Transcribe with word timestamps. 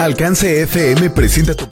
Alcance 0.00 0.62
FM 0.62 1.10
presenta 1.10 1.54
tu... 1.54 1.68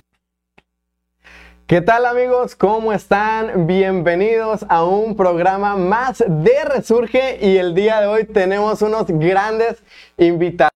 ¿Qué 1.66 1.80
tal 1.80 2.04
amigos? 2.04 2.54
¿Cómo 2.56 2.92
están? 2.92 3.66
Bienvenidos 3.66 4.66
a 4.68 4.84
un 4.84 5.16
programa 5.16 5.76
más 5.76 6.18
de 6.18 6.62
Resurge 6.66 7.38
y 7.40 7.56
el 7.56 7.74
día 7.74 8.02
de 8.02 8.06
hoy 8.06 8.24
tenemos 8.26 8.82
unos 8.82 9.06
grandes 9.08 9.78
invitados. 10.18 10.72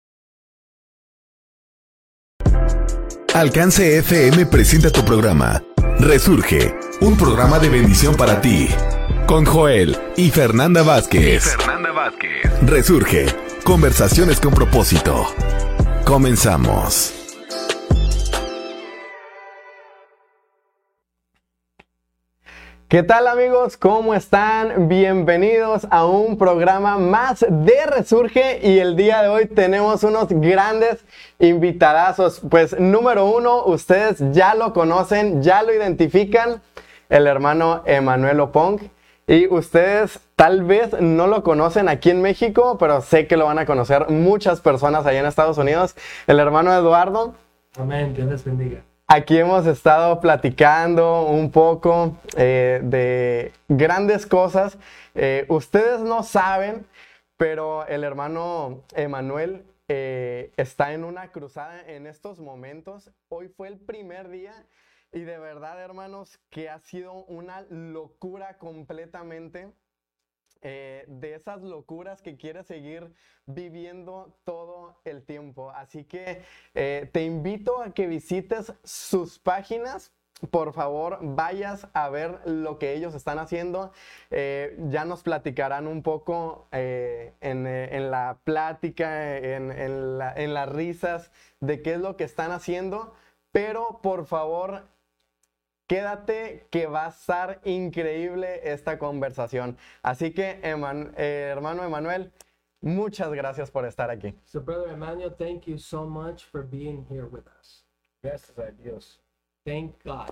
Alcance 3.34 3.98
FM 3.98 4.46
presenta 4.46 4.90
tu 4.90 5.04
programa 5.04 5.62
Resurge, 6.00 6.74
un 7.02 7.18
programa 7.18 7.60
de 7.60 7.68
bendición 7.68 8.16
para 8.16 8.40
ti. 8.40 8.70
Con 9.28 9.44
Joel 9.44 9.98
y 10.16 10.30
Fernanda 10.30 10.84
Vázquez. 10.84 11.58
Fernanda 11.58 11.92
Vázquez. 11.92 12.50
Resurge, 12.62 13.26
conversaciones 13.66 14.40
con 14.40 14.54
propósito. 14.54 15.26
Comenzamos. 16.06 17.21
¿Qué 22.92 23.04
tal 23.04 23.26
amigos? 23.28 23.78
¿Cómo 23.78 24.14
están? 24.14 24.90
Bienvenidos 24.90 25.88
a 25.92 26.06
un 26.06 26.38
programa 26.38 26.98
más 26.98 27.40
de 27.40 27.86
Resurge 27.86 28.60
y 28.62 28.80
el 28.80 28.98
día 28.98 29.22
de 29.22 29.30
hoy 29.30 29.46
tenemos 29.46 30.04
unos 30.04 30.28
grandes 30.28 31.06
invitadazos. 31.40 32.42
Pues 32.50 32.78
número 32.78 33.28
uno, 33.28 33.64
ustedes 33.64 34.22
ya 34.34 34.56
lo 34.56 34.74
conocen, 34.74 35.42
ya 35.42 35.64
lo 35.64 35.74
identifican, 35.74 36.62
el 37.08 37.28
hermano 37.28 37.82
Emanuel 37.86 38.42
Opong. 38.42 38.82
Y 39.26 39.48
ustedes 39.48 40.20
tal 40.36 40.64
vez 40.64 40.92
no 41.00 41.28
lo 41.28 41.44
conocen 41.44 41.88
aquí 41.88 42.10
en 42.10 42.22
México, 42.22 42.76
pero 42.78 43.00
sé 43.00 43.26
que 43.26 43.38
lo 43.38 43.46
van 43.46 43.60
a 43.60 43.66
conocer 43.66 44.10
muchas 44.10 44.60
personas 44.60 45.06
allá 45.06 45.22
en 45.22 45.28
Estados 45.28 45.58
Unidos. 45.58 45.96
El 46.28 46.42
hermano 46.42 46.74
Eduardo. 46.74 47.36
Amén, 47.78 48.14
Dios 48.14 48.28
les 48.28 48.44
bendiga. 48.44 48.82
Aquí 49.14 49.38
hemos 49.38 49.68
estado 49.68 50.22
platicando 50.22 51.24
un 51.24 51.52
poco 51.52 52.18
eh, 52.38 52.80
de 52.82 53.52
grandes 53.68 54.26
cosas. 54.26 54.78
Eh, 55.16 55.46
ustedes 55.50 56.00
no 56.00 56.24
saben, 56.24 56.88
pero 57.36 57.86
el 57.88 58.06
hermano 58.06 58.86
Emanuel 58.96 59.66
eh, 59.90 60.54
está 60.56 60.94
en 60.94 61.04
una 61.04 61.30
cruzada 61.34 61.82
en 61.92 62.08
estos 62.08 62.40
momentos. 62.40 63.12
Hoy 63.28 63.50
fue 63.50 63.68
el 63.68 63.80
primer 63.80 64.30
día 64.30 64.54
y 65.12 65.20
de 65.20 65.38
verdad, 65.40 65.84
hermanos, 65.84 66.40
que 66.50 66.70
ha 66.70 66.80
sido 66.80 67.26
una 67.26 67.66
locura 67.70 68.58
completamente. 68.60 69.74
Eh, 70.62 71.06
de 71.08 71.36
esas 71.36 71.62
locuras 71.62 72.22
que 72.22 72.38
quiere 72.38 72.64
seguir 72.64 73.14
viviendo 73.46 74.38
todo 74.44 75.00
el 75.06 75.24
tiempo. 75.24 75.72
Así 75.72 76.04
que 76.04 76.44
eh, 76.74 77.10
te 77.12 77.24
invito 77.24 77.82
a 77.82 77.92
que 77.92 78.08
visites 78.08 78.74
sus 78.84 79.40
páginas. 79.40 80.12
Por 80.50 80.74
favor, 80.74 81.20
vayas 81.22 81.88
a 81.94 82.10
ver 82.10 82.40
lo 82.46 82.80
que 82.80 82.94
ellos 82.94 83.14
están 83.14 83.38
haciendo. 83.38 83.92
Eh, 84.32 84.76
ya 84.90 85.06
nos 85.06 85.22
platicarán 85.22 85.86
un 85.86 86.02
poco 86.02 86.68
en, 86.72 87.68
en 87.68 88.12
la 88.12 88.40
plática, 88.44 89.38
en, 89.38 89.72
en 89.72 90.54
las 90.54 90.70
risas, 90.70 91.32
de 91.60 91.84
qué 91.84 91.94
es 91.94 92.00
lo 92.00 92.18
que 92.18 92.24
están 92.24 92.52
haciendo. 92.52 93.14
Pero 93.52 94.00
por 94.02 94.26
favor, 94.26 94.88
Quédate 95.96 96.68
que 96.72 96.88
va 96.88 97.08
a 97.08 97.10
estar 97.10 97.60
increíble 97.66 98.62
esta 98.64 98.98
conversación. 98.98 99.76
Así 100.02 100.32
que, 100.34 100.62
Eman- 100.64 101.14
eh, 101.18 101.50
hermano 101.52 101.84
Emanuel, 101.84 102.32
muchas 102.80 103.30
gracias 103.34 103.70
por 103.70 103.86
estar 103.86 104.10
aquí. 104.10 104.34
So, 104.46 104.62
Brother 104.62 104.94
Emmanuel, 104.94 105.36
thank 105.36 105.66
you 105.66 105.78
so 105.78 106.06
much 106.06 106.46
for 106.46 106.64
being 106.64 107.06
here 107.10 107.26
with 107.26 107.46
us. 107.60 107.84
Gracias 108.24 108.58
a 108.58 108.72
Dios. 108.72 109.20
Thank 109.66 110.02
God. 110.06 110.30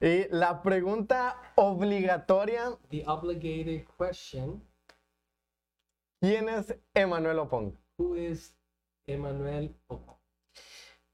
Y 0.00 0.26
la 0.30 0.62
pregunta 0.62 1.36
obligatoria, 1.56 2.74
The 2.88 3.04
obligated 3.06 3.84
question 3.98 4.62
¿quién 6.22 6.48
es 6.48 6.74
Emanuel 6.94 7.40
Opong? 7.40 7.76
Who 7.98 8.14
is 8.14 8.54
Emmanuel 9.06 9.74
Opo? 9.90 10.16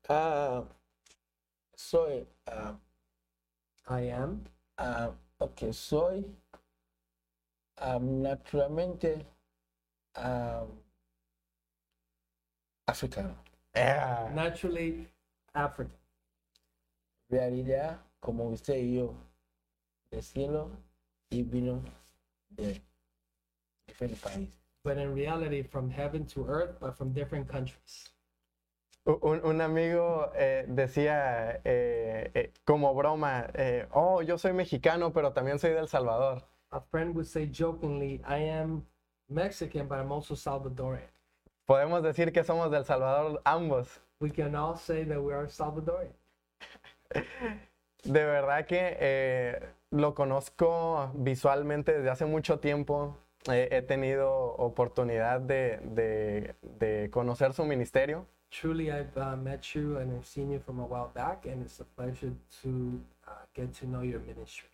Ah, 0.08 0.62
soy, 1.74 2.24
ah, 2.46 2.78
I 3.86 4.00
am. 4.10 4.44
ah, 4.78 5.10
ok, 5.40 5.72
soy 5.72 6.24
ah, 7.78 7.98
naturalmente 7.98 9.26
ah, 10.16 10.64
africano. 12.88 13.36
Eh, 13.74 14.30
Naturally 14.34 15.08
African. 15.54 15.96
Realidad, 17.30 17.98
como 18.20 18.44
usted 18.50 18.76
y 18.76 18.94
yo, 18.96 19.14
del 20.10 20.22
cielo 20.22 20.70
y 21.30 21.42
vino 21.42 21.82
de 22.50 22.80
diferentes 23.86 24.20
países. 24.20 24.48
But 24.84 24.98
in 24.98 25.14
reality, 25.14 25.62
from 25.62 25.90
heaven 25.90 26.26
to 26.26 26.46
earth, 26.46 26.78
but 26.78 26.96
from 26.96 27.12
different 27.12 27.48
countries. 27.48 28.10
Un, 29.04 29.44
un 29.44 29.60
amigo 29.60 30.30
eh, 30.34 30.64
decía 30.68 31.60
eh, 31.64 32.30
eh, 32.34 32.52
como 32.64 32.94
broma, 32.94 33.46
eh, 33.54 33.86
oh, 33.92 34.22
yo 34.22 34.38
soy 34.38 34.52
mexicano, 34.52 35.12
pero 35.12 35.32
también 35.32 35.58
soy 35.58 35.70
del 35.72 35.88
Salvador. 35.88 36.42
A 36.70 36.80
friend 36.80 37.14
would 37.14 37.26
say 37.26 37.46
jokingly, 37.52 38.20
I 38.26 38.48
am 38.48 38.84
Mexican, 39.28 39.86
but 39.88 39.98
I'm 39.98 40.10
also 40.10 40.34
Salvadorian. 40.34 41.08
Podemos 41.66 42.02
decir 42.02 42.32
que 42.32 42.44
somos 42.44 42.70
del 42.70 42.84
Salvador 42.84 43.40
ambos. 43.44 44.00
We 44.20 44.30
can 44.30 44.54
all 44.54 44.76
say 44.76 45.04
that 45.04 45.20
we 45.20 45.32
are 45.32 45.48
Salvadorian. 45.48 46.12
De 48.04 48.22
verdad 48.24 48.66
que 48.66 48.96
eh, 49.00 49.60
lo 49.90 50.14
conozco 50.14 51.10
visualmente 51.14 51.92
desde 51.94 52.10
hace 52.10 52.26
mucho 52.26 52.58
tiempo. 52.58 53.16
Eh, 53.50 53.68
he 53.72 53.80
tenido 53.82 54.30
oportunidad 54.56 55.40
de, 55.40 55.78
de- 55.84 56.54
de 56.62 57.08
conocer 57.10 57.52
su 57.54 57.64
ministerio 57.64 58.26
Truly, 58.60 58.92
I've 58.92 59.16
uh, 59.18 59.36
met 59.36 59.74
you 59.74 59.98
and 59.98 60.16
I've 60.16 60.26
seen 60.26 60.48
you 60.52 60.60
from 60.60 60.78
a 60.78 60.86
while 60.86 61.10
back, 61.12 61.44
and 61.44 61.60
it's 61.60 61.80
a 61.80 61.84
pleasure 61.84 62.32
to 62.62 63.00
uh, 63.26 63.32
get 63.52 63.74
to 63.80 63.86
know 63.86 64.02
your 64.02 64.20
ministry. 64.20 64.68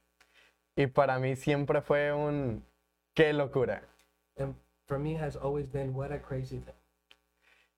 y 0.76 0.86
para 0.86 1.18
mí 1.18 1.34
siempre 1.36 1.80
fue 1.80 2.12
un 2.12 2.62
qué 3.14 3.32
locura. 3.32 3.82
And 4.36 4.54
for 4.86 4.98
me, 4.98 5.14
has 5.14 5.34
always 5.34 5.66
been 5.66 5.94
what 5.94 6.12
a 6.12 6.18
crazy 6.18 6.58
thing. 6.58 6.74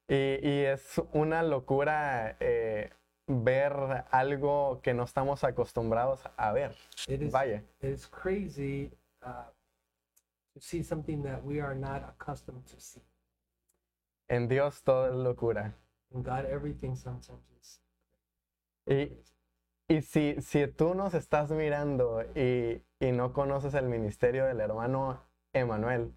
Y, 0.09 0.41
y 0.43 0.65
es 0.67 1.01
una 1.15 1.43
locura 1.45 2.37
eh, 2.41 2.91
ver 3.29 4.05
algo 4.11 4.81
que 4.83 4.95
no 4.95 5.05
estamos 5.05 5.45
acostumbrados 5.45 6.21
a 6.37 6.53
ver. 6.53 6.75
It 7.07 7.23
is, 7.23 7.33
Vaya. 7.33 7.63
it 7.81 7.91
is 7.91 8.07
crazy 8.07 8.91
uh, 9.25 9.45
to 10.55 10.61
see 10.61 10.83
something 10.83 11.23
that 11.23 11.45
we 11.45 11.61
are 11.61 11.77
not 11.77 12.03
accustomed 12.03 12.65
to 12.67 12.81
see. 12.81 13.03
En 14.29 14.49
Dios 14.49 14.83
todo 14.83 15.07
es 15.09 15.15
locura. 15.15 15.75
God, 16.21 16.45
everything 16.45 16.95
sometimes 16.95 17.43
is. 17.61 17.81
Y, 18.87 19.17
y 19.89 20.03
si, 20.03 20.41
si 20.41 20.67
tú 20.67 20.95
nos 20.95 21.15
estás 21.15 21.51
mirando 21.51 22.23
y, 22.35 22.83
y 23.01 23.13
no 23.13 23.33
conoces 23.33 23.75
el 23.75 23.89
ministerio 23.89 24.47
del 24.47 24.61
hermano 24.61 25.21
Emanuel, 25.53 26.13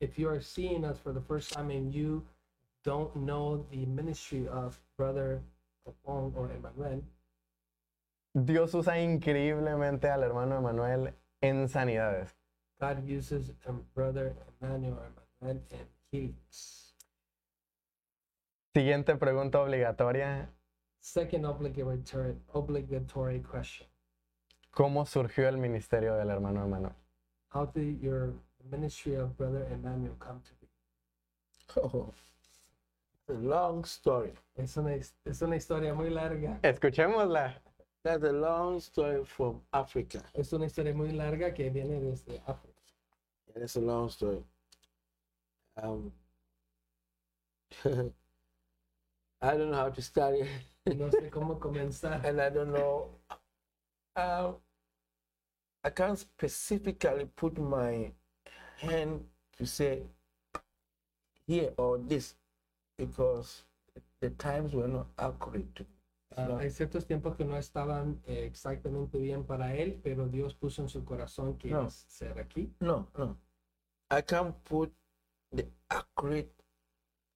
If 0.00 0.18
you 0.18 0.28
are 0.28 0.40
seeing 0.40 0.84
us 0.84 0.98
for 0.98 1.12
the 1.12 1.20
first 1.20 1.52
time 1.52 1.70
and 1.70 1.94
you 1.94 2.24
don't 2.82 3.14
know 3.14 3.64
the 3.70 3.86
ministry 3.86 4.48
of 4.48 4.80
Brother 4.96 5.40
Opong 5.86 6.34
or 6.34 6.50
Emmanuel, 6.50 7.02
Dios 8.34 8.74
usa 8.74 8.98
increíblemente 8.98 10.10
al 10.10 10.24
hermano 10.24 10.56
Emanuel 10.56 11.14
en 11.40 11.68
sanidades. 11.68 12.34
God 12.80 13.04
uses 13.06 13.52
Brother 13.94 14.34
Emmanuel 14.60 14.96
in 15.40 15.60
healings. 16.10 16.81
Siguiente 18.74 19.16
pregunta 19.16 19.60
obligatoria. 19.60 20.50
Second 21.00 21.44
obligatory 21.44 22.38
obligatory 22.52 23.42
question: 23.42 23.86
¿Cómo 24.70 25.04
surgió 25.04 25.48
el 25.48 25.58
ministerio 25.58 26.14
del 26.14 26.30
hermano 26.30 26.64
Emanuel? 26.64 26.94
How 27.52 27.66
did 27.66 28.00
your 28.00 28.32
ministry 28.70 29.16
of 29.16 29.36
Brother 29.36 29.70
Emmanuel 29.70 30.16
come 30.18 30.40
to 30.40 30.54
be? 30.60 30.68
Oh, 31.76 32.14
a 33.28 33.32
long 33.34 33.84
story. 33.84 34.32
Es 34.56 34.76
una, 34.78 34.94
es 34.94 35.42
una 35.42 35.56
historia 35.56 35.92
muy 35.92 36.08
larga. 36.08 36.58
Escuchémosla. 36.62 37.60
That's 38.02 38.24
a 38.24 38.32
long 38.32 38.78
story 38.78 39.24
from 39.24 39.60
Africa. 39.72 40.22
Es 40.34 40.52
una 40.52 40.64
historia 40.64 40.94
muy 40.94 41.12
larga 41.12 41.52
que 41.52 41.68
viene 41.70 42.00
desde 42.00 42.40
África. 42.46 42.80
That's 43.54 43.76
a 43.76 43.80
long 43.80 44.08
story. 44.08 44.42
Um, 45.76 46.12
I 49.42 49.56
don't 49.56 49.70
know 49.70 49.76
how 49.76 49.90
to 49.90 50.02
start 50.02 50.34
it, 50.36 50.48
No 50.96 51.10
sé 51.10 51.30
cómo 51.30 51.58
comenzar. 51.58 52.24
and 52.24 52.40
I 52.40 52.48
don't 52.50 52.72
know. 52.72 53.08
Um, 54.16 54.56
I 55.84 55.90
can't 55.90 56.18
specifically 56.18 57.26
put 57.34 57.58
my 57.58 58.12
hand 58.76 59.24
to 59.58 59.66
say 59.66 60.02
here 61.46 61.72
or 61.76 61.98
this 61.98 62.34
because 62.96 63.64
the 64.20 64.30
times 64.30 64.72
were 64.74 64.86
not 64.88 65.06
accurate 65.18 65.74
to 65.74 65.82
me. 65.82 65.88
It's 66.30 66.38
not- 66.48 66.60
hay 66.62 66.70
ciertos 66.70 67.04
tiempos 67.06 67.36
que 67.36 67.44
no 67.44 67.56
estaban 67.56 68.20
eh, 68.26 68.44
exactamente 68.46 69.18
bien 69.18 69.44
para 69.44 69.74
él, 69.74 70.00
pero 70.02 70.28
Dios 70.28 70.54
puso 70.54 70.82
en 70.82 70.88
su 70.88 71.04
corazón 71.04 71.58
que 71.58 71.70
No. 71.70 71.90
ser 71.90 72.38
aquí. 72.38 72.72
no, 72.80 73.08
no. 73.18 73.36
I 74.10 74.20
can't 74.22 74.54
put 74.64 74.92
the 75.52 75.66
accurate 75.90 76.52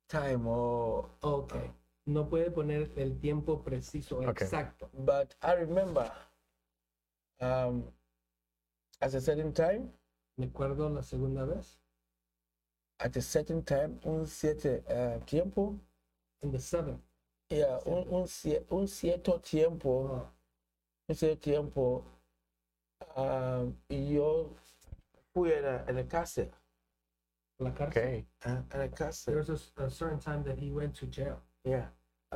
time 0.09 0.47
or 0.47 1.09
Ok. 1.23 1.55
No 2.07 2.29
puede 2.29 2.51
poner 2.53 2.93
el 2.97 3.19
tiempo 3.19 3.63
preciso, 3.65 4.19
Ok. 4.19 4.43
exacto. 4.43 4.89
but 4.93 5.35
I 5.43 5.55
remember 5.55 6.11
um 7.41 7.85
at 9.01 9.13
a 9.15 9.21
certain 9.21 9.53
time, 9.53 9.91
Me 10.39 10.47
acuerdo 10.47 10.89
la 10.89 11.03
segunda 11.03 11.45
vez, 11.45 11.79
at 13.01 13.17
a 13.17 13.21
certain 13.23 13.63
time, 13.63 13.99
un 14.05 14.27
cierto 14.27 14.83
uh, 14.89 15.19
tiempo, 15.27 15.79
en 16.43 16.51
the 16.53 16.59
seventh. 16.61 17.01
yeah, 17.51 17.79
un, 17.87 18.07
un, 18.09 18.27
un 18.71 18.87
cierto 18.87 19.39
tiempo, 19.41 19.91
Oh, 19.91 20.29
un 21.09 21.15
cierto 21.15 21.41
tiempo, 21.41 22.05
um, 23.17 23.75
yo 23.89 24.55
fui 25.35 25.53
a 25.53 25.61
la, 25.93 26.05
cárcel, 26.05 26.51
la 27.59 27.71
cárcel. 27.73 27.89
Ok. 27.89 28.27
uh, 28.47 28.63
a 28.71 28.79
la 28.79 28.89
cárcel, 28.89 29.33
There 29.33 29.39
was 29.39 29.51
a, 29.77 29.83
a 29.85 29.91
certain 29.91 30.21
time 30.21 30.43
that 30.45 30.59
he 30.59 30.71
went 30.71 30.95
to 30.97 31.07
jail 31.07 31.43
yeah, 31.67 31.87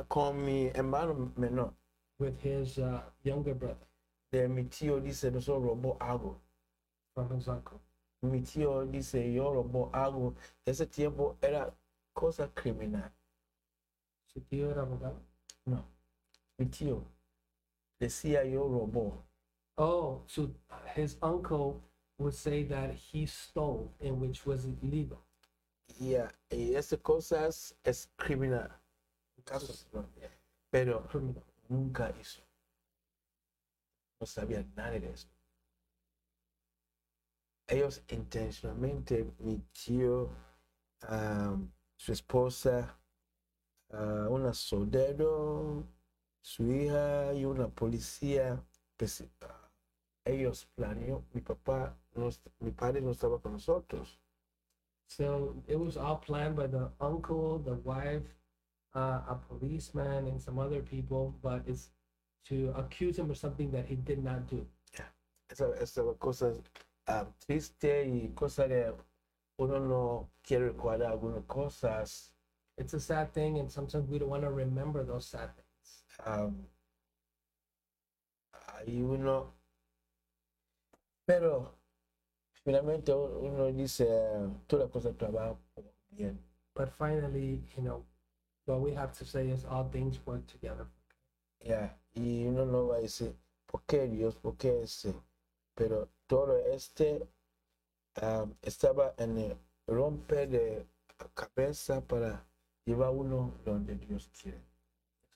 con 0.09 0.45
me 0.45 0.71
hermano 0.75 1.31
menor. 1.37 1.73
with 2.19 2.39
his 2.41 2.77
uh, 2.77 3.01
younger 3.23 3.55
brother 3.55 3.87
De 4.31 4.47
mi 4.47 4.63
tío 4.63 5.01
dice, 5.01 5.29
nosotros 5.31 5.63
robó 5.63 5.97
algo. 5.99 6.39
from 7.13 7.29
his 7.35 7.47
uncle. 7.49 7.81
Mi 8.21 8.39
tío 8.41 8.85
dice, 8.89 9.33
yo 9.33 9.51
robó 9.51 9.89
algo. 9.93 10.35
Ese 10.65 10.85
tiempo 10.85 11.35
era 11.41 11.73
cosa 12.13 12.47
criminal. 12.53 13.11
Su 14.25 14.39
tío 14.41 14.71
era 14.71 14.83
abogado. 14.83 15.19
No. 15.65 15.83
Mi 16.57 16.65
tío 16.67 17.03
decía, 17.99 18.45
yo 18.45 18.69
robó. 18.69 19.23
Oh, 19.77 20.21
so 20.27 20.49
his 20.95 21.17
uncle 21.21 21.81
would 22.17 22.33
say 22.33 22.63
that 22.63 22.91
he 22.93 23.25
stole, 23.25 23.91
in 23.99 24.19
which 24.19 24.45
was 24.45 24.65
illegal. 24.65 25.25
Yeah, 25.99 26.29
esa 26.49 26.97
cosas 26.97 27.73
es 27.83 28.07
criminal. 28.17 28.69
Pero 30.69 31.07
nunca 31.69 32.11
hizo. 32.19 32.41
No 34.19 34.25
sabía 34.27 34.63
nada 34.75 34.91
de 34.99 35.11
eso. 35.11 35.27
Ellos 37.67 38.03
intencionalmente, 38.09 39.25
tío, 39.73 40.29
am, 41.01 41.71
su 41.95 42.11
esposa, 42.11 42.97
una 44.29 44.53
soldado, 44.53 45.85
su 46.41 46.63
hija 46.71 47.33
y 47.33 47.45
una 47.45 47.67
policía, 47.69 48.63
pues, 48.97 49.23
ah, 49.41 49.69
ellos 50.25 50.65
planeó, 50.75 51.23
mi 51.33 51.41
papá, 51.41 51.97
no 52.15 52.27
est- 52.27 52.47
mi 52.59 52.71
padre 52.71 53.01
no 53.01 53.11
estaba 53.11 53.39
con 53.41 53.53
nosotros. 53.53 54.19
So 55.07 55.55
it 55.67 55.77
was 55.77 55.97
all 55.97 56.19
planned 56.19 56.55
by 56.55 56.67
the 56.67 56.91
uncle, 56.99 57.59
the 57.59 57.75
wife, 57.83 58.23
uh, 58.95 59.21
a 59.29 59.39
policeman, 59.47 60.27
and 60.27 60.41
some 60.41 60.59
other 60.59 60.81
people, 60.81 61.35
but 61.41 61.63
it's 61.67 61.89
to 62.45 62.73
accuse 62.75 63.17
him 63.17 63.29
of 63.29 63.37
something 63.37 63.71
that 63.71 63.85
he 63.85 63.95
did 63.95 64.23
not 64.23 64.47
do. 64.47 64.65
esa, 65.51 65.73
esa 65.79 66.01
cosa 66.19 66.53
ah, 67.07 67.27
triste 67.45 68.05
y 68.07 68.31
cosa 68.33 68.67
de 68.67 68.93
uno 69.57 69.79
no 69.79 70.29
quiere 70.43 70.69
recordar 70.71 71.11
algunas 71.11 71.43
cosas. 71.45 72.33
It's 72.77 72.93
a 72.93 72.99
sad 72.99 73.33
thing, 73.33 73.59
and 73.59 73.69
sometimes 73.69 74.09
we 74.09 74.17
don't 74.17 74.29
want 74.29 74.43
to 74.43 74.49
remember 74.51 75.03
those 75.03 75.27
sad 75.27 75.49
things. 75.55 76.03
am, 76.25 76.67
ahí 78.67 79.01
uno, 79.03 79.53
pero 81.25 81.75
finalmente 82.63 83.13
uno 83.13 83.71
dice 83.71 84.07
ah, 84.09 84.49
toda 84.67 84.87
cosa 84.87 85.11
trabaja 85.13 85.57
bien. 86.09 86.39
But 86.73 86.93
finally, 86.97 87.61
you 87.75 87.83
know, 87.83 88.05
what 88.71 88.81
we 88.81 88.93
have 88.93 89.11
to 89.11 89.25
say 89.25 89.49
is 89.49 89.65
all 89.65 89.83
things 89.91 90.19
work 90.25 90.47
together. 90.47 90.87
Ya, 91.63 91.89
y 92.15 92.45
uno 92.47 92.65
no 92.65 92.87
va 92.87 92.95
a 92.95 93.01
decir, 93.01 93.35
¿por 93.67 93.81
qué 93.85 94.07
Dios? 94.07 94.35
¿Por 94.35 94.55
qué? 94.55 94.85
Pero 95.75 96.07
todo 96.27 96.57
este 96.73 97.27
am, 98.21 98.55
estaba 98.61 99.13
en 99.17 99.37
el 99.37 99.57
romper 99.87 100.47
de 100.49 100.85
cabeza 101.35 102.01
para 102.01 102.43
llevar 102.85 103.11
uno 103.11 103.51
donde 103.65 103.95
Dios 103.95 104.29
quiere. 104.41 104.61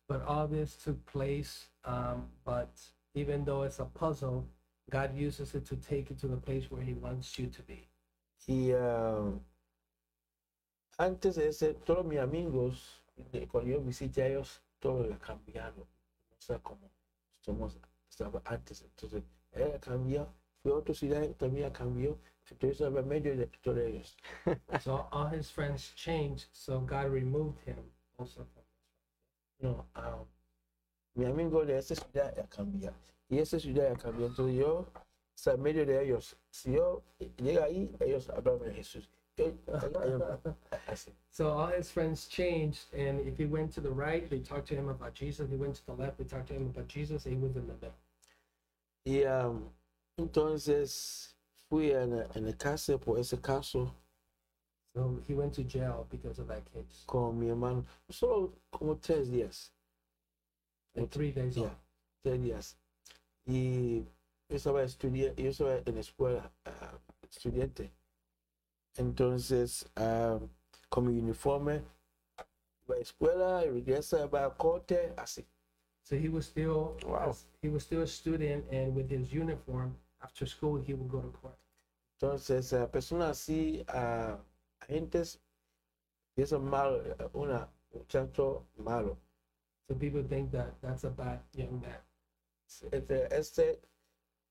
But 0.08 0.24
all 0.26 0.48
this 0.48 0.78
took 0.78 1.04
place, 1.06 1.70
um, 1.84 2.28
but 2.46 2.70
even 3.14 3.44
though 3.44 3.64
it's 3.64 3.80
a 3.80 3.86
puzzle, 3.86 4.46
God 4.90 5.16
uses 5.16 5.56
it 5.56 5.66
to 5.66 5.76
take 5.76 6.10
you 6.10 6.16
to 6.18 6.28
the 6.28 6.38
place 6.38 6.70
where 6.70 6.82
He 6.82 6.94
wants 6.94 7.38
you 7.38 7.48
to 7.48 7.62
be. 7.64 7.88
Y 8.48 8.72
am, 8.72 9.42
antes 10.98 11.36
de 11.36 11.48
ese, 11.48 11.74
todos 11.86 12.06
mis 12.06 12.20
amigos, 12.20 13.02
cuando 13.50 13.72
yo 13.72 13.82
visité 13.82 14.24
a 14.24 14.28
ellos, 14.28 14.62
todo 14.80 15.12
ha 15.14 15.20
cambiado. 15.20 15.82
O 15.82 16.42
sea, 16.42 16.60
como 16.60 16.90
somos, 17.42 17.78
estaba 18.10 18.42
antes. 18.46 18.82
Entonces, 18.82 19.24
él 19.52 19.80
cambió, 19.80 20.28
fui 20.62 20.72
a 20.72 20.76
otra 20.76 20.94
ciudad, 20.94 21.30
también 21.36 21.72
cambió. 21.72 22.18
Entonces, 22.50 22.82
estaba 22.82 23.00
en 23.00 23.08
medio 23.08 23.36
de 23.36 23.48
todos 23.62 23.80
ellos. 23.80 24.18
So 24.82 25.08
all 25.12 25.30
his 25.34 25.50
friends 25.50 25.94
changed, 25.96 26.48
so 26.52 26.80
God 26.80 27.12
removed 27.12 27.60
him 27.66 27.92
also 28.18 28.46
from 28.46 28.64
No, 29.60 29.88
am, 29.94 30.28
mi 31.16 31.26
amigo 31.26 31.66
de 31.66 31.78
esa 31.78 31.96
ciudad 31.96 32.36
ya 32.36 32.48
cambió. 32.48 32.94
Y 33.30 33.40
esa 33.40 33.60
ciudad 33.60 33.90
ya 33.90 33.98
cambió. 33.98 34.28
Entonces, 34.28 34.56
yo, 34.58 34.86
estaba 35.36 35.56
en 35.56 35.64
medio 35.64 35.86
de 35.86 36.04
ellos. 36.04 36.38
Si 36.50 36.74
yo 36.74 37.02
llega 37.38 37.64
ahí, 37.64 37.90
ellos 38.00 38.30
hablan 38.30 38.60
de 38.60 38.74
Jesús. 38.74 39.10
Yo- 39.38 39.54
ellos- 40.04 40.56
así. 40.88 41.12
So 41.30 41.50
all 41.58 41.68
his 41.68 41.92
friends 41.92 42.28
changed, 42.28 42.94
and 42.94 43.20
if 43.28 43.38
he 43.38 43.46
went 43.46 43.74
to 43.74 43.82
the 43.82 43.90
right, 43.92 44.30
they 44.30 44.40
talked 44.40 44.68
to 44.70 44.76
him 44.76 44.88
about 44.90 45.14
Jesus. 45.14 45.50
He 45.50 45.58
went 45.58 45.76
to 45.76 45.86
the 45.86 45.94
left, 45.94 46.18
they 46.18 46.24
talked 46.24 46.48
to 46.48 46.54
him 46.54 46.68
about 46.68 46.88
Jesus. 46.88 47.26
He 47.26 47.36
was 47.36 47.56
in 47.56 47.68
the 47.68 47.74
middle. 47.74 47.94
Y 49.06 49.24
am, 49.26 49.70
entonces 50.18 51.34
fui 51.70 51.92
en, 51.92 52.14
en 52.34 52.46
la 52.46 52.54
cárcel 52.54 53.00
por 53.00 53.18
ese 53.20 53.38
caso 53.42 53.92
So 54.96 55.20
he 55.28 55.34
went 55.34 55.54
to 55.56 55.64
jail 55.64 56.08
because 56.10 56.40
of 56.40 56.48
that 56.48 56.64
case. 56.74 57.04
con 57.06 57.38
mi 57.38 57.48
hermano, 57.50 57.86
solo 58.10 58.54
como 58.72 58.96
tres 58.96 59.28
días, 59.30 59.72
Like 60.96 61.10
three 61.12 61.32
days 61.32 61.58
Yeah. 61.58 61.66
off. 61.66 61.76
tres 62.24 62.40
días. 62.42 62.76
Y 63.46 64.06
yo 64.50 64.56
estaba 64.56 64.82
estudiando, 64.84 65.36
yo 65.42 65.50
estaba 65.50 65.82
en 65.86 65.96
la 65.96 66.00
escuela, 66.02 66.52
ah, 66.66 66.98
estudiante. 67.30 67.92
Entonces, 68.98 69.86
am, 69.96 70.50
con 70.90 71.08
mi 71.08 71.20
uniforme, 71.20 71.84
la 72.88 72.98
escuela, 72.98 73.66
y 73.66 73.70
regresa, 73.70 74.24
a 74.24 74.50
corte, 74.56 75.14
así. 75.18 75.46
So 76.04 76.16
he 76.16 76.30
was 76.30 76.46
still 76.46 76.98
Wow. 77.06 77.36
he 77.62 77.70
was 77.70 77.84
still 77.84 78.02
a 78.04 78.08
student, 78.08 78.66
and 78.72 78.96
with 78.96 79.10
his 79.10 79.34
uniform 79.34 79.98
after 80.22 80.46
school, 80.46 80.78
he 80.80 80.94
would 80.94 81.10
go 81.10 81.22
to 81.22 81.30
court. 81.30 81.58
Entonces, 82.20 82.74
a 82.74 82.88
personas 82.90 83.32
así, 83.32 83.84
a 83.88 84.38
agentes, 84.82 85.42
piensan 86.36 86.64
mal, 86.64 87.02
eh, 87.20 87.30
una 87.34 87.70
muchacho 87.94 88.68
malo. 88.78 89.18
So 89.88 89.96
people 89.96 90.24
think 90.24 90.52
that 90.52 90.80
that's 90.82 91.04
a 91.04 91.10
bad 91.10 91.40
young 91.54 91.82
man. 91.82 92.00
Este, 92.92 93.28
este, 93.32 93.80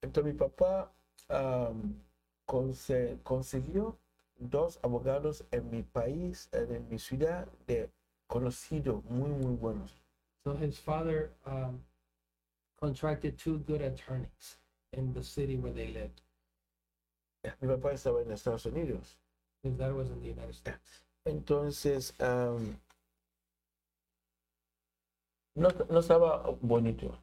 entonces 0.03 0.33
mi 0.33 0.39
papá 0.39 0.93
am, 1.29 2.01
conse- 2.47 3.19
consiguió 3.23 3.99
dos 4.39 4.79
abogados 4.83 5.45
en 5.53 5.71
mi 5.71 5.83
país, 5.83 6.49
en 6.53 6.89
mi 6.89 6.99
ciudad, 6.99 7.47
de 7.67 7.91
conocidos 8.27 9.05
muy, 9.05 9.31
muy 9.31 9.55
buenos. 9.57 9.93
So 10.45 10.55
his 10.55 10.79
father 10.79 11.31
um, 11.47 11.81
contracted 12.81 13.39
two 13.39 13.59
good 13.59 13.81
attorneys 13.81 14.59
in 14.93 15.13
the 15.15 15.23
city 15.23 15.57
where 15.57 15.73
they 15.73 15.89
lived. 15.89 16.21
Mi 17.61 17.69
papá 17.69 17.93
estaba 17.93 18.23
en 18.23 18.31
Estados 18.31 18.67
Unidos. 18.67 19.17
Because 19.63 19.79
that 19.79 19.95
was 19.95 20.11
in 20.11 20.21
the 20.21 20.29
United 20.29 20.55
States. 20.55 21.05
Entonces, 21.27 22.13
am, 22.21 22.79
no, 25.57 25.71
no 25.89 26.01
estaba 26.01 26.55
bonito. 26.61 27.17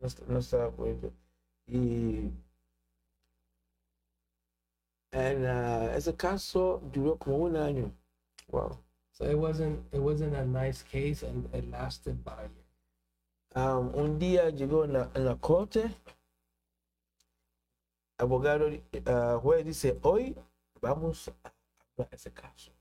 No, 0.00 0.08
no 0.28 0.38
estaba 0.38 0.68
bonito. 0.74 1.12
Y 1.66 2.30
ese 5.14 6.16
caso 6.16 6.80
duró 6.92 7.16
como 7.18 7.44
un. 7.44 7.92
Wow. 8.50 8.78
So 9.12 9.24
it 9.24 9.38
wasn't 9.38 9.80
it 9.92 10.00
wasn't 10.00 10.34
a 10.34 10.44
nice 10.44 10.82
case, 10.82 11.22
and 11.22 11.48
it 11.54 11.70
lasted 11.70 12.18
about 12.24 12.40
a 12.40 12.48
year. 12.48 12.64
Am, 13.54 13.94
un 13.94 14.18
día 14.18 14.50
llegó 14.50 14.84
en 14.84 14.94
la, 14.94 15.08
en 15.14 15.24
la 15.24 15.36
corte, 15.36 15.88
abogado, 18.18 18.68
ah, 19.06 19.38
juez 19.40 19.64
dice, 19.64 19.96
hoy 20.02 20.34
vamos 20.80 21.28
a 21.28 21.52
hablar 21.96 22.08
ese 22.12 22.32
caso. 22.34 22.72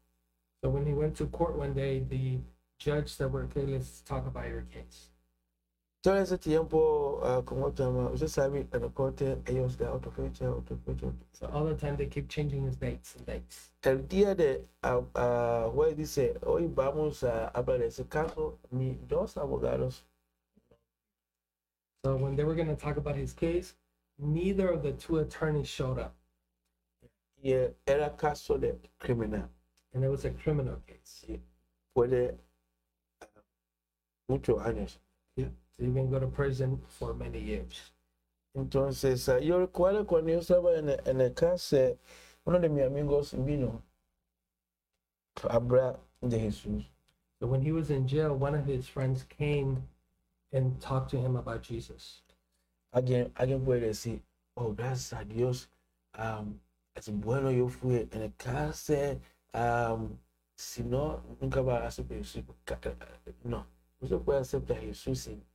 So 0.62 0.70
when 0.70 0.88
he 0.88 0.94
went 0.94 1.16
to 1.18 1.28
court 1.28 1.56
one 1.56 1.74
day, 1.74 2.00
the 2.00 2.40
judge 2.80 3.10
said, 3.10 3.32
"Well, 3.32 3.44
"Okay, 3.44 3.66
let's 3.66 4.02
talk 4.02 4.26
about 4.26 4.48
your 4.48 4.64
case." 4.72 5.13
Todo 6.04 6.18
ese 6.18 6.38
tiempo, 6.38 7.22
ah, 7.24 7.42
como 7.46 7.72
te 7.72 7.82
llama, 7.82 8.10
usted 8.10 8.28
sabe, 8.28 8.68
en 8.74 8.82
la 8.82 8.90
corte 8.90 9.38
ellos 9.46 9.78
de 9.78 9.88
otra 9.88 10.12
fecha, 10.12 10.52
otra 10.52 10.76
fecha. 10.86 11.14
So 11.32 11.48
all 11.48 11.66
the 11.66 11.76
time 11.76 11.96
they 11.96 12.08
keep 12.08 12.28
changing 12.28 12.66
his 12.68 12.76
dates 12.76 13.16
and 13.16 13.26
dates. 13.26 13.72
El 13.84 14.00
día 14.10 14.36
de 14.36 14.68
ah, 14.84 15.70
juez 15.74 15.96
dice, 15.96 16.38
hoy 16.46 16.68
vamos 16.68 17.24
a 17.24 17.48
hablar 17.54 17.80
de 17.80 17.88
ese 17.88 18.06
caso, 18.10 18.60
ni 18.70 18.98
dos 19.08 19.38
abogados, 19.38 20.04
So 22.06 22.18
when 22.18 22.36
they 22.36 22.44
were 22.44 22.56
going 22.56 22.68
to 22.68 22.76
talk 22.76 22.98
about 22.98 23.16
his 23.16 23.32
case, 23.32 23.76
neither 24.20 24.68
of 24.68 24.84
the 24.84 24.92
two 24.92 25.20
attorneys 25.20 25.70
showed 25.70 25.98
up, 26.00 26.14
y 27.42 27.52
era 27.88 28.10
caso 28.18 28.58
de 28.58 28.76
criminal. 29.00 29.50
and 29.94 30.04
it 30.04 30.10
was 30.10 30.26
a 30.26 30.32
criminal 30.32 30.82
case. 30.86 31.40
Puede 31.96 32.36
ah, 33.22 33.28
muchos 34.28 34.60
años. 34.62 34.98
You 35.80 35.92
can 35.94 36.10
go 36.10 36.20
to 36.20 36.28
prison 36.28 36.80
for 36.88 37.14
many 37.14 37.40
years. 37.40 37.92
Entonces, 38.56 39.28
ah, 39.30 39.40
yo 39.40 39.58
recuerdo 39.60 40.06
cuando 40.06 40.32
yo 40.32 40.40
estaba 40.40 40.78
en, 40.78 40.90
en 40.90 41.22
el 41.22 41.34
caso, 41.34 41.98
uno 42.46 42.60
de 42.60 42.70
mis 42.70 42.84
amigos 42.84 43.34
vino 43.34 43.82
a 45.50 45.56
hablar 45.56 46.00
de 46.22 46.40
Jesús. 46.40 46.86
So 47.40 47.48
when 47.48 47.62
he 47.62 47.72
was 47.72 47.90
in 47.90 48.08
jail, 48.08 48.36
one 48.36 48.54
of 48.56 48.66
his 48.66 48.88
friends 48.88 49.24
came 49.38 49.84
and 50.52 50.80
talked 50.80 51.10
to 51.12 51.18
him 51.18 51.36
about 51.36 51.64
Jesus. 51.64 52.22
Alguien, 52.94 53.32
alguien 53.34 53.66
puede 53.66 53.82
decir, 53.88 54.22
oh, 54.56 54.72
gracias 54.74 55.14
a 55.20 55.26
Dios, 55.26 55.68
am, 56.14 56.60
es 56.96 57.10
bueno 57.10 57.50
yo 57.52 57.68
fui 57.68 58.08
en 58.12 58.22
el 58.22 58.34
cárcel, 58.38 59.20
am, 59.54 60.20
si 60.56 60.84
no, 60.84 61.22
nunca 61.42 61.62
va 61.64 61.80
a 61.80 61.88
aceptar 61.88 62.18
a 62.18 62.20
Jesús. 62.20 62.44
Ca- 62.66 62.80
No, 63.44 63.66
no 64.00 64.08
se 64.08 64.18
puede 64.20 64.40
aceptar 64.42 64.78
a 64.78 64.82
Jesús 64.82 65.20
sin 65.22 65.42
cárcel. 65.42 65.53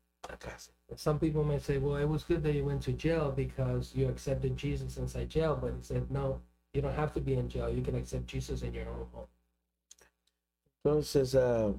Some 0.96 1.18
people 1.18 1.44
may 1.44 1.58
say, 1.58 1.78
well, 1.78 1.96
it 1.96 2.08
was 2.08 2.24
good 2.24 2.42
that 2.42 2.54
you 2.54 2.64
went 2.64 2.82
to 2.82 2.92
jail 2.92 3.32
because 3.34 3.94
you 3.94 4.08
accepted 4.08 4.56
Jesus 4.56 4.96
inside 4.96 5.30
jail. 5.30 5.56
But 5.60 5.74
he 5.74 5.82
said, 5.82 6.10
no, 6.10 6.40
you 6.72 6.82
don't 6.82 6.94
have 6.94 7.12
to 7.14 7.20
be 7.20 7.34
in 7.34 7.48
jail. 7.48 7.68
You 7.68 7.82
can 7.82 7.94
accept 7.94 8.26
Jesus 8.26 8.62
in 8.62 8.74
your 8.74 8.88
own 8.88 9.06
home. 9.12 9.26
Entonces, 10.84 11.34
ah, 11.34 11.72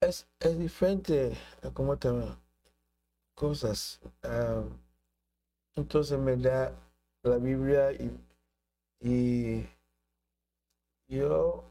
es, 0.00 0.26
es 0.40 0.58
diferente 0.58 1.36
a 1.62 1.70
cómo 1.70 1.98
te 1.98 2.10
cosas. 3.34 3.98
ah, 4.22 4.62
entonces 5.76 6.18
me 6.18 6.36
da 6.36 6.72
la 7.22 7.38
Biblia 7.38 7.92
y, 7.92 8.10
y 9.00 9.66
yo 11.08 11.64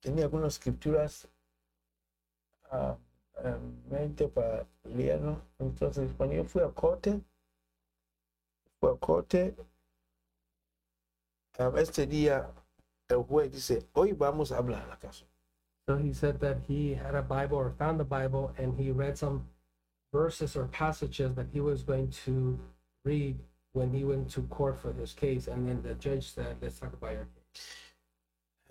tenía 0.00 0.24
algunas 0.24 0.54
escrituras 0.54 1.28
ah, 2.70 2.96
en 3.42 3.82
mente 3.90 4.28
para 4.28 4.66
leerlo. 4.84 5.40
Entonces, 5.58 6.12
cuando 6.16 6.36
yo 6.36 6.44
fui 6.44 6.62
a 6.62 6.68
corte, 6.68 7.20
fui 8.80 8.90
a 8.90 8.96
corte, 8.96 9.54
ah, 11.58 11.72
este 11.76 12.06
día 12.06 12.50
el 13.08 13.22
juez 13.24 13.52
dice, 13.52 13.86
hoy 13.92 14.12
vamos 14.12 14.52
a 14.52 14.58
hablar 14.58 14.86
la 14.88 14.96
caso. 14.96 15.26
So 15.86 15.96
he 15.96 16.14
said 16.14 16.40
that 16.40 16.58
he 16.66 16.94
had 16.94 17.14
a 17.14 17.22
Bible 17.22 17.58
or 17.58 17.70
found 17.70 18.00
the 18.00 18.04
Bible 18.04 18.54
and 18.56 18.74
he 18.78 18.90
read 18.90 19.18
some 19.18 19.46
verses 20.12 20.56
or 20.56 20.66
passages 20.68 21.34
that 21.34 21.46
he 21.52 21.60
was 21.60 21.82
going 21.82 22.08
to 22.24 22.58
read 23.04 23.38
when 23.72 23.92
he 23.92 24.04
went 24.04 24.30
to 24.30 24.42
court 24.42 24.78
for 24.78 24.92
his 24.94 25.12
case. 25.12 25.46
And 25.46 25.68
then 25.68 25.82
the 25.82 25.94
judge 25.94 26.32
said, 26.32 26.56
let's 26.62 26.78
talk 26.78 26.94
about 26.94 27.12
your 27.12 27.26
case. 27.52 27.62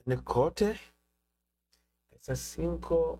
En 0.06 0.14
el 0.14 0.24
corte, 0.24 0.80
esas 2.20 2.40
cinco 2.40 3.20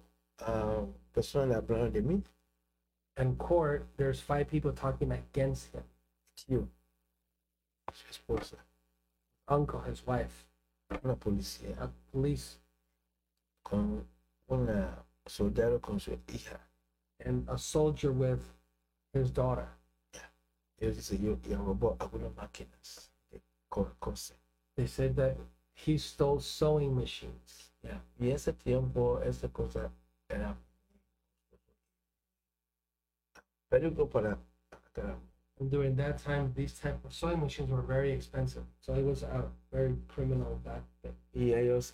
ah, 1.14 1.16
personas 1.16 1.58
hablaron 1.58 1.92
de 1.92 2.02
mí, 2.02 2.24
In 3.16 3.36
court, 3.36 3.86
there's 3.98 4.20
five 4.20 4.48
people 4.50 4.72
talking 4.74 5.12
against 5.12 5.72
him. 5.74 5.84
tío, 6.36 6.68
su 7.94 8.08
esposa, 8.10 8.58
Uncle, 9.48 9.82
his 9.82 10.02
wife, 10.08 10.46
una 11.04 11.16
policía, 11.16 11.76
a 11.80 11.90
police, 12.12 12.58
con 13.64 14.08
una 14.50 15.06
soldado 15.28 15.80
con 15.80 16.00
su 16.00 16.18
hija. 16.28 16.60
and 17.24 17.48
a 17.50 17.58
soldier 17.58 18.12
with 18.12 18.42
his 19.14 19.30
daughter. 19.32 19.70
Ellos 20.82 20.98
dicen, 20.98 21.22
yo, 21.24 21.38
yo 21.48 21.58
robó 21.58 21.96
algunas 22.00 22.36
máquinas 22.36 23.10
de 23.32 23.40
co- 23.70 23.96
coser. 24.00 24.36
They 24.76 24.88
said 24.88 25.16
that 25.18 25.38
he 25.76 25.98
stole 26.00 26.42
sewing 26.42 26.96
machines. 26.96 27.70
Ya. 27.84 28.02
Y 28.20 28.32
ese 28.32 28.52
tiempo, 28.54 29.20
esa 29.24 29.48
cosa 29.50 29.92
era 30.30 30.58
peligro 33.74 34.08
para 34.08 34.38
para- 34.94 35.18
And 35.60 35.70
during 35.72 35.96
that 35.98 36.18
time, 36.18 36.52
these 36.56 36.74
type 36.80 36.98
of 37.06 37.14
sewing 37.14 37.40
machines 37.40 37.70
were 37.70 37.82
very 37.82 38.12
expensive. 38.12 38.64
So 38.82 38.94
it 38.96 39.04
was 39.06 39.24
a 39.24 39.46
very 39.72 39.96
criminal 40.08 40.56
back 40.64 40.84
thing. 41.02 41.16
y 41.34 41.54
ellos 41.54 41.94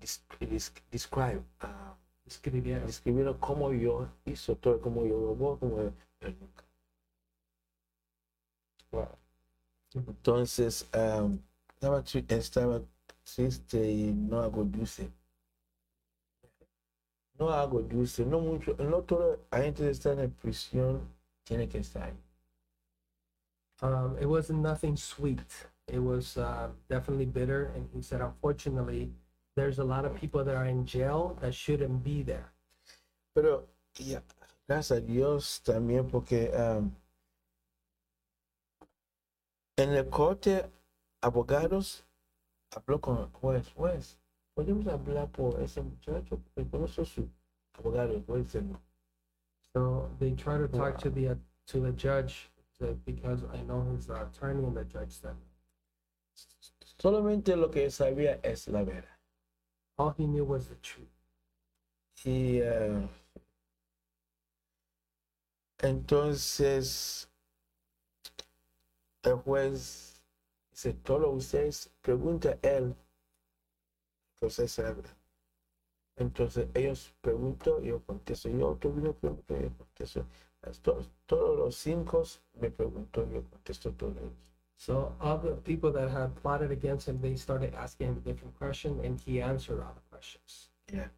dis- 0.00 0.72
describe, 0.90 1.42
ah, 1.60 1.94
Escribieron. 2.26 2.86
describieron 2.86 3.38
cómo 3.38 3.72
yo 3.72 4.08
hizo 4.24 4.54
todo, 4.56 4.80
cómo 4.80 5.04
yo 5.06 5.18
robó, 5.18 5.58
cómo. 5.58 5.92
Wow. 8.92 9.08
Entonces, 9.94 10.86
um, 10.94 11.38
estaba, 11.74 12.02
estaba 12.04 12.80
triste 13.24 13.90
y 13.90 14.12
no 14.12 14.40
hago 14.40 14.62
dulce. 14.64 15.10
No 17.38 17.50
hago 17.50 17.82
dulce, 17.82 18.24
no 18.24 18.40
mucho, 18.40 18.76
no 18.78 19.02
todo 19.02 19.38
la 19.50 19.62
gente 19.62 19.88
está 19.88 20.12
en 20.12 20.30
prisión 20.32 21.00
tiene 21.44 21.68
que 21.68 21.78
estar 21.78 22.04
ahí. 22.04 22.16
Um, 23.82 24.16
it 24.20 24.26
wasn't 24.26 24.60
nothing 24.60 24.96
sweet. 24.96 25.40
It 25.88 25.98
was 25.98 26.36
uh, 26.36 26.68
definitely 26.88 27.26
bitter. 27.26 27.72
And 27.74 27.88
he 27.92 28.00
said, 28.00 28.20
unfortunately, 28.20 29.10
there's 29.56 29.78
a 29.80 29.84
lot 29.84 30.04
of 30.04 30.14
people 30.14 30.44
that 30.44 30.54
are 30.54 30.66
in 30.66 30.86
jail 30.86 31.36
that 31.40 31.54
shouldn't 31.54 32.04
be 32.04 32.22
there. 32.22 32.52
Pero, 33.34 33.64
yeah, 33.98 34.20
gracias 34.68 34.98
a 34.98 35.00
Dios 35.00 35.60
también 35.64 36.08
porque 36.08 36.52
um, 36.54 36.94
en 39.76 39.90
el 39.90 40.04
corte, 40.04 40.64
abogados 41.20 42.04
habló 42.70 43.00
con 43.00 43.18
el 43.18 43.26
juez, 43.32 43.68
juez, 43.74 44.16
podemos 44.54 44.86
hablar 44.86 45.30
por 45.30 45.60
ese 45.60 45.82
muchacho, 45.82 46.38
porque 46.38 46.70
conozco 46.70 47.04
su 47.04 47.28
abogado, 47.74 48.22
juez 48.26 48.54
no. 48.56 48.80
So 49.74 50.10
they 50.18 50.32
try 50.32 50.58
to 50.58 50.68
talk 50.68 50.98
to 50.98 51.10
the 51.10 51.28
uh, 51.28 51.34
to 51.68 51.80
the 51.80 51.92
judge 51.92 52.50
to, 52.78 52.94
because 53.06 53.44
I 53.52 53.62
know 53.62 53.82
his 53.94 54.10
uh, 54.10 54.26
attorney, 54.26 54.64
and 54.64 54.76
the 54.76 54.84
judge 54.84 55.12
said 55.12 55.36
Solamente 56.98 57.56
lo 57.56 57.68
que 57.68 57.90
sabía 57.90 58.38
es 58.44 58.68
la 58.68 58.84
verdad. 58.84 59.08
all 59.98 60.14
he 60.16 60.26
knew 60.26 60.44
was 60.44 60.68
the 60.68 60.74
truth. 60.76 61.08
Y 62.24 62.60
eh, 62.62 63.08
entonces 65.78 67.28
el 69.24 69.36
juez 69.38 70.22
dice, 70.70 70.92
todos 71.02 71.34
ustedes 71.34 71.90
pregunta 72.00 72.50
a 72.50 72.68
él, 72.68 72.94
entonces. 74.42 75.16
Entonces 76.16 76.68
ellos 76.74 77.14
preguntan, 77.20 77.82
yo 77.82 78.00
contesto, 78.04 78.48
yo 78.48 78.76
vino 78.92 79.12
pregunto, 79.14 79.58
yo 79.58 79.70
contesto. 79.76 80.26
Todos, 80.82 81.10
todos 81.26 81.58
los 81.58 81.76
cinco 81.76 82.22
me 82.60 82.70
preguntó, 82.70 83.28
yo 83.30 83.42
contesto 83.50 83.92
todos 83.92 84.16
ellos. 84.16 84.32
So 84.76 85.14
all 85.20 85.38
the 85.38 85.54
people 85.62 85.92
that 85.92 86.10
had 86.10 86.34
plotted 86.42 86.70
against 86.72 87.08
him, 87.08 87.20
they 87.20 87.36
started 87.36 87.74
asking 87.74 88.08
him 88.08 88.20
different 88.24 88.58
questions, 88.58 89.04
and 89.04 89.20
he 89.20 89.40
answered 89.40 89.80
all 89.80 89.94
the 89.94 90.10
questions. 90.10 90.70
Ya. 90.92 91.10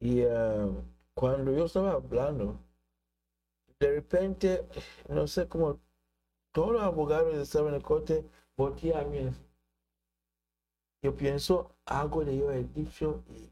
Y 0.00 0.20
eh, 0.20 0.72
cuando 1.14 1.52
yo 1.52 1.66
estaba 1.66 1.92
hablando, 1.92 2.58
de 3.78 3.90
repente, 3.90 4.64
no 5.08 5.26
sé 5.26 5.46
cómo, 5.46 5.78
todos 6.52 6.72
los 6.72 6.82
abogados 6.82 7.36
estaban 7.36 7.68
en 7.68 7.74
el 7.74 7.82
corte 7.82 8.24
voltean 8.56 9.00
a 9.00 9.08
mí. 9.08 9.18
así. 9.18 9.47
Yo 11.02 11.14
pienso, 11.14 11.70
algo 11.86 12.24
de 12.24 12.36
yo 12.36 12.50
he 12.50 12.64
dicho 12.64 13.22
y 13.30 13.50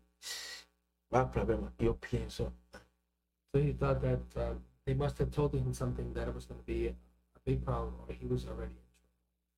va 1.12 1.30
problema. 1.30 1.72
Yo 1.78 1.94
pienso, 1.96 2.52
So 3.54 3.60
he 3.62 3.72
thought 3.72 4.02
that 4.02 4.20
uh, 4.36 4.54
they 4.84 4.94
must 4.94 5.18
have 5.18 5.30
told 5.30 5.54
him 5.54 5.72
something 5.72 6.12
that 6.14 6.28
it 6.28 6.34
was 6.34 6.44
going 6.46 6.60
to 6.60 6.66
be 6.66 6.88
a 6.88 6.94
big 7.44 7.64
problem, 7.64 7.94
or 8.06 8.14
he 8.14 8.26
was 8.26 8.46
already 8.46 8.72
in 8.72 8.86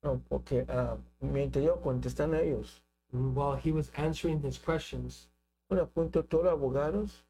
no, 0.01 0.21
porque 0.29 0.65
ah, 0.69 0.97
mientras 1.21 1.63
yo 1.65 1.75
contestando 1.81 2.37
a 2.37 2.41
ellos, 2.41 2.81
trouble. 3.11 3.31
While 3.33 3.55
he 3.57 3.71
was 3.71 3.91
answering 3.97 4.41
his 4.41 4.57
questions, 4.57 5.27
un 5.69 5.85
punto 5.87 6.21
todos 6.23 6.45
los 6.45 6.53
abogados 6.53 7.23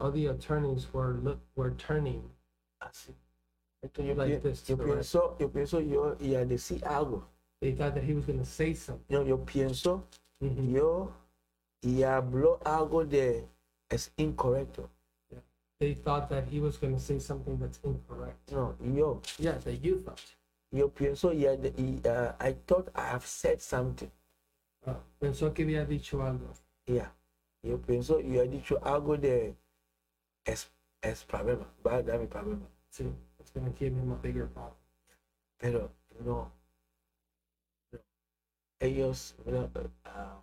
all 0.00 0.10
the 0.10 0.26
attorneys 0.26 0.92
were 0.92 1.14
look 1.22 1.38
were 1.54 1.70
turning 1.72 2.22
así. 2.82 3.14
Entonces 3.84 4.06
yo, 4.08 4.14
Like 4.14 4.42
pi- 4.42 4.48
this 4.48 4.68
yo 4.68 4.76
right. 4.76 4.86
pienso, 4.88 5.36
yo 5.38 5.48
pienso 5.48 5.80
yo 5.80 6.16
y 6.18 6.34
a 6.34 6.44
decir 6.44 6.82
algo. 6.84 7.22
They 7.60 7.72
thought 7.72 7.94
that 7.94 8.04
he 8.04 8.14
was 8.14 8.24
going 8.24 8.38
to 8.38 8.44
say 8.46 8.74
something. 8.74 9.04
Yo, 9.08 9.22
yo 9.24 9.38
pienso 9.44 10.04
Mhm. 10.42 10.72
yo 10.72 11.12
y 11.82 12.02
habló 12.02 12.58
algo 12.64 13.04
de 13.04 13.46
es 13.90 14.12
incorrecto. 14.16 14.88
They 15.78 15.94
thought 15.94 16.28
that 16.28 16.44
he 16.48 16.60
was 16.60 16.76
going 16.76 16.94
to 16.94 17.00
say 17.00 17.18
something 17.18 17.58
that's 17.58 17.80
incorrect. 17.82 18.52
No, 18.52 18.76
yo, 18.82 19.22
Yeah, 19.38 19.58
that 19.58 19.82
you 19.82 19.98
thought. 20.00 20.20
yo 20.70 20.88
pienso, 20.90 21.32
y, 21.32 21.46
y, 21.46 22.00
uh, 22.06 22.34
I 22.38 22.52
thought 22.66 22.90
I 22.94 23.06
have 23.08 23.24
said 23.26 23.60
something. 23.62 24.10
Uh, 24.86 24.94
pensó 25.18 25.54
que 25.54 25.64
había 25.64 25.86
dicho 25.86 26.22
algo. 26.22 26.52
Yeah, 26.86 27.08
yo 27.62 27.78
pienso, 27.78 28.20
yo 28.20 28.42
he 28.42 28.48
dicho 28.48 28.78
algo 28.82 29.16
de 29.16 29.54
es, 30.44 30.70
es 31.02 31.24
problema, 31.24 31.66
va 31.84 31.96
a 31.96 32.02
dar 32.02 32.18
mi 32.18 32.26
problema. 32.26 32.66
Sí, 32.90 33.10
it's 33.38 33.50
going 33.50 33.64
to 33.66 33.72
give 33.78 33.94
him 33.94 34.12
a 34.12 34.16
bigger 34.16 34.48
problem. 34.48 34.76
Pero 35.58 35.90
no, 36.20 36.24
no. 36.24 36.52
Ellos, 38.80 39.36
ah, 40.04 40.42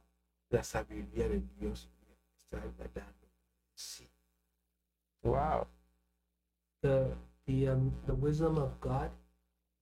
la 0.49 0.63
sabiduría 0.63 1.27
de 1.27 1.41
Dios 1.59 1.89
está 2.37 2.59
dando. 2.93 3.27
Sí. 3.75 4.07
Wow. 5.23 5.67
The 6.81 7.13
the 7.45 7.69
um, 7.69 7.91
the 8.05 8.13
wisdom 8.13 8.57
of 8.57 8.79
God. 8.79 9.09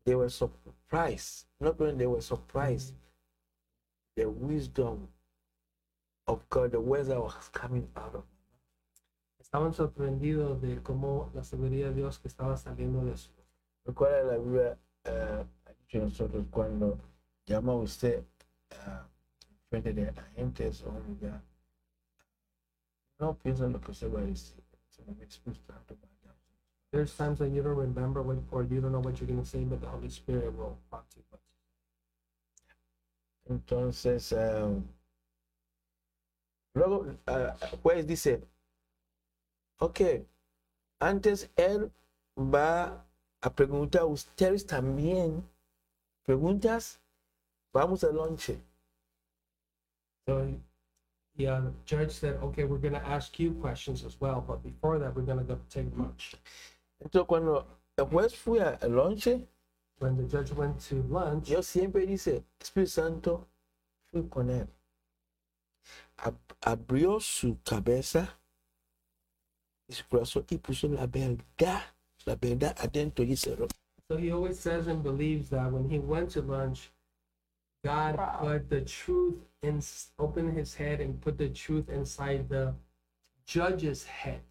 They 0.05 0.15
were 0.15 0.29
surprised. 0.29 1.47
Not 1.59 1.81
only 1.81 1.95
they 1.95 2.07
were 2.07 2.21
surprised, 2.21 2.93
the 4.15 4.29
wisdom 4.29 5.07
of 6.27 6.47
God, 6.49 6.71
the 6.71 6.79
words 6.79 7.07
that 7.07 7.19
was 7.19 7.49
coming 7.51 7.87
out 7.95 8.15
of. 8.15 8.23
Estaban 9.39 9.73
sorprendidos 9.73 10.61
de 10.61 10.81
cómo 10.81 11.31
la 11.33 11.43
sabiduría 11.43 11.87
de 11.87 11.95
Dios 11.95 12.19
que 12.19 12.27
estaba 12.27 12.57
saliendo 12.57 13.03
de 13.03 13.17
su 13.17 13.29
Recuerda 13.85 14.23
la 14.23 14.37
Biblia, 14.37 14.77
eh, 15.03 15.45
ha 15.65 15.73
dicho 15.73 15.99
nosotros 15.99 16.45
cuando 16.49 16.97
llama 17.45 17.75
usted 17.75 18.23
frente 19.69 19.93
de 19.93 20.09
agentes 20.09 20.83
o 20.83 20.89
un 20.89 21.03
lugar, 21.07 21.41
no 23.19 23.33
piensa 23.37 23.65
en 23.65 23.73
lo 23.73 23.81
que 23.81 23.91
usted 23.91 24.11
va 24.11 24.19
a 24.19 24.23
decir. 24.23 24.63
Se 24.89 25.03
me 25.03 25.23
explica. 25.23 25.73
There's 26.91 27.13
times 27.13 27.41
when 27.41 27.53
you 27.53 27.61
don't 27.61 27.75
remember 27.75 28.21
what 28.21 28.37
or 28.51 28.63
you 28.63 28.79
don't 28.79 28.93
know 28.93 29.01
what 29.01 29.19
you're 29.19 29.27
going 29.27 29.41
to 29.41 29.45
say, 29.45 29.65
but 29.65 29.81
the 29.81 29.87
Holy 29.87 30.09
Spirit 30.09 30.55
will 30.55 30.77
prompt 30.89 31.17
you. 31.17 31.23
Entonces, 33.49 34.33
ah, 34.33 34.71
luego, 36.73 37.17
juez 37.83 38.07
dice, 38.07 38.41
ok, 39.79 40.25
antes 40.99 41.49
él 41.55 41.91
va 42.37 43.05
a 43.41 43.49
preguntar 43.49 44.03
a 44.03 44.05
ustedes 44.05 44.65
también 44.65 45.43
preguntas, 46.23 46.99
vamos 47.75 48.03
al 48.03 48.13
lonche. 48.13 48.57
So, 50.27 50.47
yeah, 51.35 51.59
the 51.59 51.73
judge 51.85 52.11
said, 52.11 52.37
okay, 52.41 52.63
we're 52.63 52.77
going 52.79 52.93
to 52.93 53.05
ask 53.05 53.37
you 53.37 53.51
questions 53.51 54.03
as 54.05 54.15
well, 54.19 54.41
but 54.41 54.63
before 54.63 54.97
that, 54.99 55.13
we're 55.13 55.23
going 55.23 55.39
to 55.39 55.43
go 55.43 55.59
take 55.69 55.87
lunch. 55.97 56.35
Entonces, 57.03 57.27
cuando 57.27 57.65
el 57.97 58.05
juez 58.05 58.33
fue 58.33 58.59
al 58.59 58.89
lonche, 58.89 59.41
When 59.99 60.17
the 60.17 60.23
judge 60.23 60.51
went 60.51 60.79
to 60.89 61.03
lunch, 61.09 61.45
Dios 61.47 61.67
siempre 61.67 62.05
dice, 62.05 62.43
Espíritu 62.59 62.89
Santo, 62.89 63.47
fui 64.11 64.23
con 64.29 64.49
él. 64.49 64.67
Ab- 66.17 66.55
abrió 66.61 67.19
su 67.21 67.57
cabeza 67.63 68.27
y 69.87 69.93
su 69.93 70.03
corazón 70.09 70.45
y 70.49 70.57
puso 70.57 70.87
la 70.89 71.05
verdad, 71.07 71.81
la 72.25 72.35
verdad 72.35 72.75
adentro 72.79 73.23
y 73.23 73.35
cerró. 73.37 73.67
so 74.09 74.17
he 74.17 74.31
always 74.31 74.59
says 74.59 74.87
and 74.87 75.01
believes 75.01 75.49
that 75.49 75.71
when 75.71 75.89
he 75.89 75.97
went 75.99 76.29
to 76.29 76.41
lunch, 76.41 76.91
God 77.85 78.17
Wow. 78.17 78.39
put 78.41 78.69
the 78.69 78.81
truth 78.81 79.35
in, 79.61 79.79
opened 80.17 80.57
his 80.57 80.73
head 80.73 80.99
and 81.01 81.21
put 81.21 81.37
the 81.37 81.49
truth 81.49 81.87
inside 81.89 82.49
the 82.49 82.73
judge's 83.45 84.03
head. 84.05 84.41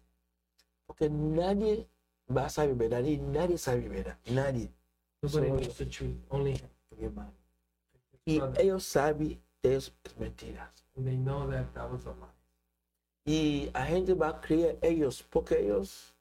Porque 0.87 1.09
nadie 1.09 1.85
va 2.29 2.45
a 2.45 2.49
saber 2.49 2.75
verdad 2.75 3.03
y 3.03 3.17
nadie 3.17 3.57
sabe 3.57 3.89
verdad. 3.89 4.15
Nadie. 4.27 4.69
Nobody 5.21 5.47
So- 5.49 5.55
knows 5.57 5.77
the 5.77 5.85
truth, 5.85 6.15
only 6.31 6.53
him. 6.53 6.69
mi 6.97 7.03
hermano. 7.03 7.33
Y 8.25 8.37
brother. 8.39 8.61
ellos 8.61 8.83
saben 8.85 9.37
de 9.61 9.75
eso 9.75 9.91
es 10.05 10.15
mentiras. 10.17 10.69
And 10.95 11.05
they 11.05 11.17
know 11.17 11.45
that 11.51 11.73
that 11.73 11.91
was 11.91 12.05
a 12.05 12.11
lie. 12.11 12.31
Y 13.25 13.69
la 13.73 13.85
gente 13.85 14.13
va 14.13 14.29
a 14.29 14.39
creer 14.41 14.77
ellos 14.81 15.21
porque 15.29 15.59
ellos 15.59 16.14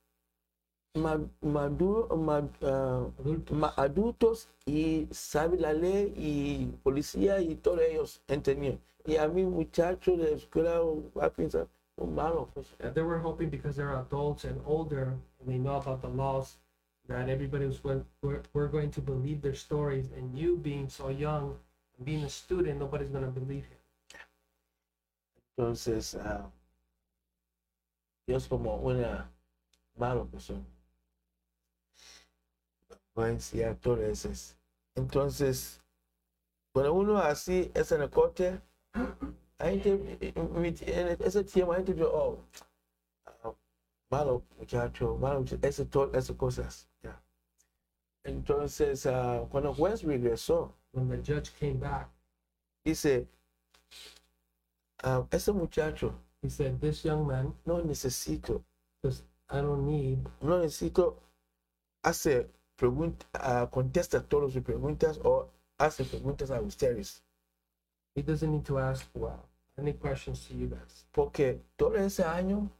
ma- 0.94 1.18
maduro, 1.42 2.16
ma- 2.16 2.48
ah, 2.62 3.06
Adultos. 3.18 3.56
ma- 3.56 3.74
adultos 3.76 4.48
y 4.66 5.06
saben 5.10 5.60
la 5.62 5.72
ley 5.72 6.12
y 6.16 6.66
policía 6.82 7.40
y 7.40 7.56
todos 7.56 7.80
ellos 7.80 8.20
entendían. 8.28 8.78
Y 9.06 9.16
a 9.16 9.28
mí 9.28 9.44
muchacho 9.44 10.16
de 10.16 10.34
escuela 10.34 10.80
va 11.18 11.26
a 11.26 11.30
pensar, 11.30 11.66
un 11.96 12.14
malo. 12.14 12.48
Pues. 12.54 12.66
Uh, 12.80 12.90
they 12.92 13.02
were 13.02 13.18
hoping 13.18 13.50
because 13.50 13.76
they're 13.76 13.94
adults 13.98 14.44
and 14.44 14.60
older 14.66 15.14
and 15.40 15.46
they 15.48 15.58
know 15.58 15.76
about 15.76 16.00
the 16.00 16.08
laws 16.08 16.56
that 17.08 17.28
everybody 17.28 17.66
was 17.66 17.78
going, 17.80 18.04
we're, 18.22 18.40
we're 18.54 18.68
going 18.68 18.90
to 18.90 19.00
believe 19.02 19.42
their 19.42 19.54
stories 19.54 20.10
and 20.16 20.34
you 20.38 20.56
being 20.56 20.88
so 20.88 21.08
young 21.10 21.54
and 21.98 22.06
being 22.06 22.24
a 22.24 22.30
student 22.30 22.78
nobody's 22.78 23.10
going 23.10 23.24
to 23.24 23.30
believe 23.30 23.64
him 23.64 23.78
Entonces, 25.56 26.14
ah, 26.16 26.50
Dios 28.26 28.48
como 28.48 28.76
una 28.82 29.28
mala 29.96 30.24
persona. 30.24 30.64
Va 33.16 33.26
a 33.26 33.30
enseñar 33.30 33.76
todo 33.76 34.02
eso. 34.02 34.28
Entonces, 34.96 35.80
cuando 36.72 36.92
uno 36.94 37.18
así 37.18 37.70
es 37.74 37.92
en 37.92 38.02
el 38.02 38.10
corte, 38.10 38.60
en 39.58 41.16
ese 41.20 41.44
tiempo, 41.44 41.72
la 41.72 41.76
gente 41.78 41.94
dice, 41.94 42.04
oh, 42.06 42.38
ah, 43.26 43.54
malo 44.10 44.42
muchacho, 44.58 45.16
malo 45.16 45.40
muchacho, 45.40 45.66
ese, 45.66 45.84
to- 45.86 46.12
esas 46.12 46.36
cosas. 46.36 46.88
ya. 47.02 47.20
Entonces, 48.24 49.06
ah, 49.06 49.46
cuando 49.50 49.70
el 49.70 49.76
juez 49.76 50.02
regresó, 50.02 50.72
when 50.92 51.08
the 51.08 51.16
judge 51.18 51.52
came 51.58 51.74
back 51.78 52.08
dice, 52.84 53.26
ah, 55.02 55.26
ese 55.30 55.52
muchacho, 55.52 56.14
he 56.42 56.48
said 56.48 56.80
this 56.80 57.04
young 57.04 57.26
man 57.26 57.54
no 57.64 57.80
necesito 57.82 58.62
because 59.00 59.22
i 59.48 59.60
don't 59.60 59.86
need 59.86 60.18
no 60.42 60.58
necesito 60.58 61.16
hace 62.74 62.76
preguntas, 62.76 63.28
ah, 63.34 63.68
contesta 63.70 64.20
todas 64.20 64.52
sus 64.52 64.62
preguntas 64.62 65.20
o 65.24 65.48
hace 65.78 66.04
preguntas 66.04 66.50
a 66.50 66.60
ustedes. 66.60 67.22
he 68.14 68.22
doesn't 68.22 68.52
need 68.52 68.64
to 68.64 68.78
ask 68.78 69.06
well 69.14 69.48
any 69.76 69.92
questions 69.92 70.46
to 70.46 70.54
you 70.54 70.68
guys? 70.68 71.04
Porque 71.12 71.60
todo 71.76 71.94
ese 71.96 72.20
año 72.20 72.70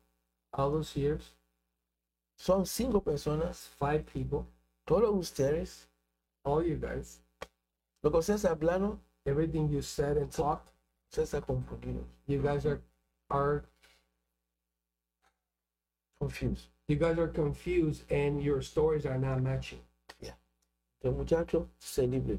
all 0.52 0.70
those 0.70 0.96
years? 0.96 1.32
son 2.36 2.66
cinco 2.66 3.00
personas, 3.00 3.68
five 3.78 4.04
people. 4.06 4.46
Todos 4.86 5.14
ustedes, 5.14 5.88
all 6.44 6.62
you 6.62 6.76
guys. 6.76 7.20
Lo 8.02 8.10
que 8.10 8.18
ustedes 8.18 8.44
hablando, 8.44 8.98
everything 9.24 9.68
you 9.68 9.82
said 9.82 10.16
and 10.18 10.30
talked. 10.30 10.72
Ustedes 11.10 11.32
están 11.32 11.42
confundidos, 11.42 12.04
you 12.26 12.42
guys 12.42 12.66
are 12.66 12.80
are 13.30 13.64
confused. 16.18 16.73
You 16.88 16.96
guys 16.96 17.18
are 17.18 17.28
confused 17.28 18.04
and 18.10 18.42
your 18.42 18.60
stories 18.62 19.06
are 19.06 19.18
not 19.18 19.40
matching 19.42 19.80
El 21.04 21.12
muchacho 21.12 21.68
se 21.78 22.06
libre. 22.06 22.38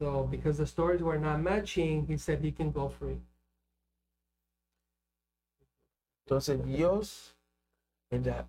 So 0.00 0.24
because 0.24 0.56
the 0.56 0.66
stories 0.66 1.02
were 1.02 1.18
not 1.18 1.40
matching, 1.42 2.06
he 2.06 2.16
said 2.16 2.40
he 2.40 2.50
can 2.50 2.70
go 2.72 2.88
free. 2.88 3.20
Entonces 6.26 6.64
Dios 6.64 7.34
me 8.10 8.18
da 8.18 8.44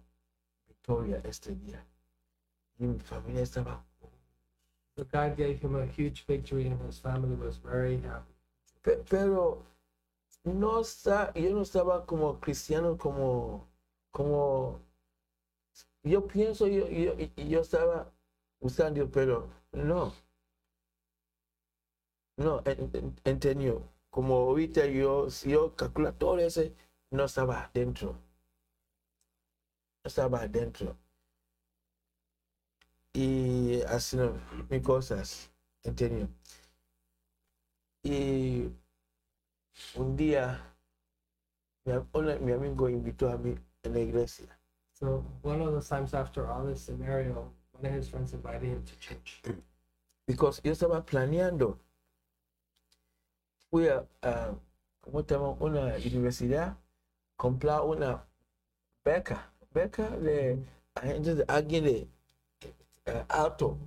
victoria 0.67 1.21
este 1.25 1.49
día. 1.55 1.81
Y 2.79 2.85
mi 2.87 2.97
familia 2.99 3.41
estaba, 3.43 3.83
So 4.95 5.03
God 5.03 5.35
gave 5.35 5.59
him 5.59 5.75
a 5.75 5.85
huge 5.85 6.25
victory 6.25 6.67
and 6.67 6.81
his 6.83 6.97
family 6.99 7.35
was 7.35 7.57
very 7.57 7.97
happy. 7.97 8.33
pe- 8.81 9.03
pero 9.09 9.63
no 10.45 10.79
está, 10.79 11.33
yo 11.35 11.53
no 11.53 11.61
estaba 11.61 12.05
como 12.05 12.39
cristiano, 12.39 12.95
como, 12.97 13.67
como, 14.11 14.79
yo 16.07 16.27
pienso, 16.27 16.67
yo, 16.67 16.87
yo, 16.89 17.15
yo 17.37 17.61
estaba 17.61 18.11
usando, 18.61 19.09
pero 19.11 19.49
no. 19.71 20.13
No, 22.37 22.61
en- 22.65 22.89
en- 22.93 23.15
entendió. 23.25 23.83
Como 24.09 24.35
ahorita 24.35 24.85
yo, 24.85 25.29
si 25.29 25.49
yo 25.51 25.75
calculo 25.75 26.13
todo 26.13 26.39
ese, 26.39 26.73
no 27.11 27.25
estaba 27.25 27.65
adentro. 27.65 28.13
No 30.03 30.07
estaba 30.07 30.39
adentro. 30.41 30.97
Y 33.13 33.81
haciendo 33.87 34.39
mis 34.69 34.81
cosas, 34.81 35.51
entendió. 35.83 36.29
Y 38.03 38.71
un 39.95 40.15
día, 40.15 40.43
mi 41.85 42.51
amigo 42.51 42.87
invitó 42.87 43.29
a 43.31 43.37
mí 43.37 43.55
en 43.81 43.93
la 43.93 43.99
iglesia. 43.99 44.56
So 44.99 45.23
one 45.43 45.61
of 45.61 45.71
those 45.73 45.87
times 45.87 46.13
after 46.15 46.49
all 46.49 46.65
this 46.65 46.81
scenario, 46.81 47.51
one 47.73 47.85
of 47.85 47.93
his 47.93 48.09
friends 48.09 48.33
invited 48.33 48.63
him 48.63 48.83
to 48.83 48.95
church. 48.99 49.41
Because 50.25 50.59
yo 50.63 50.71
estaba 50.71 51.05
planeando. 51.05 51.77
Fui 53.69 53.87
a, 53.89 54.03
a 54.23 54.55
como 55.01 55.23
tema 55.23 55.55
una 55.59 55.93
universidad, 56.03 56.75
comprar 57.37 57.81
una 57.85 58.23
beca, 59.05 59.51
beca 59.71 60.09
de 60.19 60.57
agentes 60.95 61.37
de 61.37 61.45
alguien 61.47 61.83
de 61.83 62.07
eh, 63.05 63.25
alto 63.29 63.77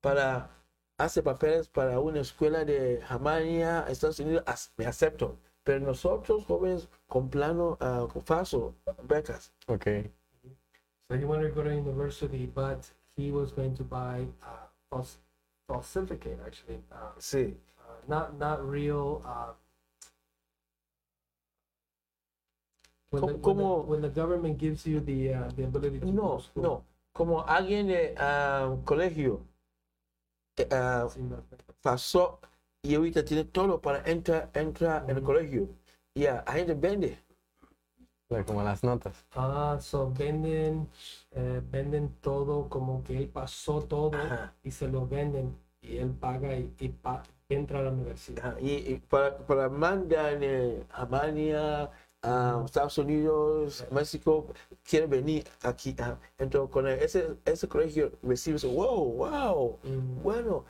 para 0.00 0.50
hacer 0.98 1.22
papeles 1.22 1.68
para 1.68 2.00
una 2.00 2.20
escuela 2.20 2.64
de 2.64 3.00
Germania, 3.06 3.84
Estados 3.88 4.18
Unidos, 4.18 4.42
as- 4.46 4.72
me 4.76 4.86
acepto. 4.86 5.38
Pero 5.62 5.80
nosotros 5.86 6.44
jóvenes 6.46 6.88
comprando 7.06 7.78
uh, 7.80 8.20
falso 8.22 8.74
becas. 9.04 9.52
Ok. 9.68 9.86
So 11.10 11.16
he 11.18 11.24
wanted 11.24 11.48
to 11.48 11.54
go 11.54 11.64
to 11.64 11.74
university, 11.74 12.46
but 12.54 12.88
he 13.16 13.32
was 13.32 13.50
going 13.50 13.74
to 13.76 13.82
buy 13.82 14.26
uh, 14.44 14.68
false, 14.90 15.18
falsificate 15.68 16.38
actually, 16.46 16.78
uh, 16.92 17.10
Sí. 17.18 17.54
uh, 17.80 17.98
not 18.06 18.38
not 18.38 18.62
real. 18.64 19.20
Uh, 19.26 19.52
when, 23.10 23.22
the, 23.22 23.26
when, 23.26 23.34
the, 23.34 23.42
¿Cómo- 23.42 23.84
when 23.86 24.00
the 24.02 24.08
government 24.08 24.56
gives 24.58 24.86
you 24.86 25.00
the 25.00 25.34
uh, 25.34 25.48
the 25.56 25.64
ability 25.64 25.98
to 25.98 26.06
go 26.06 26.12
No, 26.12 26.36
to 26.36 26.42
school. 26.44 26.62
no. 26.62 26.84
Como 27.12 27.42
alguien 27.44 27.88
de 27.88 28.14
ah, 28.16 28.76
colegio 28.84 29.40
eh, 30.56 30.68
Sí, 31.08 31.20
no, 31.22 31.42
pasó 31.82 32.38
y 32.84 32.94
ahorita 32.94 33.24
tiene 33.24 33.44
todo 33.44 33.80
para 33.80 34.00
entrar, 34.08 34.48
entrar 34.54 35.10
en 35.10 35.16
el 35.16 35.22
colegio. 35.24 35.68
Y 36.14 36.26
a 36.26 36.38
a 36.46 36.52
gente 36.52 36.74
vende. 36.74 37.18
Like, 38.30 38.46
Como 38.46 38.62
las 38.62 38.82
notas. 38.84 39.24
Ah, 39.34 39.76
so 39.80 40.10
venden, 40.12 40.88
eh, 41.32 41.60
venden 41.70 42.14
todo 42.20 42.68
como 42.68 43.02
que 43.02 43.16
él 43.18 43.28
pasó 43.28 43.82
todo 43.82 44.14
Ajá. 44.14 44.54
y 44.62 44.70
se 44.70 44.86
lo 44.88 45.06
venden 45.06 45.56
y 45.82 45.96
él 45.98 46.10
paga 46.12 46.54
y, 46.56 46.72
y 46.78 46.88
pa- 46.90 47.22
entra 47.48 47.80
a 47.80 47.82
la 47.82 47.90
universidad. 47.90 48.56
Y, 48.58 48.72
y 48.92 49.02
para, 49.08 49.36
para 49.38 49.68
mandar 49.68 50.42
en 50.42 50.86
Alemania, 50.92 51.90
a 52.22 52.62
Estados 52.64 52.98
Unidos, 52.98 53.84
México, 53.90 54.46
quiere 54.88 55.06
venir 55.06 55.44
aquí. 55.62 55.96
Entonces, 56.38 56.70
con 56.72 56.86
ese, 56.86 57.36
ese 57.44 57.66
colegio 57.68 58.12
recibe 58.22 58.56
eso, 58.56 58.68
wow, 58.70 59.04
wow, 59.12 59.78
Mm, 59.82 60.22
bueno, 60.22 60.64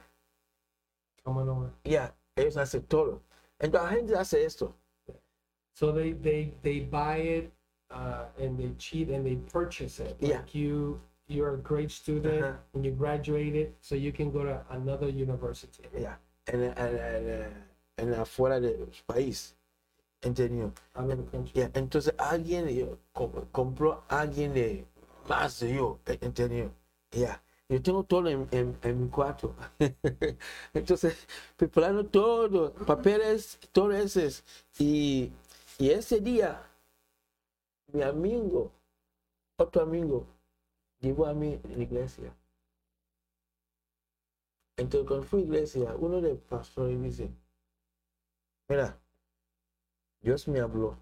¿cómo 1.22 1.44
no? 1.44 1.70
ya, 1.84 2.14
ellos 2.36 2.56
hacen 2.56 2.82
todo. 2.86 3.20
Entonces, 3.58 3.90
la 3.90 3.96
gente 3.96 4.16
hace 4.16 4.44
esto. 4.44 4.74
So 5.74 5.92
they 5.92 6.12
they 6.12 6.52
they 6.62 6.80
buy 6.80 7.16
it 7.18 7.52
uh, 7.90 8.24
and 8.38 8.58
they 8.58 8.70
cheat 8.78 9.08
and 9.10 9.24
they 9.24 9.36
purchase 9.52 9.98
it. 10.00 10.16
Yeah. 10.20 10.36
Like 10.38 10.54
you 10.54 11.00
you're 11.28 11.54
a 11.54 11.58
great 11.58 11.90
student 11.90 12.42
Uh-huh. 12.44 12.56
and 12.74 12.84
you 12.84 12.90
graduated, 12.92 13.72
so 13.80 13.94
you 13.94 14.12
can 14.12 14.30
go 14.32 14.42
to 14.44 14.60
another 14.70 15.08
university. 15.08 15.84
Ya, 15.98 16.16
en, 16.46 16.62
en, 16.62 16.74
en, 16.76 17.52
en 17.98 18.14
afuera 18.14 18.60
del 18.60 18.88
país. 19.06 19.54
¿Entendido? 20.22 20.72
Out 20.96 21.10
of 21.12 21.16
the 21.18 21.30
country. 21.30 21.52
Ya, 21.54 21.70
entonces 21.72 22.12
alguien 22.18 22.66
compró 23.52 24.02
a 24.08 24.20
alguien 24.20 24.52
de 24.52 24.84
más 25.28 25.60
de 25.60 25.74
yo, 25.76 25.98
¿e- 26.06 26.18
¿entendido? 26.20 26.70
Ya, 27.12 27.40
yo 27.70 27.80
tengo 27.80 28.02
todo 28.04 28.28
en, 28.28 28.46
en, 28.50 28.76
en 28.82 29.02
mi 29.02 29.08
cuarto. 29.08 29.54
entonces, 30.74 31.26
preparando 31.56 32.04
todo, 32.04 32.72
papeles, 32.86 33.58
todo 33.72 33.92
eso. 33.92 34.20
Y, 34.78 35.32
y 35.80 35.90
ese 35.90 36.20
día, 36.20 36.60
mi 37.92 38.02
amigo, 38.02 38.70
otro 39.56 39.82
amigo, 39.82 40.26
llevó 41.00 41.26
a 41.26 41.32
mí 41.34 41.58
a 41.64 41.68
la 41.68 41.82
iglesia. 41.82 42.36
Entonces, 44.76 45.08
cuando 45.08 45.26
fui 45.26 45.40
a 45.40 45.44
iglesia, 45.44 45.94
uno 45.98 46.20
de 46.20 46.30
los 46.34 46.38
pastores 46.42 47.00
dice, 47.02 47.30
mira, 48.68 48.94
Dios 50.22 50.46
me 50.46 50.60
habló. 50.60 50.96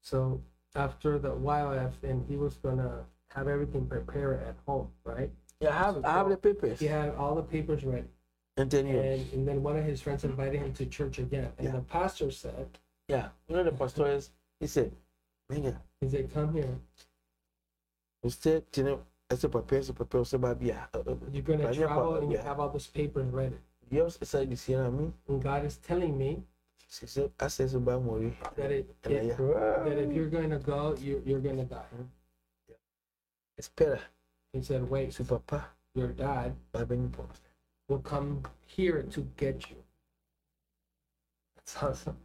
So 0.00 0.40
after 0.74 1.18
the 1.18 1.34
while, 1.34 1.72
af- 1.72 2.02
and 2.02 2.26
he 2.26 2.36
was 2.36 2.56
gonna 2.58 3.06
have 3.28 3.48
everything 3.48 3.86
prepared 3.86 4.42
at 4.42 4.56
home, 4.66 4.90
right? 5.04 5.30
Yeah, 5.60 5.70
I 5.70 5.78
have, 5.78 6.04
I 6.04 6.12
have 6.12 6.28
the 6.30 6.36
papers. 6.38 6.80
He 6.80 6.86
had 6.86 7.14
all 7.16 7.34
the 7.34 7.42
papers 7.42 7.84
ready, 7.84 8.08
Entendido. 8.56 8.98
and, 9.00 9.32
and 9.32 9.46
then 9.48 9.62
one 9.62 9.76
of 9.76 9.84
his 9.84 10.00
friends 10.00 10.24
invited 10.24 10.60
him 10.60 10.72
to 10.74 10.86
church 10.86 11.18
again, 11.18 11.52
and 11.58 11.66
Yeah. 11.68 11.72
the 11.76 11.82
pastor 11.82 12.30
said, 12.30 12.78
Ya, 13.08 13.32
uno 13.48 13.58
de 13.58 13.64
los 13.70 13.78
pastores 13.78 14.32
dice, 14.60 14.90
venga, 15.48 15.80
"He 16.00 16.08
said, 16.08 16.32
come 16.32 16.52
here. 16.52 16.78
usted 18.22 18.62
tiene 18.70 18.98
ese 19.28 19.48
papel, 19.48 19.80
ese 19.80 19.92
papel, 19.92 20.20
usted 20.22 20.40
va 20.40 20.50
a 20.50 20.54
viajar. 20.54 20.88
You're 21.30 21.42
gonna 21.42 21.72
travel, 21.72 22.12
pa- 22.12 22.18
and 22.18 22.32
you 22.32 22.38
have 22.38 22.60
all 22.60 22.70
those 22.70 22.86
papers 22.86 23.30
ready." 23.32 23.58
Dios 23.90 24.18
está 24.20 24.40
diciendo 24.44 24.86
a 24.86 24.90
mí, 24.90 25.12
And 25.28 25.42
God 25.42 25.64
is 25.64 25.76
telling 25.78 26.16
me 26.16 26.42
si 26.88 27.06
said, 27.06 27.30
va 27.38 27.94
a 27.94 28.00
morir. 28.00 28.34
that 28.56 28.70
it, 28.70 28.88
it 29.04 29.36
that 29.36 29.98
if 29.98 30.12
you're 30.12 30.28
going 30.30 30.50
to 30.50 30.58
go, 30.58 30.94
you, 30.96 31.22
you're 31.26 31.40
going 31.40 31.56
to 31.56 31.64
die. 31.64 31.84
Mm-hmm. 31.94 32.72
Espera, 33.58 34.00
He 34.52 34.62
said, 34.62 34.88
wait, 34.88 35.12
su 35.12 35.24
papá 35.24 35.64
your 35.94 36.08
dad 36.08 36.54
va 36.72 36.80
a 36.82 36.84
venir 36.84 37.10
will 37.88 38.00
come 38.00 38.42
here 38.66 39.02
to 39.02 39.22
get 39.36 39.70
you. 39.70 39.76
That's 41.56 41.82
awesome. 41.82 42.16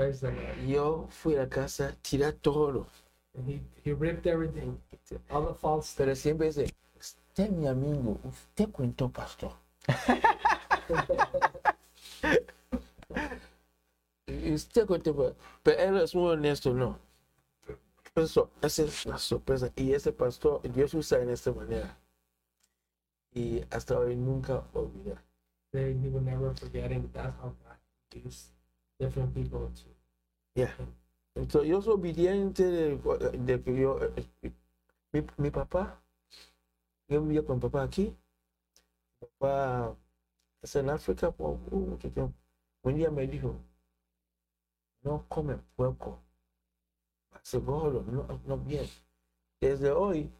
Praise 0.00 0.20
the 0.20 0.30
Lord. 0.30 0.56
Yo 0.66 1.06
fui 1.10 1.34
a 1.34 1.40
la 1.40 1.46
casa, 1.46 1.94
tiré 2.00 2.32
todo. 2.32 2.86
And 3.36 3.46
he, 3.46 3.60
he 3.84 3.92
ripped 3.92 4.26
everything, 4.26 4.78
all 5.30 5.42
the 5.42 5.52
false. 5.52 5.94
Pero 5.94 6.14
siempre 6.14 6.46
dice, 6.46 6.72
usted 6.98 7.50
mi 7.50 7.66
amigo, 7.66 8.18
usted 8.24 8.70
cuentó, 8.72 9.10
pastor. 9.12 9.52
Usted 14.26 14.86
cuentó, 14.86 15.14
pa- 15.14 15.34
pero 15.62 15.78
él 15.78 15.96
es 16.02 16.14
muy 16.14 16.30
honesto, 16.30 16.72
no. 16.72 16.96
Eso, 18.14 18.48
esa 18.62 18.84
es 18.84 19.04
la 19.04 19.18
sorpresa. 19.18 19.70
Y 19.76 19.92
ese 19.92 20.12
pastor, 20.12 20.62
Dios 20.62 20.94
usa 20.94 21.20
en 21.20 21.28
esta 21.28 21.52
manera. 21.52 21.94
Y 23.34 23.62
hasta 23.70 23.98
hoy 23.98 24.16
nunca 24.16 24.64
olvidar. 24.72 25.22
They, 25.72 25.92
he 25.92 26.08
will 26.08 26.22
never 26.22 26.54
forget, 26.54 26.90
and 26.90 27.12
that's 27.12 27.36
how 27.38 27.52
God 27.64 28.24
used 28.24 28.50
different 29.00 29.34
people 29.34 29.70
to. 29.74 29.90
Ya. 30.56 30.70
Entonces, 31.36 31.70
yo 31.70 31.82
soy 31.82 31.94
obediente 31.94 32.64
de, 32.64 33.62
que 33.64 33.76
yo. 33.80 33.98
eh, 34.02 34.52
Mi, 35.12 35.22
mi 35.38 35.50
papá, 35.50 36.02
yo 37.08 37.20
vivía 37.22 37.44
con 37.44 37.60
papá 37.60 37.82
aquí. 37.82 38.16
Papá 39.18 39.96
está 40.62 40.80
en 40.80 40.90
África 40.90 41.30
por 41.32 41.58
mucho 41.72 42.10
tiempo. 42.12 42.34
Un 42.82 42.96
día 42.96 43.10
me 43.10 43.26
dijo: 43.26 43.56
No 45.02 45.26
come 45.28 45.58
puerco. 45.76 46.22
Hace 47.32 47.58
gordo, 47.58 48.02
no, 48.02 48.40
no 48.46 48.56
bien. 48.58 48.86
Desde 49.60 49.90
hoy, 49.92 50.30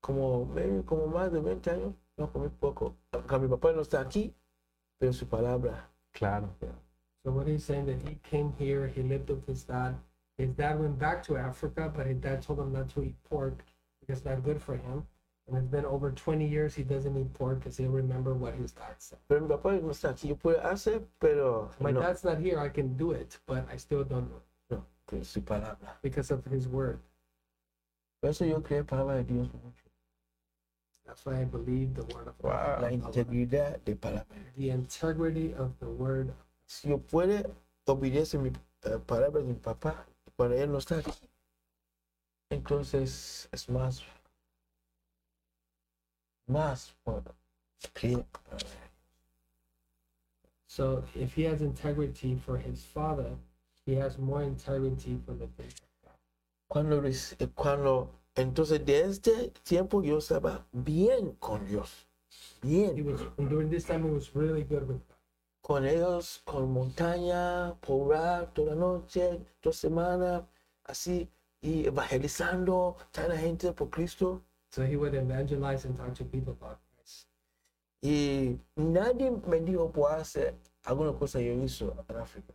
como, 0.00 0.46
maybe 0.46 0.84
como 0.84 1.06
más 1.08 1.32
de 1.32 1.40
20 1.40 1.70
años, 1.70 1.94
no 2.16 2.32
comí 2.32 2.48
puerco. 2.50 2.96
Aunque 3.12 3.38
mi 3.40 3.48
papá 3.48 3.72
no 3.72 3.82
está 3.82 4.00
aquí, 4.00 4.34
pero 4.98 5.12
su 5.12 5.28
palabra. 5.28 5.90
Claro. 6.12 6.54
So 7.24 7.30
what 7.30 7.46
he's 7.46 7.64
saying 7.64 7.86
that 7.86 8.02
he 8.08 8.18
came 8.28 8.52
here, 8.58 8.86
he 8.88 9.02
lived 9.02 9.28
with 9.28 9.46
his 9.46 9.62
dad. 9.62 9.94
His 10.38 10.50
dad 10.50 10.80
went 10.80 10.98
back 10.98 11.22
to 11.24 11.36
Africa, 11.36 11.92
but 11.94 12.06
his 12.06 12.18
dad 12.18 12.42
told 12.42 12.58
him 12.58 12.72
not 12.72 12.88
to 12.90 13.02
eat 13.02 13.14
pork 13.30 13.64
because 14.00 14.18
it's 14.18 14.26
not 14.26 14.42
good 14.42 14.60
for 14.60 14.74
him. 14.76 15.06
And 15.48 15.56
it's 15.56 15.66
been 15.66 15.84
over 15.84 16.10
20 16.10 16.46
years 16.46 16.74
he 16.74 16.82
doesn't 16.82 17.16
eat 17.16 17.32
pork 17.34 17.60
because 17.60 17.76
he'll 17.76 17.90
remember 17.90 18.34
what 18.34 18.54
his 18.54 18.72
dad 18.72 18.94
said. 18.98 19.18
Pero 19.28 19.40
mi 19.40 19.48
papá 19.48 19.80
no 19.80 19.90
está 19.90 20.10
aquí. 20.10 20.28
Yo 20.28 20.36
puedo 20.36 20.60
hacer, 20.64 21.02
pero 21.20 21.70
My 21.80 21.92
no, 21.92 22.00
dad's 22.00 22.24
not 22.24 22.38
here, 22.38 22.58
I 22.58 22.68
can 22.68 22.96
do 22.96 23.12
it, 23.12 23.38
but 23.46 23.66
I 23.70 23.76
still 23.76 24.04
don't 24.04 24.28
do 24.28 24.36
it 24.36 24.42
no, 24.70 24.84
pero 25.06 25.22
su 25.22 25.40
palabra. 25.42 25.96
because 26.00 26.30
of 26.30 26.44
his 26.46 26.66
word. 26.66 26.98
Por 28.20 28.30
eso 28.30 28.44
yo 28.44 28.60
creo 28.62 28.84
palabra 28.84 29.16
de 29.16 29.24
Dios 29.24 29.48
mucho. 29.52 29.84
That's 31.04 31.26
why 31.26 31.40
I 31.40 31.44
believe 31.44 31.94
the 31.94 32.04
word 32.14 32.28
of 32.28 32.34
Wow. 32.42 32.78
La 32.80 32.88
integridad 32.90 33.84
de 33.84 33.96
palabra. 33.96 34.24
The 34.56 34.70
integrity 34.70 35.52
of 35.54 35.72
the 35.80 35.88
word. 35.88 36.32
Si 36.72 36.88
yo 36.88 36.98
puedo 36.98 37.54
obedecer 37.84 38.40
mi 38.40 38.48
eh, 38.48 38.98
palabra 39.06 39.42
de 39.42 39.46
mi 39.46 39.54
papá 39.54 40.06
cuando 40.36 40.56
él 40.56 40.72
no 40.72 40.78
está 40.78 40.96
aquí, 41.00 41.12
entonces 42.48 43.46
es 43.52 43.68
más, 43.68 44.02
más 46.46 46.94
por 47.04 47.22
creer. 47.92 48.24
So 50.66 51.04
if 51.14 51.36
he 51.36 51.44
has 51.44 51.60
integrity 51.60 52.36
for 52.36 52.56
his 52.56 52.82
father, 52.82 53.36
he 53.84 53.94
has 53.96 54.16
more 54.16 54.42
integrity 54.42 55.20
for 55.26 55.34
the 55.34 55.48
things. 55.48 55.74
Cuando, 56.68 57.04
eh, 57.04 57.48
cuando, 57.54 58.10
entonces 58.34 58.82
de 58.86 59.02
este 59.02 59.52
tiempo 59.62 60.02
yo 60.02 60.16
estaba 60.16 60.64
bien 60.72 61.36
con 61.38 61.66
Dios, 61.66 62.08
He 62.62 62.88
bien 62.88 63.04
was 63.04 63.20
and 63.36 63.50
during 63.50 63.68
this 63.68 63.84
time 63.84 64.04
he 64.04 64.10
was 64.10 64.34
really 64.34 64.64
good 64.64 64.88
with 64.88 65.06
God. 65.06 65.11
Con 65.62 65.86
ellos, 65.86 66.42
con 66.44 66.70
montaña, 66.72 67.74
poblar 67.80 68.52
toda 68.52 68.74
la 68.74 68.80
noche, 68.80 69.40
toda 69.60 69.72
semana, 69.72 70.46
así, 70.84 71.28
y 71.60 71.86
evangelizando, 71.86 72.96
a 73.14 73.36
gente 73.36 73.72
por 73.72 73.88
Cristo. 73.88 74.42
So 74.70 74.82
he 74.84 74.96
would 74.96 75.14
evangelize 75.14 75.86
and 75.86 75.96
talk 75.96 76.14
to 76.14 76.24
people 76.24 76.52
about 76.60 76.78
Christ. 76.96 77.28
Y 78.02 78.58
nadie 78.76 79.30
me 79.46 79.60
dijo 79.60 79.90
por 79.90 80.12
hacer 80.12 80.54
alguna 80.84 81.12
cosa 81.12 81.40
yo 81.40 81.52
hizo 81.54 81.94
en 82.08 82.16
África. 82.16 82.54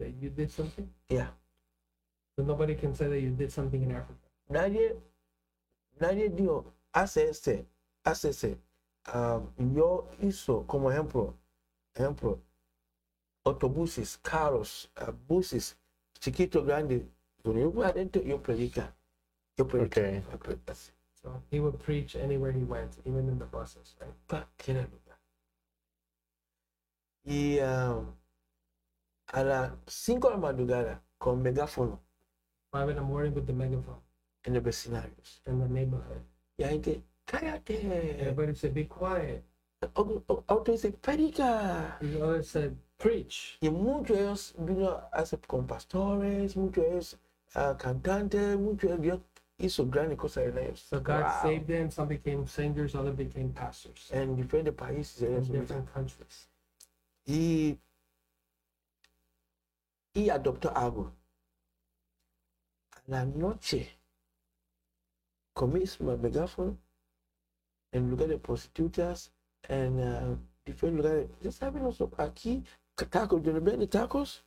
that 0.00 0.14
you 0.20 0.30
did 0.30 0.50
something. 0.50 0.88
Yeah. 1.08 1.28
So 2.36 2.42
nobody 2.42 2.74
can 2.74 2.94
say 2.94 3.06
that 3.06 3.20
you 3.20 3.30
did 3.30 3.52
something 3.52 3.82
in 3.82 3.92
Africa. 3.92 4.18
nadie 4.50 4.96
nadie 6.00 6.28
dijo 6.28 6.64
hace 6.92 7.28
este 7.28 7.66
hace 8.04 8.30
ese 8.30 8.58
um, 9.14 9.46
yo 9.74 10.08
hizo 10.20 10.66
como 10.66 10.90
ejemplo 10.90 11.34
ejemplo 11.94 12.40
autobuses 13.44 14.18
carros 14.22 14.90
uh, 15.00 15.12
buses 15.28 15.76
chiquito 16.18 16.62
grande 16.64 17.06
donde 17.42 17.62
yo 17.62 17.70
voy 17.70 17.86
adentro 17.86 18.22
yo 18.22 18.40
predica 18.42 18.94
yo 19.56 19.66
predica 19.66 20.00
Okay. 20.00 20.22
yo 20.30 20.38
predica 20.38 20.72
así. 20.72 20.92
So 21.22 21.42
he 21.50 21.60
would 21.60 21.78
preach 21.78 22.16
anywhere 22.16 22.50
he 22.50 22.64
went, 22.64 22.96
even 23.04 23.28
in 23.28 23.38
the 23.38 23.44
buses, 23.44 23.94
right? 24.00 24.14
cualquier 24.26 24.88
lugar 24.90 25.18
y 27.24 27.58
um, 27.60 28.14
a 29.26 29.42
las 29.44 29.72
5 29.86 30.28
de 30.28 30.34
la 30.34 30.40
madrugada 30.40 31.02
con 31.18 31.42
megáfono 31.42 32.00
Five 32.72 32.90
in 32.90 32.96
the 32.96 33.02
morning 33.02 33.34
with 33.34 33.46
the 33.46 33.52
megaphone 33.52 34.00
en 34.44 34.54
los 34.54 34.62
vecinarios 34.62 35.42
in 35.46 35.58
the 35.60 35.68
neighborhood. 35.68 36.22
y 36.56 36.62
la 36.62 36.68
gente 36.70 37.02
cállate 37.26 38.20
Everybody 38.20 38.54
said, 38.54 38.72
"Be 38.72 38.86
quiet." 38.86 39.44
Otro 39.94 40.44
otro 40.46 40.72
dice 40.72 40.92
predica 40.92 41.96
The 42.00 42.22
other 42.22 42.44
said, 42.44 42.72
"Preach." 42.98 43.56
Y 43.60 43.70
muchos 43.70 44.16
de 44.16 44.22
ellos 44.24 44.54
vino 44.58 45.00
a 45.12 45.24
ser 45.24 45.40
con 45.46 45.66
pastores, 45.66 46.56
muchos 46.56 46.84
de 46.84 46.90
ellos 46.90 47.18
ah, 47.54 47.76
cantantes, 47.78 48.58
muchos 48.58 48.90
de 48.90 48.98
Dios 48.98 49.20
hizo 49.58 49.86
grandes 49.86 50.18
cosas 50.18 50.44
en 50.48 50.58
ellos. 50.58 50.80
So 50.80 50.98
God 51.00 51.22
Wow. 51.22 51.42
saved 51.42 51.66
them. 51.66 51.90
Some 51.90 52.08
became 52.08 52.46
singers, 52.46 52.94
other 52.94 53.12
became 53.12 53.52
pastors 53.52 54.10
En 54.12 54.36
diferentes 54.36 54.74
países. 54.74 55.22
in 55.22 55.28
ellos 55.34 55.48
different 55.48 55.88
countries. 55.92 56.48
y, 57.26 57.78
y 60.14 60.28
adoptó 60.30 60.72
algo. 60.76 61.12
A 62.92 63.02
la 63.06 63.24
noche, 63.24 63.98
con 65.54 65.72
mismo 65.72 66.16
megáfono, 66.16 66.76
en 67.92 68.08
lugar 68.10 68.28
de 68.28 68.38
prostitutas, 68.38 69.32
en 69.68 70.00
ah, 70.00 70.36
diferentes 70.64 71.04
lugares. 71.04 71.30
Ya 71.40 71.52
saben, 71.52 71.82
aquí, 72.18 72.64
tacos, 73.10 73.42
donde 73.42 73.60
venden 73.60 73.88
tacos, 73.88 74.44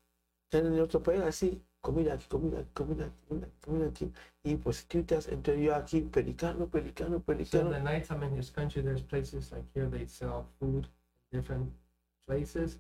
en 0.51 0.75
nuestro 0.75 1.01
país 1.01 1.21
así, 1.21 1.61
comida 1.81 2.13
aquí, 2.13 2.25
comida 2.27 2.59
aquí, 2.59 2.69
comida 2.73 3.05
aquí, 3.05 3.15
comida 3.27 3.47
comida 3.61 3.87
aquí, 3.87 4.11
y 4.43 4.55
prostitutas, 4.55 5.27
entonces 5.27 5.63
yo 5.63 5.75
aquí 5.75 6.01
predicando, 6.01 6.67
predicando, 6.67 7.17
So 7.17 7.31
in 7.31 7.37
predicando. 7.37 7.71
the 7.71 7.79
nighttime 7.79 8.23
in 8.23 8.37
his 8.37 8.49
country, 8.51 8.81
there's 8.81 9.01
places 9.01 9.51
like 9.51 9.65
here 9.73 9.89
they 9.89 10.05
sell 10.05 10.45
food 10.59 10.87
in 11.31 11.39
different 11.39 11.71
places. 12.27 12.77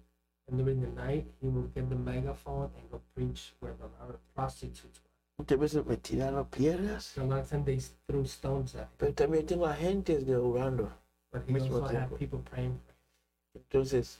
And 0.47 0.57
during 0.57 0.81
the 0.81 0.89
night, 0.89 1.25
he 1.41 1.47
would 1.47 1.73
get 1.73 1.89
the 1.89 1.95
megaphone 1.95 2.69
and 2.77 2.91
go 2.91 2.99
preach 3.15 3.53
where 3.61 3.73
the 3.79 3.85
of 3.85 4.19
prostitutes 4.35 4.99
were. 5.01 5.09
Muchas 5.37 5.57
veces 5.57 5.85
me 5.85 5.95
tiraron 5.97 6.45
piedras, 6.49 7.05
So 7.05 7.25
they 7.65 7.79
threw 8.07 8.25
stones 8.25 8.75
at 8.75 8.83
him, 8.83 8.87
pero 8.97 9.13
también 9.13 9.45
tengo 9.45 9.65
agentes 9.65 10.25
de 10.25 10.35
orando. 10.35 10.91
But 11.33 11.43
he 11.47 11.53
Mismo 11.53 11.81
also 11.81 11.87
had 11.87 12.07
tiempo. 12.07 12.17
people 12.17 12.39
praying 12.45 12.79
for 13.51 13.59
Entonces, 13.59 14.19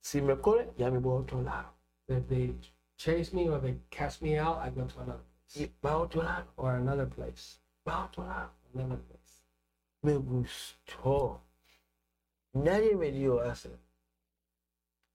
si 0.00 0.20
me 0.20 0.36
corre, 0.36 0.68
ya 0.78 0.90
me 0.90 0.98
voy 0.98 1.18
a 1.18 1.20
otro 1.20 1.42
lado. 1.42 1.68
If 2.08 2.26
they 2.28 2.54
chase 2.96 3.32
me 3.34 3.48
or 3.48 3.60
they 3.60 3.76
cast 3.90 4.22
me 4.22 4.38
out, 4.38 4.58
I 4.58 4.70
go 4.70 4.86
to 4.86 5.00
another 5.00 5.20
place 5.20 5.60
Y 5.60 5.70
va 5.82 5.90
a 5.90 5.98
otro 5.98 6.22
lado, 6.22 6.46
or 6.56 6.76
another 6.76 7.06
place, 7.06 7.58
va 7.86 8.02
a 8.02 8.04
otro 8.06 8.24
lado. 8.24 8.50
another 8.74 8.98
place. 8.98 9.42
Me 10.02 10.16
gustó. 10.16 11.40
Nadie 12.54 12.94
me 12.96 13.10
dio 13.10 13.40
hacer. 13.40 13.78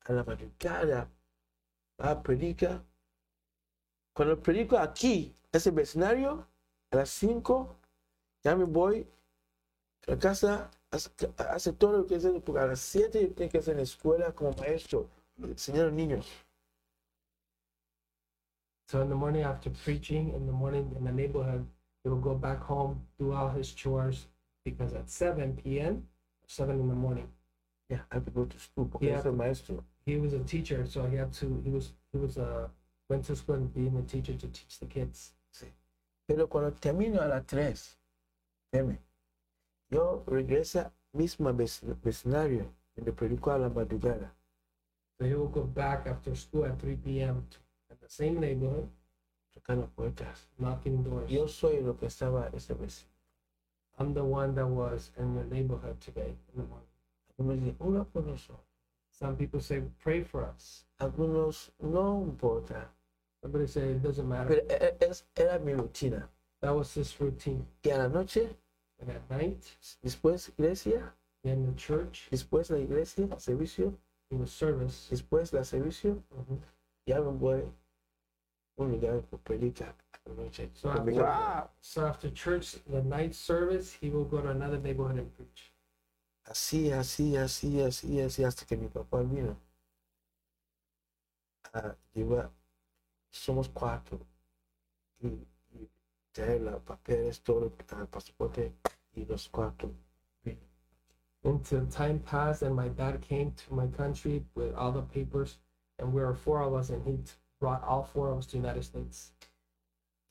A 0.06 0.14
la 0.14 0.24
madrugada, 0.24 1.10
a 1.98 2.22
predicar. 2.22 2.82
Cuando 4.14 4.42
predico 4.42 4.78
aquí, 4.78 5.34
ese 5.52 5.72
vecindario, 5.72 6.46
a 6.92 6.96
las 6.98 7.10
5, 7.10 7.76
ya 8.44 8.56
me 8.56 8.66
voy 8.66 9.08
a 10.08 10.16
casa, 10.18 10.70
hace, 10.96 11.74
todo 11.74 11.98
lo 12.00 12.06
que 12.06 12.16
hace, 12.16 12.32
porque 12.42 12.60
a 12.62 12.68
las 12.68 12.80
7 12.80 13.22
yo 13.22 13.34
tengo 13.34 13.52
que 13.52 13.58
hacer 13.58 13.72
en 13.74 13.78
la 13.78 13.84
escuela 13.84 14.32
como 14.34 14.52
maestro, 14.54 15.08
enseñar 15.42 15.88
a 15.88 15.92
niños. 15.92 16.26
So 18.88 19.02
in 19.02 19.10
the 19.10 19.16
morning 19.16 19.44
after 19.44 19.72
preaching, 19.72 20.34
in 20.36 20.46
the 20.46 20.52
morning 20.52 20.94
in 20.98 21.04
the 21.06 21.12
neighborhood, 21.12 21.66
he 22.04 22.10
would 22.10 22.22
go 22.22 22.36
back 22.36 22.62
home, 22.62 23.02
do 23.18 23.34
all 23.34 23.50
his 23.50 23.74
chores, 23.74 24.28
because 24.64 24.94
at 24.94 25.10
7 25.10 25.56
p.m., 25.64 26.08
7 26.48 26.80
in 26.80 26.88
the 26.88 26.96
morning, 26.96 27.28
Yeah, 27.88 28.00
I 28.12 28.16
have 28.16 28.26
to 28.26 28.32
go 28.32 28.46
to 28.46 28.60
school, 28.60 28.86
porque 28.86 29.04
Yeah. 29.04 29.22
soy 29.22 29.32
maestro. 29.32 29.84
he 30.06 30.18
was 30.18 30.34
a 30.34 30.40
teacher, 30.44 30.86
so 30.88 31.06
he 31.08 31.18
had 31.18 31.32
to, 31.34 31.62
he 31.64 31.70
was, 31.72 31.94
he 32.12 32.18
was, 32.20 32.38
uh, 32.38 32.68
went 33.10 33.24
to 33.26 33.36
school 33.36 33.56
and 33.56 33.72
being 33.74 33.96
a 33.98 34.02
teacher 34.04 34.34
to 34.34 34.48
teach 34.48 34.80
the 34.80 34.86
kids. 34.88 35.34
Sí. 35.52 35.68
Pero 36.28 36.48
cuando 36.48 36.72
termino 36.72 37.22
a 37.22 37.28
las 37.28 37.46
3, 37.46 37.98
veme, 38.72 39.00
yo 39.96 40.24
regreso 40.28 40.92
mismo 41.14 41.54
vec- 41.54 41.82
vecindario 42.04 42.66
donde 42.96 43.12
predico 43.14 43.52
a 43.52 43.58
la 43.58 43.70
madrugada. 43.70 44.34
So 45.18 45.26
he 45.26 45.34
will 45.34 45.48
go 45.50 45.64
back 45.64 46.08
after 46.08 46.36
school 46.36 46.66
at 46.66 46.78
3 46.80 46.96
p.m. 46.98 47.46
to, 47.50 47.58
at 47.90 48.00
the 48.02 48.10
same 48.10 48.40
neighborhood, 48.40 48.90
tocando 49.54 49.88
puertas. 49.96 50.48
knocking 50.60 51.04
doors. 51.04 51.30
Yo 51.32 51.48
soy 51.48 51.80
lo 51.82 51.94
que 51.98 52.08
estaba 52.08 52.50
ese 52.54 52.74
vecino. 52.74 53.10
I'm 53.98 54.14
the 54.14 54.24
one 54.26 54.54
that 54.56 54.68
was 54.68 55.12
in 55.18 55.34
your 55.36 55.46
neighborhood 55.46 56.02
today 56.02 56.36
in 56.54 56.62
the 56.62 56.68
morning. 56.68 56.90
Algunos 57.40 57.60
dicen, 57.64 57.76
uno 57.80 58.04
por 58.04 58.24
nosotros. 58.24 58.66
Some 59.12 59.38
people 59.38 59.62
say, 59.62 59.82
pray 60.04 60.24
for 60.24 60.44
us. 60.44 60.84
Algunos 61.00 61.72
no 61.82 62.22
importa. 62.24 62.90
Somebody 63.42 63.68
say, 63.68 63.92
it 63.92 64.04
doesn't 64.04 64.28
matter. 64.28 64.50
Pero 64.50 64.62
e- 64.70 65.06
e- 65.06 65.10
es- 65.10 65.24
era 65.38 65.58
mi 65.60 65.72
rutina. 65.74 66.28
That 66.62 66.76
was 66.76 66.94
his 66.94 67.18
routine. 67.22 67.66
Y 67.84 67.92
a 67.92 67.98
la 68.00 68.08
noche, 68.10 68.50
And 69.00 69.10
at 69.12 69.30
night, 69.30 69.62
después 70.02 70.50
iglesia, 70.50 71.14
in 71.44 71.66
the 71.66 71.76
church, 71.76 72.28
después 72.32 72.70
la 72.70 72.78
iglesia, 72.80 73.28
servicio, 73.40 73.94
in 74.32 74.40
the 74.40 74.48
service, 74.48 75.08
después 75.12 75.52
la 75.54 75.64
servicio, 75.64 76.24
mhm, 76.32 76.60
ya 77.06 77.20
me 77.22 77.32
voy 77.32 77.62
a 77.62 78.82
un 78.82 78.92
lugar 78.92 79.22
que 79.30 79.38
predica 79.38 79.94
a 80.14 80.30
la 80.30 80.36
noche. 80.44 80.70
So 80.74 80.90
after- 80.90 81.12
Wow. 81.14 81.70
So 81.82 82.06
after 82.06 82.32
church, 82.32 82.82
the 82.90 83.02
night 83.04 83.34
service, 83.34 83.94
he 84.00 84.10
will 84.10 84.26
go 84.26 84.42
to 84.42 84.50
another 84.50 84.80
neighborhood 84.80 85.20
and 85.20 85.32
preach. 85.36 85.72
Así, 86.46 86.92
así, 86.92 87.36
así, 87.38 87.82
así, 87.82 88.22
así, 88.22 88.44
hasta 88.44 88.66
que 88.66 88.78
mi 88.78 88.88
papá 88.88 89.22
vino. 89.24 89.58
Ah, 91.74 91.96
lleva, 92.14 92.50
somos 93.32 93.68
cuatro. 93.68 94.20
Y, 95.22 95.46
los 96.38 96.82
papeles, 96.82 97.40
todo, 97.42 97.66
el 97.66 98.02
eh, 98.02 98.06
pasaporte, 98.10 98.74
y 99.16 99.26
los 99.26 99.48
cuatro. 99.48 99.92
Until 101.44 101.86
time 101.86 102.20
passed 102.20 102.64
and 102.64 102.76
my 102.76 102.90
dad 102.90 103.22
came 103.22 103.52
to 103.52 103.74
my 103.74 103.86
country 103.88 104.44
with 104.56 104.74
all 104.74 104.92
the 104.92 105.04
papers, 105.04 105.60
and 106.00 106.12
we 106.12 106.22
were 106.22 106.34
four 106.34 106.62
of 106.62 106.74
us, 106.74 106.90
and 106.90 107.06
he 107.06 107.20
brought 107.60 107.84
all 107.84 108.04
four 108.04 108.32
of 108.32 108.40
us 108.40 108.48
to 108.48 108.54
the 108.54 108.58
United 108.58 108.84
States. 108.84 109.32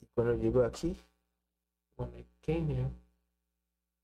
Y 0.00 0.08
cuando 0.14 0.36
llegó 0.36 0.68
aquí, 0.68 0.96
When 1.96 2.08
I 2.18 2.24
came 2.42 2.66
here, 2.68 2.90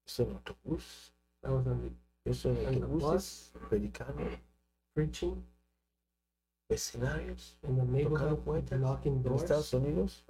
hizo 0.07 0.23
el 0.23 0.39
autobús, 0.39 1.11
I 1.45 1.51
was 1.51 1.67
on 1.67 1.93
the, 2.25 2.49
in 2.69 2.81
the 2.81 2.87
bus. 2.87 3.51
Predicando, 3.69 4.39
preaching 4.95 5.43
vecinarios, 6.71 7.55
in 7.65 7.77
the 7.77 7.85
neighborhood, 7.85 8.45
puertas 8.45 8.79
knocking 8.79 9.23
en 9.27 9.33
Estados 9.35 9.73
Unidos. 9.75 10.23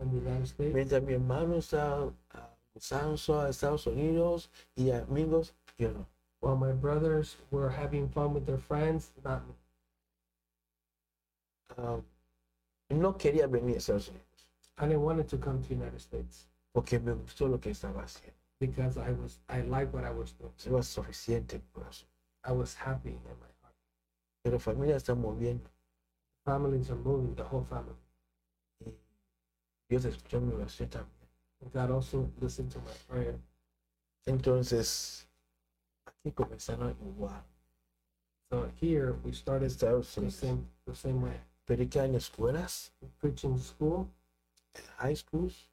States. 0.45 0.75
Mientras 0.75 1.03
mi 1.03 1.13
hermano 1.13 1.57
está 1.57 2.11
ah, 2.33 2.49
gozando 2.75 3.41
a 3.41 3.51
Estados 3.51 3.87
Unidos 3.87 4.51
y 4.75 4.91
amigos, 4.91 5.53
yo 5.79 5.93
no. 5.93 6.07
While 6.41 6.57
my 6.57 6.73
brothers 6.73 7.37
were 7.51 7.69
having 7.69 8.09
fun 8.09 8.33
with 8.33 8.47
their 8.47 8.59
friends, 8.59 9.13
not 9.23 9.47
me. 9.47 9.55
Ah, 11.77 12.01
no 12.89 13.13
quería 13.13 13.47
venir 13.47 13.77
a 13.77 13.79
Estados 13.79 14.09
Unidos 14.09 14.27
I 14.79 14.87
didn't 14.87 15.03
want 15.03 15.21
it 15.21 15.29
to 15.29 15.37
come 15.37 15.63
to 15.63 15.69
the 15.69 15.75
United 15.75 16.01
States 16.01 16.49
porque 16.73 16.99
me 16.99 17.13
gustó 17.13 17.49
lo 17.49 17.59
que 17.59 17.71
estaba 17.71 18.03
haciendo. 18.03 18.35
because 18.59 18.97
I 18.97 19.11
was 19.13 19.39
I 19.49 19.61
liked 19.61 19.93
what 19.93 20.05
I 20.05 20.11
was 20.11 20.33
doing. 20.33 20.53
Estaba 20.59 20.83
suficiente 20.83 21.57
en 21.57 21.63
mi 21.63 21.83
corazón. 21.83 22.07
I 22.45 22.53
was 22.53 22.75
happy 22.75 23.11
in 23.11 23.21
my 23.25 23.53
heart. 23.63 23.75
Pero 24.43 24.59
familia 24.59 24.97
está 24.97 25.15
moviendo 25.15 25.69
Families 26.51 26.91
are 26.91 26.97
moving, 26.97 27.33
the 27.37 27.45
whole 27.45 27.63
family. 27.63 27.95
Dios 29.89 30.05
escuchó 30.05 30.41
mi 30.41 30.53
oración 30.53 30.89
también. 30.91 31.29
God 31.73 31.93
also 31.93 32.29
listened 32.41 32.73
to 32.73 32.81
my 32.81 32.93
prayer. 33.09 33.39
Entonces, 34.27 35.29
aquí 36.05 36.33
comenzaron 36.33 36.97
igual. 37.07 37.41
So 38.51 38.69
here 38.81 39.13
we 39.23 39.33
started 39.33 39.71
the 39.71 40.03
same 40.03 40.67
the 40.87 40.95
same 40.97 41.23
way. 41.23 41.41
Predicar 41.69 42.07
en 42.07 42.17
escuelas, 42.17 42.91
Preaching 43.21 43.57
school, 43.57 44.09
high 44.97 45.15
schools, 45.15 45.69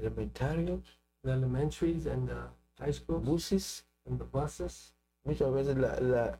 elementarios, 0.00 0.84
the 1.22 1.32
elementaries 1.32 2.06
and 2.06 2.30
the 2.30 2.48
high 2.78 2.92
schools 2.92 3.26
buses, 3.26 3.82
and 4.06 4.18
the 4.18 4.24
buses. 4.24 4.94
Muchas 5.30 5.52
veces 5.52 5.76
la, 5.76 6.00
la, 6.00 6.38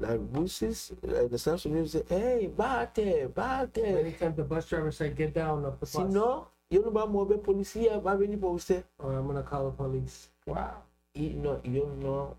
las 0.00 0.18
buses 0.18 0.94
de 1.02 1.34
Estados 1.34 1.66
Unidos 1.66 1.92
dicen, 1.92 2.06
hey, 2.08 2.52
bate, 2.56 3.26
bate. 3.26 3.82
Many 3.92 4.12
times 4.12 4.36
the 4.36 4.44
bus 4.44 4.68
driver 4.68 4.92
said, 4.92 5.16
"Get 5.16 5.34
down 5.34 5.64
off 5.64 5.78
the 5.80 5.86
Si 5.86 6.04
no, 6.04 6.48
yo 6.70 6.82
no 6.82 6.90
voy 6.90 7.02
a 7.02 7.06
mover 7.06 7.40
policía, 7.40 7.98
va 7.98 8.12
a 8.12 8.16
venir 8.16 8.38
por 8.38 8.54
usted. 8.54 8.84
or 8.98 9.12
I'm 9.14 9.26
gonna 9.26 9.42
call 9.42 9.70
the 9.70 9.76
police." 9.76 10.30
Wow. 10.46 10.82
Y 11.14 11.34
no, 11.34 11.60
yo 11.62 11.88
no 12.00 12.36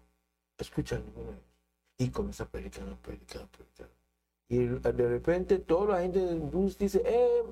escucho 0.57 0.95
a 0.95 0.99
ninguno. 0.99 1.37
Y 1.97 2.09
comienza 2.09 2.45
a 2.45 2.47
predicar, 2.47 2.87
a 2.87 2.95
predicar, 2.95 3.45
predicar. 3.47 3.89
Y 4.51 4.65
de 4.65 5.07
repente 5.07 5.59
toda 5.59 5.93
la 5.95 6.01
gente 6.01 6.19
del 6.25 6.39
bus 6.39 6.75
dice, 6.75 7.03
eh, 7.05 7.43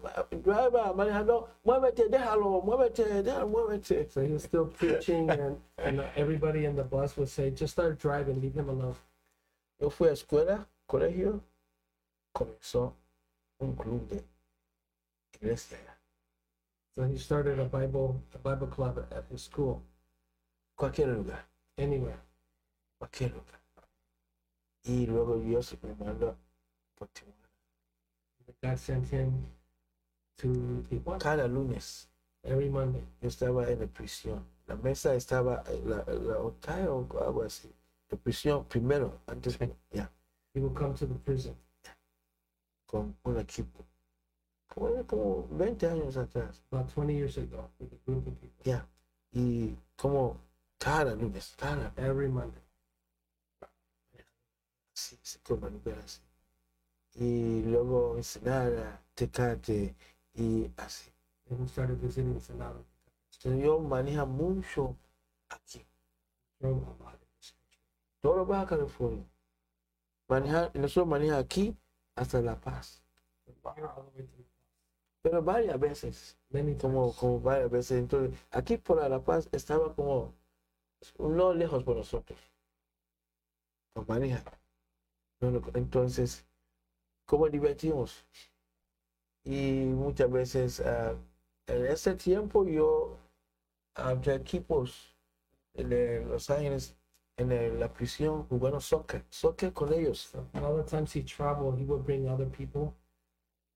driver, 0.43 0.95
manejador, 0.95 1.47
muévete, 1.63 2.09
déjalo, 2.09 2.59
muévete, 2.63 3.21
déjalo, 3.21 3.47
muévete. 3.47 4.09
So 4.09 4.21
he 4.21 4.33
was 4.33 4.43
still 4.43 4.65
preaching, 4.65 5.29
and 5.29 5.61
and 5.77 6.01
everybody 6.15 6.65
in 6.65 6.75
the 6.75 6.83
bus 6.83 7.15
would 7.17 7.29
say, 7.29 7.51
"Just 7.51 7.73
start 7.73 7.99
driving, 7.99 8.41
leave 8.41 8.55
him 8.55 8.67
alone." 8.69 8.95
Yo 9.79 9.91
fui 9.91 10.09
a 10.09 10.13
escuela, 10.13 10.67
colegio, 10.87 11.39
comenzó 12.33 12.93
un 13.59 13.75
club 13.75 14.07
de 14.09 14.23
iglesia. 15.35 15.77
So 16.95 17.03
he 17.03 17.19
started 17.19 17.59
a 17.59 17.65
Bible 17.65 18.15
a 18.33 18.39
Bible 18.39 18.67
club 18.69 18.97
at 19.11 19.23
his 19.29 19.43
school, 19.43 19.83
Cualquier 20.75 21.09
lugar, 21.09 21.45
anywhere. 21.77 22.17
cualquier 22.97 23.29
lugar. 23.33 23.59
Y 24.83 25.05
luego 25.05 25.37
Dios 25.37 25.75
me 25.83 25.93
mandó. 26.03 26.35
God 28.63 28.79
sent 28.79 29.07
him 29.09 29.45
to 30.37 30.83
Tijuana 30.89 31.19
Cada 31.19 31.47
lunes 31.47 32.07
every 32.43 32.69
Monday. 32.69 33.03
yo 33.21 33.29
estaba 33.29 33.69
en 33.69 33.79
la 33.79 33.87
prisión. 33.87 34.43
La 34.67 34.75
mesa 34.75 35.15
estaba, 35.15 35.63
la, 35.85 36.03
la 36.07 36.39
octava 36.39 36.91
o 36.91 37.07
algo 37.23 37.43
así. 37.43 37.71
La 38.09 38.17
prisión 38.17 38.65
primero, 38.65 39.19
antes, 39.27 39.57
ya, 39.91 40.09
He 40.53 40.59
would 40.59 40.73
come 40.75 40.93
to 40.95 41.05
the 41.05 41.13
prison 41.15 41.55
con 42.87 43.15
un 43.23 43.37
equipo. 43.37 43.85
Como, 44.67 45.03
como 45.05 45.47
20 45.51 45.87
años 45.87 46.17
atrás. 46.17 46.61
about 46.71 46.89
20 46.89 47.13
years 47.13 47.37
ago 47.37 47.69
with 47.79 47.91
a 47.91 47.97
group 48.05 48.27
of 48.27 48.33
people 48.39 48.63
Ya. 48.63 48.85
Y 49.33 49.75
como 49.95 50.37
cada 50.79 51.15
lunes, 51.15 51.53
cada 51.57 51.91
every 51.97 52.27
Monday. 52.29 52.61
así, 54.95 55.17
así 55.21 55.39
como 55.43 55.69
lugar 55.69 55.99
así. 56.03 56.21
y 57.17 57.63
luego 57.63 58.15
ensalada, 58.15 59.01
tecate 59.15 59.95
y 60.35 60.69
así. 60.77 61.11
Me 61.49 61.57
gusta 61.57 61.85
reducir 61.85 62.23
ensalada. 62.23 62.83
Señor 63.29 63.81
maneja 63.81 64.25
mucho 64.25 64.95
aquí. 65.49 65.83
Todo 68.21 68.45
lo 68.45 68.55
a 68.55 68.65
California. 68.67 69.25
Maneja, 70.27 70.71
nosotros 70.73 71.07
maneja 71.07 71.37
aquí 71.37 71.75
hasta 72.15 72.41
La 72.41 72.59
Paz. 72.59 73.01
Pero 75.21 75.43
varias 75.43 75.79
veces. 75.79 76.37
Como, 76.79 77.13
como 77.13 77.39
varias 77.39 77.71
veces. 77.71 77.99
Entonces, 77.99 78.39
aquí 78.51 78.77
por 78.77 79.07
La 79.09 79.19
Paz 79.19 79.49
estaba 79.51 79.95
como 79.95 80.33
no 81.17 81.53
lejos 81.53 81.83
por 81.83 81.97
nosotros. 81.97 82.39
Lo 83.95 84.03
maneja. 84.03 84.43
Entonces, 85.39 86.46
¿cómo 87.27 87.47
divertimos? 87.49 88.25
Y 89.43 89.85
muchas 89.85 90.31
veces, 90.31 90.79
ah, 90.79 91.13
en 91.67 91.85
ese 91.85 92.15
tiempo 92.15 92.65
yo 92.65 93.17
había 93.95 94.35
equipos 94.35 95.15
de 95.73 96.25
Los 96.25 96.49
Ángeles 96.49 96.95
en 97.37 97.51
el- 97.51 97.79
la 97.79 97.93
prisión 97.93 98.47
jugando 98.47 98.79
soccer, 98.79 99.23
soccer 99.29 99.71
con 99.73 99.93
ellos. 99.93 100.19
So 100.31 100.47
all 100.55 100.75
the 100.77 100.83
times 100.89 101.13
he 101.15 101.21
traveled, 101.23 101.77
he 101.77 101.85
would 101.85 102.03
bring 102.03 102.27
other 102.27 102.47
people 102.49 102.93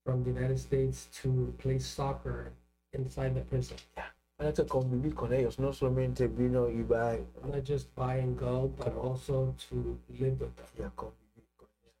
from 0.04 0.24
the 0.24 0.30
United 0.30 0.58
States 0.58 1.08
to 1.22 1.54
play 1.58 1.78
soccer 1.78 2.52
inside 2.92 3.34
the 3.34 3.42
prison. 3.42 3.76
Yeah. 3.96 4.14
Para 4.36 4.52
que 4.52 4.66
convivir 4.66 5.14
con 5.14 5.32
ellos, 5.32 5.58
no 5.60 5.72
solamente 5.72 6.26
vino 6.26 6.68
y 6.68 6.82
va 6.82 7.16
Not 7.44 7.64
just 7.64 7.94
buy 7.94 8.18
and 8.18 8.36
go, 8.36 8.68
but 8.76 8.92
also 8.96 9.54
to 9.68 9.98
live 10.08 10.40
with 10.40 10.54
them. 10.56 10.66
y 10.78 10.82
a 10.82 10.90
convivir 10.90 11.46
con 11.56 11.68
ellos. 11.82 11.94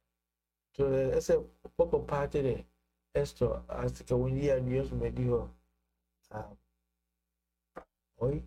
Ese 0.78 1.36
un 1.36 1.70
poco 1.76 2.06
parte 2.06 2.42
de 2.42 2.66
esto, 3.12 3.64
hasta 3.68 4.04
que 4.04 4.14
un 4.14 4.34
día 4.34 4.56
Dios 4.56 4.90
me 4.92 5.10
dijo, 5.10 5.50
ah, 6.30 6.50
hoy, 8.16 8.42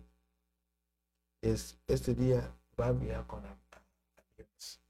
es, 1.42 1.78
este 1.86 2.14
día 2.14 2.52
va 2.78 2.88
a 2.88 2.92
viajar 2.92 3.26
con 3.26 3.44
a- 3.46 3.50
a- 3.50 3.82
aviones. 4.18 4.80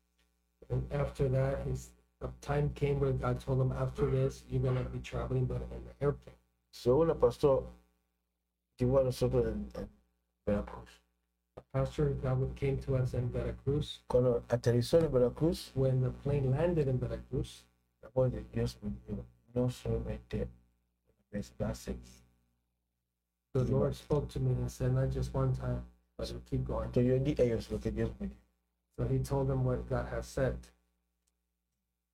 And 0.70 0.90
after 0.92 1.28
that, 1.30 1.66
his 1.66 1.92
time 2.40 2.70
came 2.74 2.98
where 2.98 3.12
God 3.12 3.38
told 3.40 3.60
him, 3.60 3.72
after 3.72 4.10
this, 4.10 4.44
you're 4.48 4.62
gonna 4.62 4.88
be 4.88 5.00
traveling, 5.00 5.44
but 5.46 5.62
in 5.62 5.70
an 5.72 5.94
airplane. 6.00 6.38
So, 6.70 6.98
una 7.02 7.14
pastor 7.14 7.64
llevó 8.78 9.00
a 9.00 9.04
nosotros 9.04 9.46
en, 9.46 9.68
en 9.74 9.88
Veracruz. 10.46 11.02
A 11.56 11.62
pastor 11.72 12.10
God 12.22 12.38
would- 12.40 12.54
came 12.56 12.78
to 12.78 12.96
us 12.96 13.14
in 13.14 13.30
Veracruz. 13.32 14.02
Cuando 14.08 14.44
aterrizó 14.48 14.98
en 14.98 15.10
Veracruz, 15.10 15.72
When 15.74 16.02
the 16.02 16.10
plane 16.10 16.50
landed 16.50 16.88
in 16.88 16.98
Veracruz, 16.98 17.64
la 18.02 18.10
voz 18.10 18.32
de 18.32 18.44
Dios 18.52 18.78
me 18.82 18.90
dijo, 18.90 19.24
no 19.54 19.70
solamente 19.70 20.42
una 20.42 21.28
vez 21.32 21.52
va 21.60 21.72
the 23.54 23.64
Lord 23.64 23.94
spoke 23.94 24.28
to 24.28 24.40
me 24.40 24.52
and 24.52 24.70
said, 24.70 24.92
not 24.92 25.10
just 25.10 25.32
one 25.32 25.54
time, 25.54 25.82
but 26.18 26.28
it'll 26.28 26.40
keep 26.42 26.64
going. 26.66 26.88
Entonces 26.90 27.06
yo 27.08 27.18
di 27.18 27.34
a 27.38 27.44
ellos 27.44 27.70
lo 27.70 27.78
que 27.78 27.90
Dios 27.90 28.10
me 28.20 28.28
dijo. 28.28 28.40
So 28.98 29.04
he 29.08 29.18
told 29.18 29.48
them 29.48 29.64
what 29.64 29.88
God 29.88 30.06
has 30.12 30.26
said. 30.26 30.56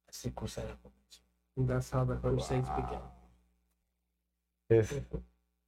Así 0.08 0.30
cruzar 0.32 0.64
la 0.66 0.76
convención. 0.76 1.24
And 1.56 1.68
that's 1.68 1.90
how 1.90 2.04
the 2.04 2.16
crusades 2.16 2.68
began. 2.68 3.02
Es 4.68 5.02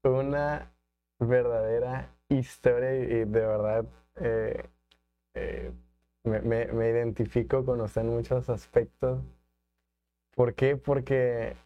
una 0.04 0.70
verdadera 1.18 2.08
historia 2.28 2.94
y, 2.94 3.06
de 3.06 3.24
verdad 3.26 3.84
eh, 4.16 4.64
eh, 5.34 5.72
me, 6.24 6.40
me- 6.40 6.66
me 6.72 6.90
identifico 6.90 7.64
con 7.64 7.80
usted 7.80 8.02
en 8.02 8.08
muchos 8.10 8.48
aspectos. 8.48 9.20
¿Por 10.34 10.54
qué? 10.54 10.76
Porque 10.76 11.56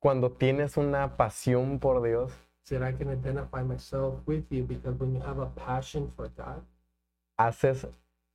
cuando 0.00 0.32
tienes 0.32 0.76
una 0.76 1.16
pasión 1.16 1.78
por 1.78 2.02
Dios, 2.02 2.32
Said 2.66 2.82
I 2.82 2.92
can 2.96 3.10
identify 3.10 3.62
myself 3.62 4.26
with 4.26 4.44
you 4.50 4.64
because 4.64 4.98
when 4.98 5.14
you 5.14 5.20
have 5.20 5.38
a 5.38 5.46
passion 5.54 6.10
for 6.16 6.28
God, 6.34 6.62
haces 7.38 7.86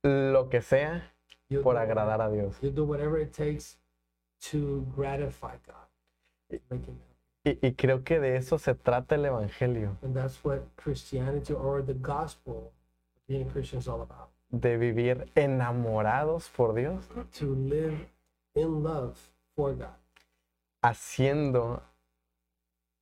lo 0.04 0.48
que 0.48 0.62
sea 0.62 1.12
por 1.62 1.74
do, 1.74 1.80
agradar 1.80 2.20
a 2.20 2.30
Dios. 2.30 2.56
you 2.62 2.70
do 2.70 2.84
whatever 2.84 3.18
it 3.18 3.32
takes 3.32 3.76
to 4.40 4.86
gratify 4.96 5.56
God. 5.66 5.88
Happy. 6.70 7.09
Y, 7.44 7.58
y 7.66 7.72
creo 7.74 8.04
que 8.04 8.20
de 8.20 8.36
eso 8.36 8.58
se 8.58 8.74
trata 8.74 9.14
el 9.14 9.24
Evangelio, 9.24 9.96
And 10.02 10.14
that's 10.14 10.44
what 10.44 10.60
Christianity 10.76 11.54
or 11.54 11.82
the 11.82 11.94
gospel, 11.94 12.70
being 13.26 13.48
Christian, 13.50 13.78
is 13.80 13.88
all 13.88 14.02
about. 14.02 14.28
de 14.50 14.76
vivir 14.76 15.30
enamorados 15.36 16.48
por 16.50 16.74
Dios, 16.74 17.08
To 17.38 17.54
live 17.54 17.96
in 18.54 18.82
love 18.82 19.14
for 19.56 19.74
God, 19.74 19.88
haciendo 20.82 21.82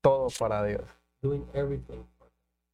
todo 0.03 0.29
para 0.39 0.65
Dios. 0.65 0.85
doing 1.23 1.45
everything, 1.55 2.05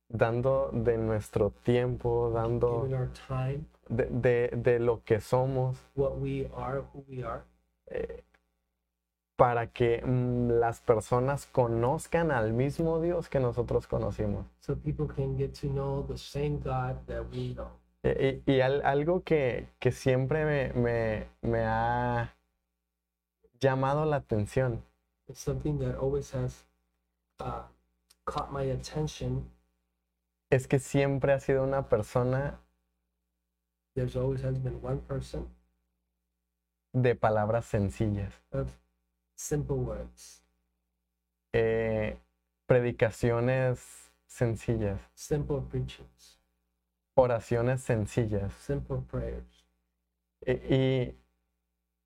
dando 0.09 0.71
de 0.73 0.99
nuestro 0.99 1.51
tiempo, 1.63 2.31
dando 2.31 2.83
our 2.93 3.09
time, 3.27 3.65
de, 3.89 4.05
de- 4.11 4.51
de 4.57 4.79
lo 4.81 5.03
que 5.05 5.21
somos, 5.21 5.79
what 5.95 6.19
we 6.19 6.47
are, 6.55 6.83
who 6.93 7.03
we 7.09 7.23
are, 7.25 7.43
eh, 7.87 8.23
para 9.37 9.67
que 9.67 10.01
mm, 10.05 10.61
las 10.61 10.81
personas 10.81 11.47
conozcan 11.47 12.31
al 12.31 12.53
mismo 12.53 13.01
Dios 13.01 13.29
que 13.29 13.41
nosotros 13.41 13.87
conocimos. 13.87 14.47
so 14.61 14.77
people 14.77 15.07
can 15.07 15.37
get 15.37 15.53
to 15.61 15.67
know 15.69 16.03
the 16.07 16.17
same 16.17 16.59
God 16.61 16.97
that 17.07 17.25
we 17.33 17.55
know. 17.55 17.69
Eh, 18.03 18.43
Y, 18.47 18.53
y 18.53 18.61
al- 18.61 18.83
algo 18.85 19.23
que, 19.23 19.69
que 19.81 19.91
siempre 19.91 20.45
me, 20.45 20.73
me- 20.75 21.27
me 21.43 21.65
ha 21.67 22.35
llamado 23.61 24.05
la 24.05 24.17
atención 24.17 24.83
It's 25.27 25.41
something 25.41 25.79
that 25.79 25.97
always 25.99 26.31
has 26.35 26.67
uh, 27.41 27.63
caught 28.27 28.53
my 28.53 28.71
attention. 28.71 29.51
es 30.51 30.69
que 30.69 30.79
siempre 30.79 31.33
ha 31.33 31.41
sido 31.41 31.65
una 31.65 31.89
persona 31.89 32.61
There's 33.95 34.17
always 34.17 34.43
has 34.45 34.59
been 34.63 34.79
one 34.83 34.99
person 34.99 35.49
de 36.93 37.15
palabras 37.17 37.65
sencillas, 37.65 38.33
of 38.53 38.69
simple 39.35 39.77
words, 39.77 40.43
eh, 41.53 42.19
predicaciones 42.67 44.13
sencillas, 44.27 45.01
simple 45.15 45.61
preachings, 45.71 46.41
oraciones 47.15 47.83
sencillas. 47.83 48.53
simple 48.55 48.99
prayers. 49.11 49.65
Y, 50.47 50.53
y 50.75 51.19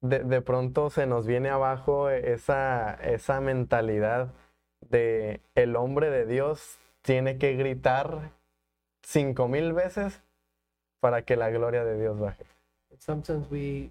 de, 0.00 0.24
de 0.24 0.42
pronto 0.42 0.90
se 0.90 1.06
nos 1.06 1.26
viene 1.26 1.48
abajo 1.48 2.10
esa, 2.10 2.94
esa 2.94 3.40
mentalidad 3.40 4.32
de 4.80 5.40
el 5.54 5.76
hombre 5.76 6.10
de 6.10 6.26
Dios 6.26 6.78
tiene 7.02 7.38
que 7.38 7.54
gritar 7.54 8.30
cinco 9.02 9.48
mil 9.48 9.72
veces 9.72 10.22
para 11.00 11.22
que 11.22 11.36
la 11.36 11.50
gloria 11.50 11.84
de 11.84 11.98
Dios 11.98 12.18
baje. 12.18 12.44
Sometimes 12.98 13.50
we 13.50 13.90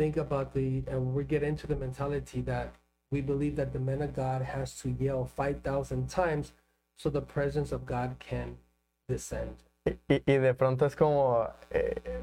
think 0.00 0.16
about 0.16 0.54
the, 0.54 0.82
and 0.88 1.14
we 1.14 1.24
get 1.24 1.42
into 1.42 1.66
the 1.66 1.76
mentality 1.76 2.40
that 2.40 2.72
we 3.12 3.20
believe 3.20 3.54
that 3.56 3.70
the 3.74 3.78
man 3.78 4.00
of 4.00 4.14
God 4.16 4.40
has 4.40 4.74
to 4.80 4.88
yell 4.98 5.26
5,000 5.26 6.08
times 6.08 6.52
so 6.96 7.10
the 7.10 7.20
presence 7.20 7.70
of 7.70 7.84
God 7.84 8.16
can 8.18 8.56
descend. 9.08 9.56
Y, 9.84 10.22
y- 10.26 10.38
de 10.38 10.54
pronto 10.54 10.86
es 10.86 10.94
como, 10.96 11.46
eh, 11.70 12.22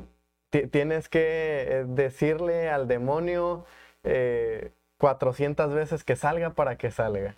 tienes 0.71 1.07
que 1.07 1.21
eh, 1.21 1.85
decirle 1.87 2.67
al 2.69 2.87
demonio 2.87 3.63
eh, 4.03 4.71
400 4.99 5.71
veces 5.73 6.03
que 6.03 6.15
salga 6.15 6.55
para 6.55 6.77
que 6.77 6.89
salga. 6.89 7.35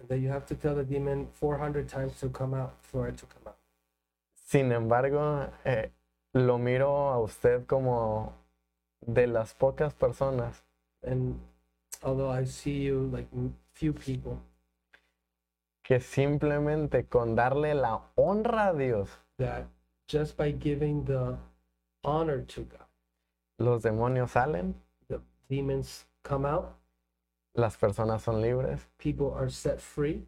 And 0.00 0.08
that 0.08 0.18
you 0.18 0.30
have 0.30 0.46
to 0.46 0.56
tell 0.56 0.74
the 0.74 0.84
demon 0.84 1.28
400 1.40 1.88
times 1.88 2.18
to 2.20 2.28
come 2.28 2.54
out 2.54 2.72
for 2.82 3.06
it 3.08 3.16
to 3.18 3.26
come 3.26 3.46
out. 3.46 3.56
Sin 4.34 4.72
embargo, 4.72 5.48
eh, 5.64 5.90
lo 6.34 6.58
miro 6.58 7.08
a 7.10 7.20
usted 7.20 7.66
como 7.66 8.32
de 9.00 9.26
las 9.26 9.54
pocas 9.54 9.94
personas 9.94 10.64
And 11.02 11.38
although 12.02 12.30
I 12.30 12.44
see 12.44 12.82
you 12.82 13.08
like 13.12 13.28
few 13.72 13.92
people 13.92 14.38
que 15.82 16.00
simplemente 16.00 17.06
con 17.06 17.36
darle 17.36 17.74
la 17.74 18.00
honra 18.16 18.70
a 18.70 18.74
Dios, 18.74 19.08
that 19.38 19.66
just 20.08 20.36
by 20.36 20.50
giving 20.50 21.04
the 21.04 21.36
honor 22.02 22.44
to 22.44 22.62
God, 22.62 22.88
los 23.58 23.82
demonios 23.82 24.32
salen, 24.32 24.74
the 25.08 25.20
demons 25.48 26.06
come 26.24 26.44
out, 26.44 26.74
las 27.54 27.76
personas 27.76 28.22
son 28.22 28.42
libres, 28.42 28.88
people 28.98 29.32
are 29.32 29.48
set 29.48 29.78
free, 29.78 30.26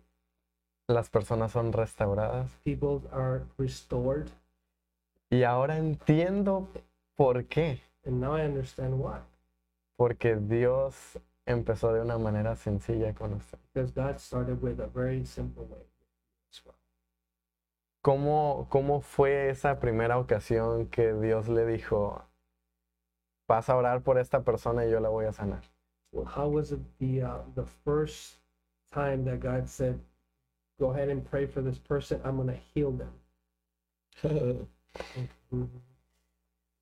las 0.87 1.11
personas 1.11 1.51
son 1.51 1.73
restauradas. 1.73 2.53
people 2.65 3.03
are 3.11 3.43
restored. 3.57 4.31
Y 5.31 5.43
ahora 5.43 5.77
entiendo 5.77 6.69
por 7.17 7.47
qué. 7.47 7.81
And 8.09 8.21
now 8.23 8.33
I 8.33 8.41
understand 8.41 8.99
why. 8.99 9.21
Porque 9.99 10.37
Dios 10.37 11.19
empezó 11.45 11.93
de 11.93 12.01
una 12.01 12.17
manera 12.17 12.57
sencilla 12.57 13.15
con 13.15 13.35
usted. 13.35 13.59
Because 13.75 13.93
God 13.93 14.19
started 14.19 14.63
with 14.63 14.81
a 14.81 14.87
very 14.87 15.27
simple 15.27 15.67
way 15.67 15.85
as 16.51 16.65
well. 16.65 16.75
¿Cómo, 18.03 18.67
¿Cómo 18.71 19.03
fue 19.03 19.51
esa 19.51 19.79
primera 19.79 20.19
ocasión 20.19 20.87
que 20.87 21.13
Dios 21.13 21.49
le 21.49 21.67
dijo, 21.67 22.25
vas 23.47 23.69
a 23.69 23.77
orar 23.77 24.03
por 24.03 24.19
esta 24.19 24.43
persona 24.43 24.87
y 24.87 24.91
yo 24.91 25.01
la 25.01 25.11
voy 25.11 25.27
a 25.27 25.33
sanar? 25.33 25.63
Well, 26.11 26.25
how 26.25 26.49
was 26.49 26.73
it 26.73 26.81
the 26.99 27.23
uh, 27.23 27.43
the 27.55 27.67
first 27.85 28.39
time 28.91 29.27
that 29.27 29.41
God 29.41 29.69
said, 29.69 30.01
"Go 30.81 30.93
ahead 30.93 31.11
and 31.11 31.23
pray 31.23 31.47
for 31.47 31.61
this 31.61 31.79
person. 31.79 32.23
I'm 32.25 32.37
going 32.37 32.49
to 32.49 32.61
heal 32.73 32.93
them." 32.93 33.13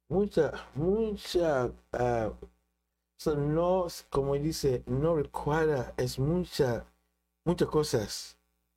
Mucha, 0.08 0.52
mucha, 0.76 1.72
ah, 1.92 2.32
so 3.18 3.34
no, 3.34 3.88
como 4.08 4.34
dice, 4.34 4.84
no 4.86 5.16
recuerda, 5.16 5.92
es 5.96 6.18
mucha, 6.18 6.84
muchas 7.44 7.68
cosas. 7.68 8.36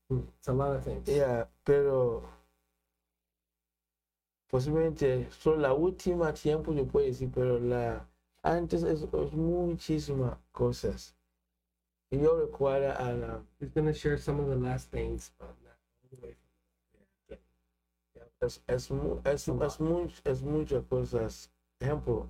It's 0.10 0.48
a 0.48 0.54
lot 0.54 0.76
of 0.76 0.84
things. 0.84 1.08
Ya, 1.08 1.48
pero 1.64 2.24
posiblemente 4.50 5.30
solo 5.32 5.58
la 5.58 5.74
última 5.74 6.34
tiempo 6.34 6.74
yo 6.74 6.86
puedo 6.86 7.06
decir, 7.06 7.30
pero 7.32 7.60
la 7.60 8.08
antes 8.42 8.82
es, 8.82 9.04
es 9.04 9.34
muchísimas 9.34 10.36
cosas. 10.52 11.16
Y 12.12 12.18
yo 12.20 12.40
recuerdo 12.40 12.98
a 12.98 13.14
la, 13.14 13.42
He's 13.60 13.70
going 13.70 13.86
to 13.86 13.94
share 13.94 14.18
some 14.18 14.40
of 14.40 14.48
the 14.48 14.56
last 14.56 14.90
things, 14.90 15.32
but 15.38 15.50
not 15.64 15.78
all 16.02 16.10
the 16.10 16.26
way 16.26 16.36
es, 18.42 18.62
es, 18.68 18.92
es, 19.26 19.48
es, 19.48 19.80
much- 19.80 20.22
es 20.26 20.42
muchas 20.44 20.84
cosas. 20.86 21.52
Ejemplo, 21.80 22.28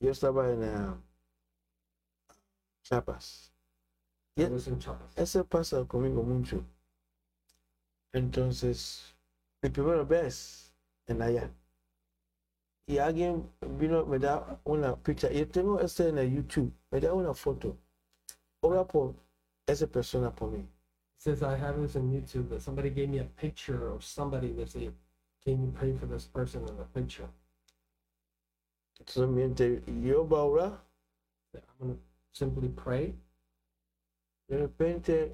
yo 0.00 0.10
estaba 0.10 0.50
en 0.52 0.62
ah, 0.62 1.02
Chiapas. 2.84 3.52
Y 4.36 4.44
Chiapas. 4.78 5.16
Eso 5.16 5.44
pasa 5.46 5.84
conmigo 5.86 6.22
mucho. 6.22 6.64
Entonces, 8.14 9.14
mi 9.62 9.68
primera 9.68 10.04
vez 10.04 10.74
en 11.06 11.20
allá. 11.20 11.50
Y 12.86 12.96
alguien 12.96 13.52
vino, 13.78 14.06
me 14.06 14.18
da 14.18 14.58
una 14.64 14.96
picture. 14.96 15.38
Yo 15.38 15.46
tengo 15.48 15.80
este 15.80 16.08
en 16.08 16.16
el 16.16 16.34
YouTube. 16.34 16.72
Me 16.90 16.98
da 17.00 17.12
una 17.12 17.34
foto. 17.34 17.76
Ora 18.62 18.86
por 18.86 19.14
esa 19.66 19.86
persona 19.88 20.34
por 20.34 20.50
mí. 20.52 20.68
Says 21.24 21.42
I 21.42 21.56
have 21.56 21.80
this 21.80 21.96
on 21.96 22.12
YouTube 22.12 22.50
that 22.50 22.60
somebody 22.60 22.90
gave 22.90 23.08
me 23.08 23.20
a 23.20 23.24
picture 23.24 23.88
of 23.88 24.04
somebody 24.04 24.52
that 24.52 24.68
said, 24.68 24.92
"Can 25.42 25.64
you 25.64 25.72
pray 25.72 25.96
for 25.96 26.04
this 26.04 26.26
person 26.26 26.68
in 26.68 26.76
the 26.76 26.84
picture?" 26.84 27.30
Mientras 29.16 29.80
yo 29.88 30.24
voy 30.24 30.36
a 30.36 30.44
orar, 30.44 30.78
I'm 31.54 31.62
going 31.80 31.94
to 31.94 32.00
simply 32.30 32.68
pray, 32.68 33.14
de 34.50 34.58
repente 34.58 35.32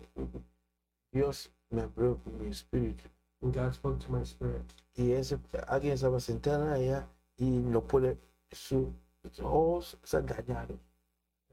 Dios 1.13 1.49
me 1.73 1.83
abrió 1.83 2.21
mi 2.39 2.47
espíritu. 2.51 3.11
and 3.43 3.53
God 3.53 3.75
spoke 3.75 3.99
to 3.99 4.13
my 4.13 4.23
spirit. 4.23 4.63
Y 4.97 5.11
ese, 5.11 5.41
alguien 5.67 5.95
estaba 5.95 6.21
sentado 6.21 6.73
allá 6.73 7.09
y 7.37 7.47
no 7.47 7.81
puede, 7.81 8.17
su, 8.53 8.95
sus 9.23 9.41
ojos 9.41 9.97
están 10.05 10.25
dañados. 10.27 10.79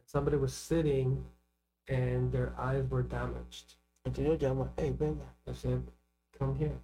Somebody 0.05 0.37
was 0.37 0.53
sitting, 0.53 1.25
and 1.87 2.31
their 2.31 2.53
eyes 2.55 2.87
were 2.87 3.01
damaged. 3.01 3.77
Yo 4.15 4.35
llamo, 4.35 4.71
hey, 4.77 4.91
venga. 4.91 5.25
I 5.45 5.53
said, 5.53 5.81
"Come 6.37 6.55
here." 6.57 6.79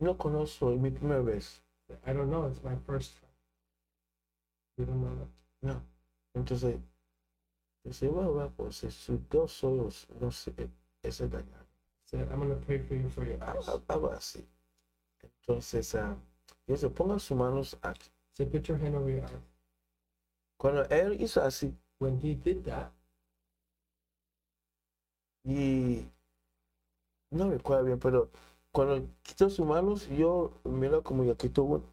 No 0.00 0.16
conozco, 0.16 0.76
mi 0.76 0.90
primera 0.90 1.22
vez. 1.22 1.60
I 2.06 2.12
don't 2.12 2.30
know. 2.30 2.46
It's 2.46 2.62
my 2.62 2.76
first 2.86 3.16
time. 3.16 3.30
You 4.76 4.84
don't 4.84 5.00
know 5.00 5.16
that. 5.16 5.28
No. 5.62 5.82
Entonces, 6.34 6.78
dice, 7.84 8.08
voy 8.08 8.24
a 8.24 8.28
orar 8.28 8.50
por 8.50 8.70
dos 9.30 9.64
ojos 9.64 10.06
no 10.20 10.30
se 10.30 10.52
ese 11.02 11.28
dañado. 11.28 11.66
said, 12.04 12.28
I'm 12.30 12.38
going 12.38 12.50
to 12.50 12.66
pray 12.66 12.78
for 12.78 12.94
you 12.94 13.08
for 13.08 13.24
your 13.24 13.42
eyes. 13.42 13.66
Algo 13.66 14.12
así. 14.12 14.44
Entonces, 15.22 15.94
ah, 15.94 16.16
dice, 16.66 16.88
ponga 16.88 17.18
sus 17.18 17.36
manos 17.36 17.76
aquí. 17.82 18.10
So 18.34 18.44
put 18.46 18.68
your 18.68 18.78
hand 18.78 18.94
over 18.94 19.10
your 19.10 19.24
eyes. 19.24 19.42
Cuando 20.56 20.84
él 20.88 21.20
hizo 21.20 21.42
así, 21.42 21.74
When 22.00 22.16
he 22.20 22.34
did 22.34 22.64
that, 22.66 22.92
y 25.44 26.06
no 27.30 27.50
recuerdo 27.50 27.84
bien, 27.84 27.98
pero 27.98 28.30
cuando 28.72 29.06
quitó 29.22 29.48
sus 29.50 29.66
manos, 29.66 30.08
yo 30.08 30.52
miro 30.64 31.02
como 31.02 31.24
ya 31.24 31.34
quitó 31.34 31.64
un- 31.64 31.84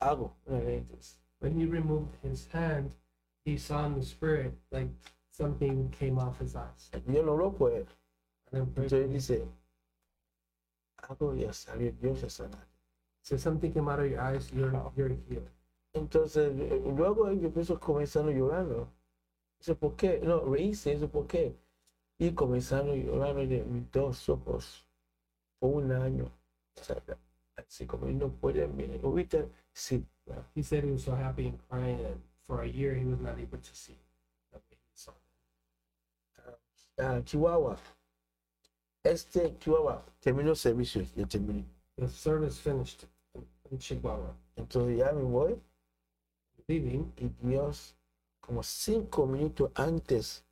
algo. 0.00 0.36
una 0.46 0.58
lentes. 0.60 1.18
when 1.40 1.58
he 1.58 1.66
removed 1.66 2.14
his 2.22 2.46
hand, 2.52 2.94
he 3.44 3.58
saw 3.58 3.84
in 3.86 3.94
the 3.96 4.02
spirit 4.04 4.52
like 4.70 4.88
something 5.32 5.90
came 5.90 6.18
off 6.18 6.38
his 6.40 6.54
eyes. 6.54 6.90
Yo 7.06 7.22
no 7.22 7.34
lo 7.34 7.50
puedo. 7.50 7.84
Entonces 8.52 9.10
dice, 9.10 9.44
algo 11.08 11.34
ya 11.34 11.52
salió, 11.52 11.92
Dios 12.00 12.20
ya 12.20 12.28
sanó. 12.28 12.58
So 13.22 13.36
something 13.36 13.72
came 13.72 13.88
out 13.88 14.00
of 14.00 14.06
your 14.10 14.20
eyes, 14.20 14.50
you're 14.52 14.72
you're 14.96 15.16
healed. 15.28 15.48
Entonces, 15.94 16.52
eh, 16.58 16.82
luego 16.96 17.30
yo 17.32 17.48
empiezo 17.48 17.78
comenzando 17.78 18.30
llorando. 18.32 18.88
Dice, 19.58 19.74
¿por 19.74 19.94
qué? 19.96 20.20
No, 20.22 20.40
reíse, 20.40 20.90
dice, 20.94 21.06
¿por 21.08 21.26
qué? 21.26 21.54
Y 22.18 22.32
comenzando 22.32 22.94
llorando 22.94 23.46
de 23.46 23.64
mis 23.64 23.90
dos 23.90 24.28
ojos 24.28 24.86
por 25.58 25.70
un 25.82 25.92
año. 25.92 26.30
O 26.80 26.84
sea, 26.84 27.02
así 27.56 27.86
como 27.86 28.06
no 28.06 28.28
puede 28.28 28.66
mirar. 28.68 29.00
Ahorita, 29.04 29.44
sí, 29.72 30.06
Uh, 30.30 30.34
He 30.54 30.62
said 30.62 30.84
he 30.84 30.90
was 30.90 31.04
so 31.04 31.14
happy 31.14 31.48
and 31.48 31.58
crying 31.68 32.02
that 32.02 32.16
for 32.46 32.62
a 32.62 32.66
year 32.68 32.94
he 32.94 33.04
was 33.04 33.18
not 33.20 33.38
able 33.38 33.58
to 33.58 33.74
see. 33.74 33.96
ah, 36.98 37.20
Chihuahua. 37.24 37.76
Este 39.04 39.58
Chihuahua 39.58 40.04
terminó 40.20 40.54
servicio, 40.54 41.02
ya 41.16 41.26
terminé. 41.26 41.64
The 41.96 42.08
service 42.08 42.58
finished 42.58 43.04
in, 43.34 43.44
in 43.70 43.78
Chihuahua. 43.78 44.34
Entonces 44.56 44.98
ya 44.98 45.12
me 45.12 45.22
voy 45.22 45.60
Leaving 46.68 47.12
y 47.16 47.28
Dios, 47.42 47.96
como 48.40 48.62
cinco 48.62 49.26
minutos 49.26 49.72
antes, 49.74 50.44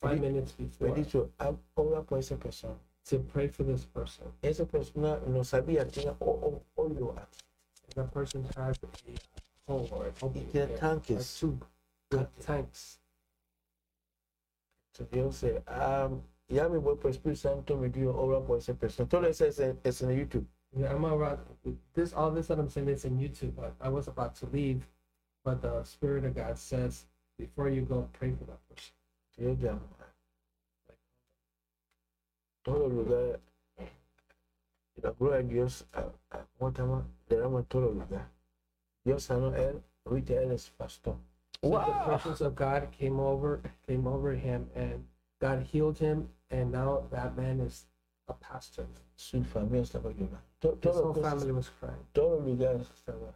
five 0.00 0.20
minutes 0.20 0.52
before 0.52 0.90
dijo, 0.94 1.30
"Ah, 1.38 1.54
ora 1.76 2.02
por 2.02 2.18
esa 2.18 2.36
persona. 2.36 2.74
to 3.04 3.20
pray 3.20 3.46
for 3.46 3.62
this 3.64 3.84
person. 3.84 4.26
Esa 4.42 4.64
persona 4.66 5.20
no 5.28 5.44
sabía, 5.44 5.86
tenía 5.88 6.16
o- 6.20 6.24
o- 6.26 6.62
hoyo 6.76 7.14
aquí. 7.16 7.38
That 7.94 8.10
person 8.12 8.42
has 8.56 8.76
a 8.82 8.88
hole 9.72 9.88
or 9.92 10.06
y 10.06 10.12
opening 10.22 10.50
there, 10.50 10.74
a 10.74 10.98
tube 11.38 11.64
with 12.10 12.26
tanks. 12.40 12.98
Entonces 14.98 15.16
yo 15.16 15.30
sé, 15.30 15.62
ah, 15.68 16.10
ya 16.48 16.68
me 16.68 16.78
voy 16.78 16.96
por 16.96 17.10
Espíritu 17.12 17.36
Santo, 17.38 17.76
me 17.76 17.88
dio 17.88 18.10
obra 18.16 18.40
por 18.44 18.58
esa 18.58 18.74
persona. 18.74 19.08
Todo 19.08 19.26
eso 19.26 19.44
es, 19.46 19.60
en- 19.60 19.78
es 19.84 20.02
en 20.02 20.10
YouTube. 20.10 20.46
Yeah, 20.76 20.92
I'm 20.92 21.04
about 21.04 21.38
this. 21.94 22.12
All 22.12 22.32
this 22.32 22.48
that 22.48 22.58
I'm 22.58 22.68
saying 22.68 22.88
is 22.88 23.04
in 23.04 23.18
YouTube. 23.18 23.54
But 23.54 23.74
I 23.80 23.88
was 23.88 24.08
about 24.08 24.34
to 24.40 24.46
leave, 24.52 24.84
but 25.44 25.62
the 25.62 25.84
Spirit 25.84 26.24
of 26.24 26.34
God 26.34 26.58
says, 26.58 27.06
before 27.38 27.68
you 27.70 27.82
go, 27.82 28.08
pray 28.14 28.32
for 28.32 28.44
that 28.46 28.58
person. 28.68 28.92
Llamo. 29.38 29.80
Todo 32.62 32.88
lugar. 32.88 33.40
La 35.02 35.10
gloria 35.12 35.36
de 35.38 35.44
Dios, 35.44 35.86
ah, 35.92 36.10
ah, 36.30 36.46
¿cómo 36.58 36.72
se 36.72 36.78
llama? 36.82 37.06
derrama 37.28 37.58
en 37.60 37.64
todo 37.66 37.90
lugar. 37.92 38.30
Dios 39.04 39.24
sanó 39.24 39.50
a 39.50 39.58
él, 39.58 39.82
ahorita 40.04 40.32
él 40.34 40.52
es 40.52 40.70
pastor. 40.70 41.16
So 41.62 41.68
Wow. 41.68 41.84
the 41.86 42.04
presence 42.06 42.40
of 42.40 42.54
God 42.54 42.90
came 42.92 43.20
over, 43.20 43.60
came 43.86 44.06
over 44.06 44.32
him, 44.34 44.68
and 44.74 45.06
God 45.38 45.62
healed 45.62 45.98
him, 45.98 46.28
and 46.50 46.72
now 46.72 47.06
that 47.10 47.36
man 47.36 47.60
is 47.60 47.86
a 48.28 48.34
pastor. 48.34 48.86
Su 49.16 49.42
familia 49.44 49.82
estaba 49.82 50.10
llorando. 50.12 50.40
To- 50.60 50.72
His 50.72 50.80
Todo, 50.80 51.02
whole 51.04 51.14
cosas- 51.14 51.30
family 51.32 51.52
was 51.52 51.68
crying. 51.68 52.06
todo 52.14 52.40
lugar 52.40 52.76
estaba. 52.80 53.34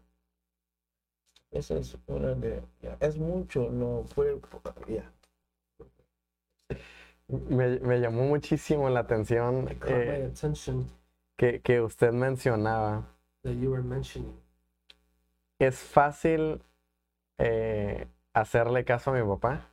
Esa 1.53 1.76
es 1.78 1.96
una 2.09 2.34
de, 2.34 2.62
ya, 2.82 2.96
es 3.01 3.18
mucho, 3.18 3.70
no 3.70 4.05
fue, 4.14 4.40
ya. 4.88 5.05
Me, 7.29 7.79
me 7.79 8.01
llamó 8.01 8.23
muchísimo 8.25 8.89
la 8.91 9.01
atención 9.01 9.68
eh, 9.87 10.33
que, 11.37 11.61
que 11.61 11.81
usted 11.81 12.12
mencionaba. 12.12 13.05
that 13.43 13.53
you 13.55 13.71
were 13.71 13.83
mentioning. 13.83 14.35
Es 15.59 15.79
fácil 15.79 16.61
eh, 17.39 18.07
hacerle 18.35 18.85
caso 18.85 19.11
a 19.11 19.14
mi 19.14 19.23
papá, 19.27 19.66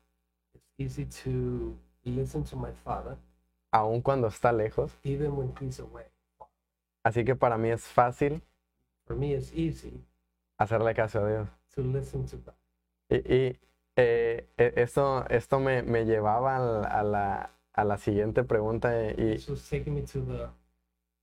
It's 0.78 1.00
easy 1.00 1.06
to 1.24 1.76
listen 2.04 2.44
to 2.44 2.56
my 2.56 2.72
father, 2.84 3.18
aun 3.72 4.02
cuando 4.02 4.28
está 4.28 4.52
lejos. 4.52 4.92
even 5.04 5.36
when 5.36 5.54
he's 5.60 5.80
away. 5.80 6.06
Así 7.04 7.24
que 7.26 7.36
para 7.36 7.58
mí 7.58 7.70
es 7.70 7.86
fácil 7.88 8.42
For 9.06 9.16
me, 9.16 9.34
it's 9.34 9.52
easy 9.54 10.04
hacerle 10.60 10.94
caso 10.94 11.26
a 11.26 11.30
Dios. 11.30 11.50
to 11.74 11.82
listen 11.82 12.26
to 12.28 12.38
God. 12.38 12.54
Y, 13.10 13.16
y, 13.34 13.60
eh, 13.98 14.48
e- 14.58 14.74
esto, 14.78 15.26
esto 15.30 15.60
me, 15.60 15.82
me 15.84 16.06
llevaba 16.06 16.56
a 16.86 17.04
la, 17.04 17.50
a 17.74 17.84
la 17.84 17.98
siguiente 17.98 18.44
pregunta 18.44 18.90
y, 19.12 19.34
This 19.36 19.50
was 19.50 19.68
taking 19.70 19.96
me 19.96 20.02
to 20.04 20.22
the 20.22 20.48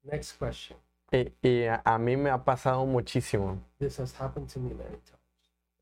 next 0.05 0.33
question. 0.39 0.77
y- 1.12 1.33
y 1.43 1.64
a, 1.66 1.81
a 1.85 1.99
mí 1.99 2.16
me 2.16 2.31
ha 2.31 2.45
pasado 2.45 2.85
muchísimo. 2.85 3.59
This 3.79 3.99
has 4.01 4.12
happened 4.20 4.49
to 4.53 4.61
me 4.61 4.75
many 4.75 4.97
times. 4.97 5.14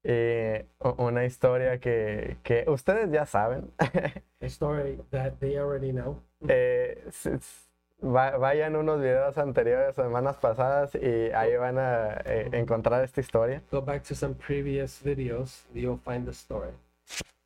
Eh, 0.05 0.67
una 0.99 1.25
historia 1.25 1.79
que, 1.79 2.37
que 2.43 2.65
ustedes 2.69 3.11
ya 3.13 3.25
saben. 3.25 3.71
A 4.41 4.47
story 4.49 4.99
that 5.11 5.39
they 5.41 5.57
already 5.59 5.93
know. 5.93 6.21
Eh, 6.49 6.99
va- 8.03 8.37
vayan 8.37 8.77
unos 8.77 9.01
videos 9.01 9.37
anteriores, 9.39 9.95
semanas 9.95 10.37
pasadas, 10.37 10.95
y 10.95 11.31
ahí 11.33 11.57
van 11.57 11.79
a 11.79 12.21
eh, 12.25 12.49
encontrar 12.53 13.03
esta 13.05 13.21
historia. 13.21 13.63
Go 13.71 13.81
back 13.83 14.03
to 14.05 14.15
some 14.15 14.35
previous 14.35 15.01
videos, 15.03 15.65
you'll 15.73 15.99
find 16.05 16.25
the 16.27 16.33
story. 16.33 16.73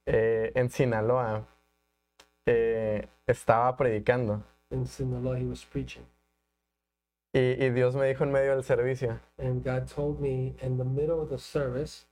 Eh, 0.06 0.52
en 0.54 0.70
Sinaloa 0.70 1.44
eh, 2.46 3.06
estaba 3.26 3.76
predicando 3.76 4.42
In 4.70 4.86
Sinaloa, 4.86 5.38
he 5.38 5.44
was 5.44 5.64
preaching. 5.64 6.04
y, 7.32 7.38
y 7.64 7.70
Dios 7.70 7.94
me 7.94 8.06
dijo 8.08 8.24
en 8.24 8.32
medio 8.32 8.52
del 8.52 8.64
servicio, 8.64 9.18
And 9.38 9.62
God 9.64 9.86
told 9.88 10.20
me 10.20 10.54
in 10.62 10.78
the 10.78 10.84
middle 10.84 11.20
of 11.20 11.28
the 11.28 11.38
service, 11.38 12.06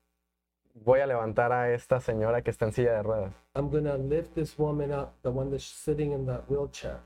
voy 0.84 1.00
a 1.00 1.06
levantar 1.06 1.52
a 1.52 1.72
esta 1.72 2.00
señora 2.00 2.42
que 2.42 2.50
está 2.50 2.66
en 2.66 2.72
silla 2.72 2.92
de 2.94 3.02
ruedas. 3.02 3.32
I'm 3.54 3.70
going 3.70 3.84
to 3.84 3.96
lift 3.96 4.34
this 4.34 4.58
woman 4.58 4.90
up, 4.92 5.12
the 5.22 5.30
one 5.30 5.50
that's 5.50 5.64
sitting 5.64 6.12
in 6.12 6.26
the 6.26 6.40
wheelchair. 6.48 6.98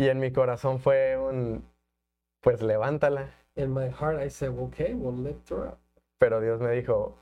Y 0.00 0.08
en 0.08 0.18
mi 0.18 0.32
corazón 0.32 0.80
fue 0.80 1.18
un, 1.18 1.62
pues 2.40 2.62
levántala. 2.62 3.34
In 3.54 3.74
my 3.74 3.90
heart, 3.90 4.18
I 4.18 4.30
said, 4.30 4.48
okay, 4.58 4.94
we'll 4.94 5.12
lift 5.12 5.50
her 5.50 5.66
up. 5.66 5.78
Pero 6.18 6.40
Dios 6.40 6.58
me 6.58 6.70
dijo, 6.70 7.18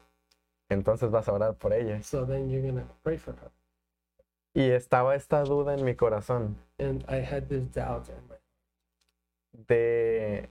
entonces 0.70 1.10
vas 1.10 1.28
a 1.28 1.32
orar 1.32 1.54
por 1.54 1.72
ella. 1.72 2.00
So 2.04 2.24
then 2.24 2.48
you're 2.48 2.72
to 2.72 2.86
pray 3.02 3.16
for 3.16 3.34
her. 3.34 3.50
Y 4.54 4.70
estaba 4.70 5.16
esta 5.16 5.42
duda 5.42 5.74
en 5.74 5.84
mi 5.84 5.96
corazón 5.96 6.56
And 6.78 7.04
I 7.08 7.16
had 7.16 7.48
this 7.48 7.64
doubt 7.72 8.08
in 8.10 8.28
my 8.28 8.36
de, 9.66 10.48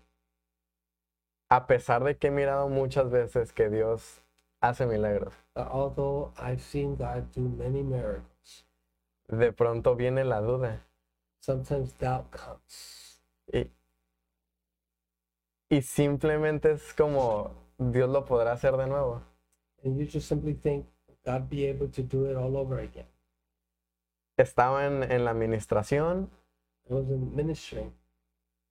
a 1.50 1.66
pesar 1.66 2.04
de 2.04 2.18
que 2.18 2.28
he 2.28 2.32
mirado 2.32 2.68
muchas 2.68 3.10
veces 3.10 3.54
que 3.54 3.70
Dios 3.70 4.22
hace 4.60 4.86
milagros, 4.86 5.34
uh, 5.56 5.62
although 5.72 6.34
I've 6.38 6.62
seen 6.62 6.98
God 6.98 7.32
do 7.34 7.42
many 7.42 7.84
miracles, 7.84 8.66
de 9.30 9.54
pronto 9.54 9.96
viene 9.96 10.26
la 10.26 10.42
duda. 10.42 10.84
Sometimes 11.40 11.94
doubt 11.98 12.30
comes. 12.32 13.20
Y, 13.52 13.70
y 15.70 15.82
simplemente 15.82 16.72
es 16.72 16.94
como, 16.94 17.52
Dios 17.78 18.10
lo 18.10 18.26
podrá 18.26 18.54
hacer 18.54 18.76
de 18.78 18.88
nuevo. 18.88 19.22
And 19.84 19.98
you 19.98 20.06
just 20.06 20.28
simply 20.28 20.54
think, 20.54 20.86
God 21.26 21.50
be 21.50 21.66
able 21.70 21.88
to 21.90 22.02
do 22.02 22.26
it 22.30 22.36
all 22.36 22.58
over 22.58 22.80
again. 22.80 23.06
Estaba 24.38 24.86
en, 24.86 25.04
en 25.04 25.26
la 25.26 25.32
administración, 25.32 26.30
I 26.90 26.94
was 26.94 27.10
in 27.10 27.36
ministry. 27.36 27.92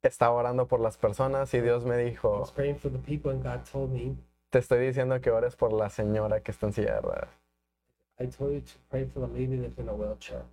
estaba 0.01 0.33
orando 0.33 0.67
por 0.67 0.79
las 0.79 0.97
personas 0.97 1.53
y 1.53 1.59
Dios 1.61 1.85
me 1.85 1.95
I 2.01 2.11
dijo, 2.11 2.39
was 2.39 2.51
praying 2.51 2.77
for 2.77 2.89
the 2.89 2.99
people, 2.99 3.31
and 3.31 3.43
God 3.43 3.65
told 3.65 3.91
me, 3.91 4.15
te 4.49 4.59
estoy 4.59 4.79
diciendo 4.79 5.19
que 5.21 5.29
ores 5.29 5.55
por 5.55 5.73
la 5.73 5.89
señora 5.89 6.41
que 6.41 6.51
está 6.51 6.67
en 6.67 6.73
silla 6.73 6.95
de 6.95 7.01
ruedas. 7.01 7.29
I 8.19 8.25
told 8.25 8.53
you 8.53 8.61
to 8.61 8.79
pray 8.89 9.05
for 9.05 9.19
the 9.19 9.27
lady 9.27 9.57
that's 9.57 9.77
in 9.77 9.89
a 9.89 9.93
wheelchair. 9.93 10.43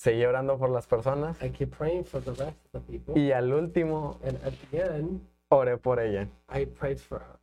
Seguí 0.00 0.24
orando 0.24 0.56
por 0.56 0.70
las 0.70 0.86
personas 0.86 1.36
I 1.42 1.50
keep 1.50 1.76
praying 1.76 2.04
for 2.06 2.22
the 2.22 2.30
rest 2.32 2.56
of 2.64 2.70
the 2.72 2.80
people. 2.80 3.20
y 3.20 3.32
al 3.32 3.52
último 3.52 4.18
And 4.24 4.38
at 4.42 4.54
the 4.70 4.78
end, 4.96 5.20
oré 5.50 5.76
por 5.76 6.00
ella. 6.00 6.26
I 6.48 6.64
prayed 6.64 6.98
for 6.98 7.18
her. 7.20 7.38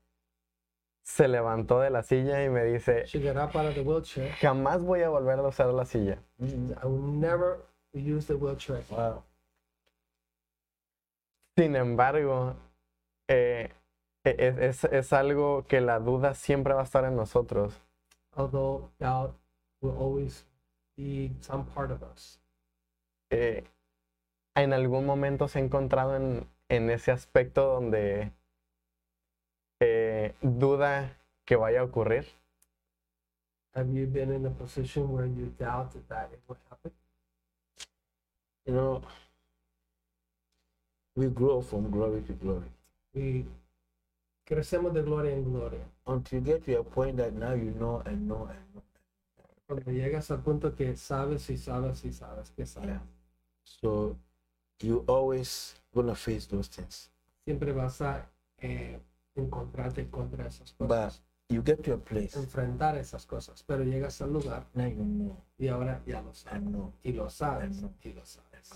Se 1.04 1.28
levantó 1.28 1.80
de 1.82 1.92
la 1.92 2.02
silla 2.02 2.44
y 2.44 2.50
me 2.50 2.64
dice, 2.66 3.06
She 3.06 3.20
got 3.20 3.38
up 3.38 3.56
out 3.56 3.68
of 3.68 3.76
the 3.76 3.82
wheelchair. 3.84 4.32
jamás 4.42 4.82
voy 4.82 5.04
a 5.04 5.10
volver 5.10 5.38
a 5.38 5.44
usar 5.44 5.68
la 5.72 5.86
silla. 5.86 6.18
I 6.40 6.86
will 6.88 7.00
never 7.20 7.60
use 7.94 8.26
the 8.26 8.34
wheelchair 8.36 8.78
again. 8.80 8.98
Wow. 8.98 9.24
Sin 11.56 11.76
embargo, 11.76 12.56
eh, 13.28 13.70
e- 14.24 14.30
e- 14.30 14.66
es, 14.68 14.84
es 14.86 15.14
algo 15.14 15.64
que 15.68 15.80
la 15.80 16.00
duda 16.00 16.34
siempre 16.34 16.74
va 16.74 16.82
a 16.82 16.86
estar 16.86 17.06
en 17.06 17.16
nosotros. 17.16 17.80
Although 18.36 18.90
doubt 19.00 19.36
will 19.82 19.96
always 19.96 20.44
be 20.98 21.32
some 21.42 21.64
part 21.76 21.92
of 21.92 22.02
us. 22.02 22.40
Eh, 23.30 23.64
en 24.56 24.74
algún 24.74 25.06
momento 25.06 25.48
se 25.48 25.60
ha 25.60 25.62
encontrado 25.62 26.16
en, 26.16 26.48
en 26.70 26.90
ese 26.90 27.12
aspecto 27.12 27.66
donde 27.66 28.32
eh, 29.80 30.34
duda 30.42 31.18
que 31.46 31.56
vaya 31.56 31.82
a 31.82 31.84
ocurrir. 31.84 32.26
Have 33.76 33.94
you 33.94 34.08
been 34.08 34.34
in 34.34 34.46
a 34.46 34.50
position 34.50 35.12
where 35.14 35.28
you 35.28 35.54
doubt 35.60 35.92
that 36.08 36.32
it 36.34 36.40
will 36.48 36.58
happen? 36.70 36.92
You 38.66 38.74
know, 38.74 39.02
we 41.16 41.28
grow 41.30 41.62
from 41.62 41.90
glory 41.92 42.22
to 42.24 42.34
glory 42.34 42.70
We 43.14 43.46
crecemos 44.46 44.94
de 44.94 45.04
gloria 45.04 45.34
en 45.34 45.44
gloria. 45.44 45.86
until 46.08 46.40
you 46.40 46.46
get 46.46 46.64
to 46.66 46.80
a 46.80 46.84
point 46.84 47.18
that 47.18 47.34
now 47.34 47.54
you 47.54 47.72
know 47.72 48.02
and 48.06 48.28
know 48.28 48.48
and 48.50 48.74
know. 48.74 48.84
Cuando 49.68 49.92
llegas 49.92 50.32
al 50.32 50.40
punto 50.42 50.74
que 50.76 50.96
sabes 50.96 51.50
y 51.50 51.58
sabes 51.58 52.04
y 52.06 52.12
sabes 52.14 52.50
que 52.52 52.66
sabes. 52.66 52.90
Yeah. 52.90 53.17
So 53.68 54.18
you 54.82 55.04
always 55.08 55.76
gonna 55.94 56.16
face 56.16 56.48
those 56.48 56.70
things. 56.70 57.12
Siempre 57.46 57.74
vas 57.74 58.02
a 58.02 58.30
eh, 58.60 59.00
encontrarte 59.36 60.10
contra 60.10 60.48
esas 60.48 60.74
But 60.80 60.88
cosas. 60.88 61.22
you 61.50 61.62
get 61.64 61.84
to 61.84 61.94
a 61.94 61.98
place 61.98 62.36
enfrentar 62.38 62.98
esas 62.98 63.26
cosas. 63.26 63.64
Pero 63.64 63.84
llegas 63.84 64.22
al 64.22 64.32
lugar 64.34 64.66
now 64.74 64.88
you 64.88 65.04
know 65.04 65.38
y 65.58 65.68
ahora 65.68 66.02
ya 66.06 66.22
lo 66.22 66.34
sabes. 66.34 66.58
and 66.58 66.72
know. 66.74 66.94
Y 67.04 67.12
lo 67.14 67.30
sabes. 67.30 67.78
Know. 67.80 67.94
Y 68.04 68.14
lo 68.14 68.26
sabes. 68.26 68.74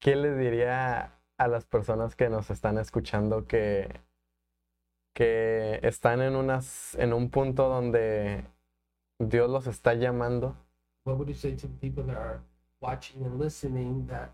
¿Qué 0.00 0.14
les 0.14 0.38
diría 0.38 1.18
a 1.38 1.48
las 1.48 1.64
personas 1.66 2.14
que 2.14 2.28
nos 2.28 2.50
están 2.50 2.78
escuchando 2.78 3.46
que, 3.46 4.00
que 5.14 5.80
están 5.82 6.22
en, 6.22 6.36
unas, 6.36 6.94
en 6.96 7.12
un 7.12 7.30
punto 7.30 7.68
donde 7.68 8.44
Dios 9.18 9.48
los 9.50 9.66
está 9.66 9.94
llamando, 9.94 10.56
What 11.04 11.18
would 11.18 11.28
you 11.28 11.34
say 11.34 11.54
to 11.54 11.66
the 11.68 11.74
people 11.80 12.02
that 12.04 12.16
are 12.16 12.40
watching 12.80 13.24
and 13.24 13.38
listening 13.38 14.06
that 14.08 14.30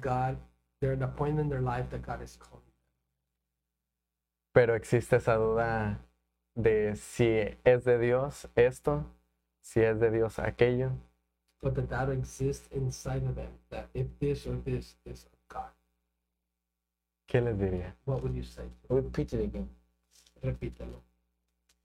God, 0.00 0.36
they're 0.80 0.92
at 0.92 1.02
a 1.02 1.08
point 1.08 1.38
in 1.40 1.48
their 1.48 1.60
life 1.60 1.90
that 1.90 2.02
God 2.02 2.22
is 2.22 2.36
calling? 2.36 2.60
pero 4.52 4.74
existe 4.76 5.16
esa 5.16 5.34
duda 5.36 5.98
de 6.54 6.94
si 6.94 7.26
es 7.64 7.84
de 7.84 7.98
Dios 7.98 8.46
esto, 8.54 9.04
si 9.60 9.80
es 9.80 9.98
de 9.98 10.10
Dios 10.10 10.38
aquello? 10.38 10.92
But 11.60 11.74
that 11.74 11.88
that 11.88 12.10
exists 12.10 12.68
inside 12.72 13.24
of 13.26 13.34
them. 13.34 13.50
That 13.70 13.88
if 13.94 14.06
this 14.20 14.46
or 14.46 14.56
this 14.64 14.94
is 15.04 15.24
of 15.24 15.48
God, 15.48 15.70
¿Qué 17.26 17.40
les 17.42 17.56
diría? 17.58 17.94
what 18.04 18.22
would 18.22 18.34
you 18.34 18.44
say? 18.44 18.64
Repeat 18.88 19.32
it 19.32 19.40
again. 19.42 19.68
Repítelo. 20.42 21.00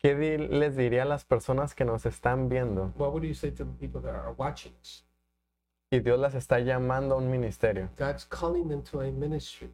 ¿Qué 0.02 0.16
les 0.16 0.78
diría 0.78 1.04
a 1.04 1.06
las 1.06 1.26
personas 1.26 1.76
que 1.76 1.84
nos 1.84 2.06
están 2.06 2.48
viendo 2.48 2.94
What 2.98 3.12
would 3.12 3.24
you 3.24 3.34
say 3.34 3.52
to 3.52 3.66
the 3.66 3.72
people 3.80 4.02
that 4.02 4.16
are 4.16 4.34
watching 4.38 4.74
us? 4.82 5.06
y 5.92 6.00
Dios 6.00 6.20
las 6.20 6.36
está 6.36 6.60
llamando 6.60 7.16
a 7.16 7.18
un 7.18 7.30
ministerio? 7.30 7.90
God's 7.98 8.26
calling 8.26 8.70
them 8.70 8.82
to 8.84 9.02
a 9.02 9.12
ministry. 9.12 9.70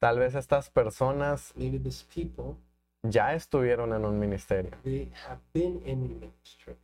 Tal 0.00 0.18
vez 0.18 0.34
estas 0.34 0.68
personas 0.70 1.52
Maybe 1.56 1.78
these 1.78 2.04
people, 2.12 2.56
ya 3.02 3.34
estuvieron 3.34 3.92
en 3.94 4.04
un 4.04 4.18
ministerio, 4.18 4.72
they 4.82 5.12
have 5.28 5.38
been 5.52 5.80
in 5.86 6.02
ministry. 6.08 6.76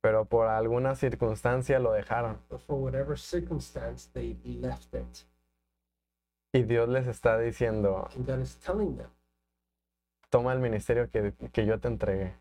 pero 0.00 0.24
por 0.24 0.46
alguna 0.46 0.94
circunstancia 0.94 1.78
lo 1.80 1.92
dejaron. 1.92 2.38
But 2.48 2.60
for 2.60 2.76
whatever 2.76 3.18
circumstance, 3.18 4.08
they 4.12 4.36
left 4.44 4.94
it. 4.94 5.26
Y 6.52 6.62
Dios 6.62 6.88
les 6.88 7.06
está 7.08 7.38
diciendo, 7.38 8.08
And 8.14 8.24
God 8.26 8.40
is 8.40 8.56
telling 8.60 8.96
them, 8.96 9.08
toma 10.30 10.52
el 10.52 10.58
ministerio 10.60 11.08
que, 11.10 11.32
que 11.52 11.66
yo 11.66 11.78
te 11.78 11.88
entregué. 11.88 12.34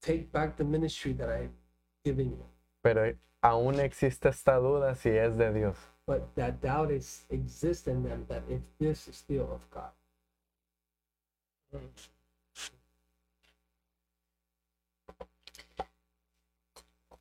take 0.00 0.30
back 0.32 0.56
the 0.56 0.64
ministry 0.64 1.14
that 1.14 1.30
I've 1.30 1.52
given 2.04 2.30
you. 2.30 2.44
Pero 2.82 3.16
aún 3.42 3.80
existe 3.80 4.28
esta 4.28 4.56
duda 4.58 4.94
si 4.94 5.08
es 5.10 5.36
de 5.38 5.52
Dios. 5.52 5.76
But 6.06 6.34
that 6.34 6.60
doubt 6.60 6.90
is 6.90 7.24
exists 7.30 7.86
in 7.88 8.02
them 8.02 8.26
that 8.28 8.42
if 8.50 8.60
this 8.78 9.08
is 9.08 9.16
still 9.16 9.48
of 9.50 9.62
God. 9.70 9.90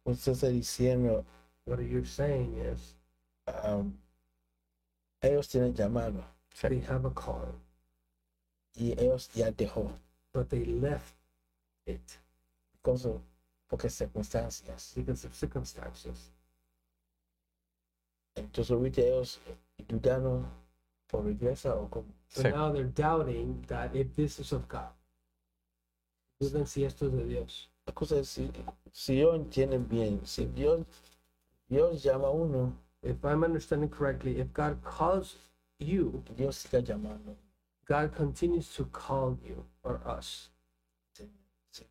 Usted 0.05 0.33
está 0.33 0.47
diciendo, 0.49 1.25
What 1.65 1.79
you're 1.79 2.05
saying 2.05 2.57
is 2.57 2.95
um, 3.47 3.97
ellos 5.21 5.47
tienen 5.47 5.73
llamado 5.73 6.23
Sí. 6.53 6.67
they 6.69 6.79
have 6.81 7.05
a 7.05 7.09
call, 7.11 7.55
y 8.75 8.91
ellos 8.93 9.29
ya 9.33 9.51
dejó. 9.51 9.91
but 10.33 10.49
they 10.49 10.65
left 10.65 11.15
it 11.85 12.01
Because 12.81 13.05
of- 13.07 13.21
porque 13.69 13.89
circunstancias. 13.89 14.93
because 14.95 15.25
of 15.27 15.33
circumstances. 15.35 16.31
Entonces 18.35 18.71
ahorita 18.71 19.01
ellos 19.01 19.39
eh, 19.47 19.55
dudaron 19.87 20.45
por 21.07 21.23
regresa 21.25 21.75
o 21.75 21.87
como. 21.89 22.07
So 22.29 22.43
now 22.49 22.71
they're 22.71 22.89
doubting 22.89 23.61
that 23.67 23.95
if 23.95 24.15
this 24.15 24.39
is 24.39 24.51
of 24.53 24.67
God. 24.67 24.91
Duden 26.41 26.65
si 26.65 26.83
esto 26.83 27.05
es 27.07 27.11
de 27.13 27.25
Dios. 27.25 27.69
La 27.85 27.93
cosa 27.93 28.17
es, 28.17 28.29
si, 28.29 28.49
si 28.91 29.19
yo 29.19 29.35
entiendo 29.35 29.77
bien, 29.79 30.25
si 30.25 30.45
Dios, 30.45 30.85
Dios 31.69 32.01
llama 32.03 32.27
a 32.27 32.31
uno, 32.31 32.73
If 33.03 33.23
I'm 33.25 33.43
understanding 33.43 33.89
correctly, 33.89 34.39
if 34.39 34.53
God 34.53 34.81
calls 34.83 35.35
you, 35.77 36.23
Dios 36.37 36.55
siga 36.63 36.79
llamando. 36.79 37.35
God 37.85 38.15
continues 38.15 38.73
to 38.75 38.85
call 38.85 39.37
you 39.45 39.65
or 39.83 39.99
us. 40.05 40.49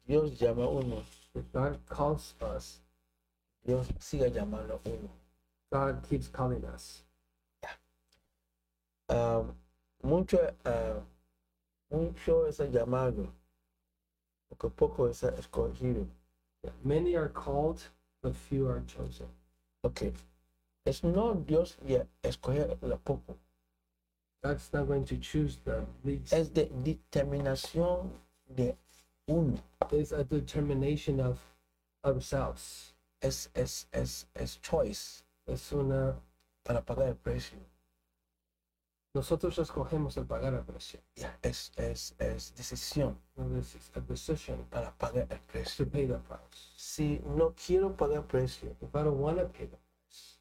Dios 0.06 0.40
llama 0.40 0.62
a 0.62 0.70
uno, 0.70 1.02
If 1.34 1.52
God 1.52 1.78
calls 1.88 2.34
us, 2.40 2.80
Dios 3.66 3.86
llamando 4.10 4.80
a 4.84 4.88
uno. 4.88 5.10
God 5.70 6.02
keeps 6.08 6.28
calling 6.28 6.64
us. 6.64 7.02
Um, 9.08 9.54
mucho, 10.02 10.54
ah, 10.64 11.00
mucho 11.90 12.44
es 12.46 12.58
llamado, 12.58 13.28
porque 14.48 14.70
poco 14.74 15.06
es 15.06 15.22
escogido. 15.22 16.06
Many 16.84 17.16
are 17.16 17.28
called, 17.28 17.82
but 18.22 18.36
few 18.36 18.68
are 18.68 18.82
chosen. 18.86 19.28
Ok, 19.82 20.12
es 20.84 21.02
no 21.02 21.34
Dios 21.34 21.76
ya 21.86 22.04
escoger 22.22 22.78
la 22.82 22.96
poco, 22.96 23.36
God's 24.42 24.72
not 24.72 24.86
going 24.88 25.04
to 25.04 25.16
choose 25.18 25.58
the 25.64 25.84
least. 26.04 26.32
es 26.32 26.52
de 26.52 26.66
determinación 26.82 28.10
de 28.48 28.76
uno, 29.28 29.58
It's 29.92 30.12
a 30.12 30.24
determination 30.24 31.20
of 31.20 31.38
ourselves. 32.04 32.92
es, 33.20 33.50
es, 33.54 33.86
es, 33.92 34.26
es 34.34 34.56
choice 34.60 35.22
Es 35.46 35.72
una. 35.72 36.16
para 36.64 36.80
pagar 36.82 37.08
el 37.08 37.14
precio. 37.16 37.58
Nosotros 39.14 39.58
escogemos 39.58 40.16
el 40.16 40.24
pagar 40.24 40.54
el 40.54 40.64
precio. 40.64 40.98
Ya, 41.16 41.36
es, 41.42 41.70
es, 41.76 42.14
es 42.18 42.54
decisión 42.56 43.18
No, 43.36 43.46
This 43.48 43.74
is 43.74 43.90
a 43.94 44.00
decision 44.00 44.64
para 44.70 44.90
pagar 44.98 45.26
el 45.30 45.38
precio. 45.40 45.84
to 45.84 45.90
pay 45.90 46.06
the 46.06 46.14
price. 46.18 46.70
Si 46.76 47.20
no 47.26 47.52
quiero 47.54 47.94
pagar 47.96 48.26
precio, 48.26 48.74
If 48.80 48.88
I 48.94 49.02
don't 49.04 49.18
want 49.20 49.38
to 49.38 49.46
pay 49.48 49.66
the 49.66 49.76
price, 49.76 50.38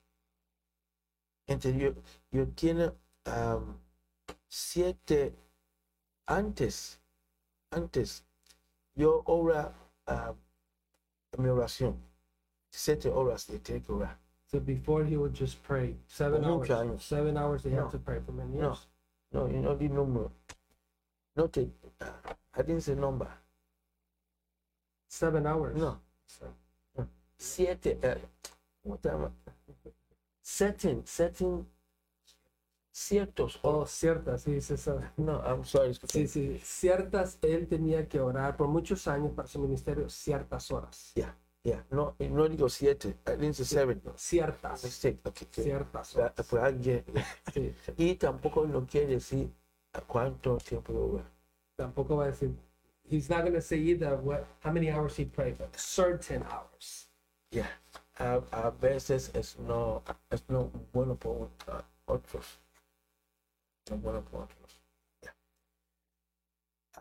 Entonces 1.48 1.76
yo, 1.82 1.94
yo 2.32 2.48
tiene 2.56 2.92
am, 3.26 3.78
siete 4.50 5.34
antes, 6.28 7.00
antes, 7.72 8.24
yo 8.96 9.22
ora 9.26 9.74
am, 10.08 10.36
mi 11.38 11.50
oración, 11.50 11.96
siete 12.70 13.10
horas 13.10 13.48
de 13.48 13.60
tengo 13.60 13.86
que 13.86 13.92
orar. 13.94 14.18
so 14.48 14.60
before 14.60 15.06
he 15.06 15.16
would 15.18 15.34
just 15.34 15.62
pray 15.64 15.96
seven 16.08 16.44
hours. 16.44 16.70
años. 16.70 17.02
Seven 17.02 17.38
hours 17.38 17.64
they 17.64 17.72
No. 17.72 17.84
have 17.84 17.92
to 17.92 18.00
pray 18.00 18.20
for 18.20 18.34
many 18.34 18.58
No. 18.58 18.70
years. 18.70 18.88
No, 19.32 19.48
no 19.48 19.76
di 19.76 19.88
número. 19.88 20.32
No 21.38 21.48
te, 21.48 21.72
I 22.54 22.62
didn't 22.62 22.82
say 22.82 22.96
number. 22.96 23.32
Seven 25.08 25.46
hours. 25.48 25.76
No, 25.78 26.00
So, 26.26 26.54
siete, 27.38 27.98
uh, 28.04 28.16
what 28.84 29.06
am 29.06 29.26
I? 29.26 29.30
Setting, 30.42 31.06
setting, 31.06 31.66
ciertos. 32.92 33.60
oh, 33.64 33.86
ciertas, 33.86 34.44
sí, 34.44 34.62
sí, 34.62 34.78
sí. 34.78 34.92
No, 35.18 35.42
I'm 35.44 35.64
sorry. 35.66 35.94
Sí, 36.08 36.28
sí, 36.28 36.60
ciertas, 36.64 37.38
él 37.42 37.68
tenía 37.68 38.08
que 38.08 38.20
orar 38.20 38.58
por 38.58 38.68
muchos 38.68 39.08
años 39.08 39.32
para 39.34 39.48
su 39.48 39.60
ministerio, 39.60 40.10
ciertas 40.10 40.72
horas. 40.72 41.14
Yeah, 41.64 41.86
no, 41.92 42.16
no 42.18 42.50
digo 42.50 42.68
siete, 42.70 43.16
I 43.28 43.36
didn't 43.38 43.54
say 43.54 43.66
seven. 43.66 44.02
No, 44.04 44.14
ciertas, 44.18 44.84
Mistake, 44.84 45.20
okay. 45.24 45.48
okay. 45.48 45.64
ciertas 45.64 46.16
horas. 46.16 46.34
por 46.50 46.60
alguien. 46.60 47.06
Sí, 47.54 47.76
Y 47.98 48.16
tampoco 48.16 48.66
no 48.66 48.86
quiere 48.88 49.14
decir 49.14 49.52
a 49.94 50.02
cuánto 50.02 50.58
tiempo 50.58 51.14
va. 51.18 51.24
tampoco 51.76 52.16
va 52.18 52.26
a 52.26 52.28
decir, 52.28 52.56
he's 53.10 53.30
not 53.30 53.42
going 53.42 53.54
to 53.54 53.62
say 53.62 53.78
either 53.78 54.16
what, 54.18 54.48
how 54.64 54.72
many 54.72 54.90
hours 54.90 55.16
he 55.16 55.26
prayed, 55.26 55.58
but 55.58 55.76
certain 55.78 56.44
hours. 56.44 57.08
Yeah. 57.52 57.68
A, 58.18 58.42
a 58.52 58.72
veces 58.72 59.30
es 59.36 59.58
no, 59.60 60.02
es 60.32 60.44
no 60.50 60.72
bueno 60.94 61.16
por 61.16 61.50
otros 62.08 62.60
no 63.92 63.98
puedo 64.02 64.24
ponerlo. 64.24 64.56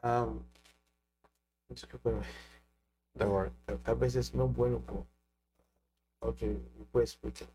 Um, 0.03 0.43
discúlpeme. 1.69 2.23
The 3.17 3.27
word. 3.27 3.53
A 3.85 3.95
veces 3.95 4.35
no 4.35 4.49
puedo 4.49 4.81
ponerlo. 4.81 5.07
Ok, 6.21 6.43
pues 6.93 7.13
explicar. 7.13 7.49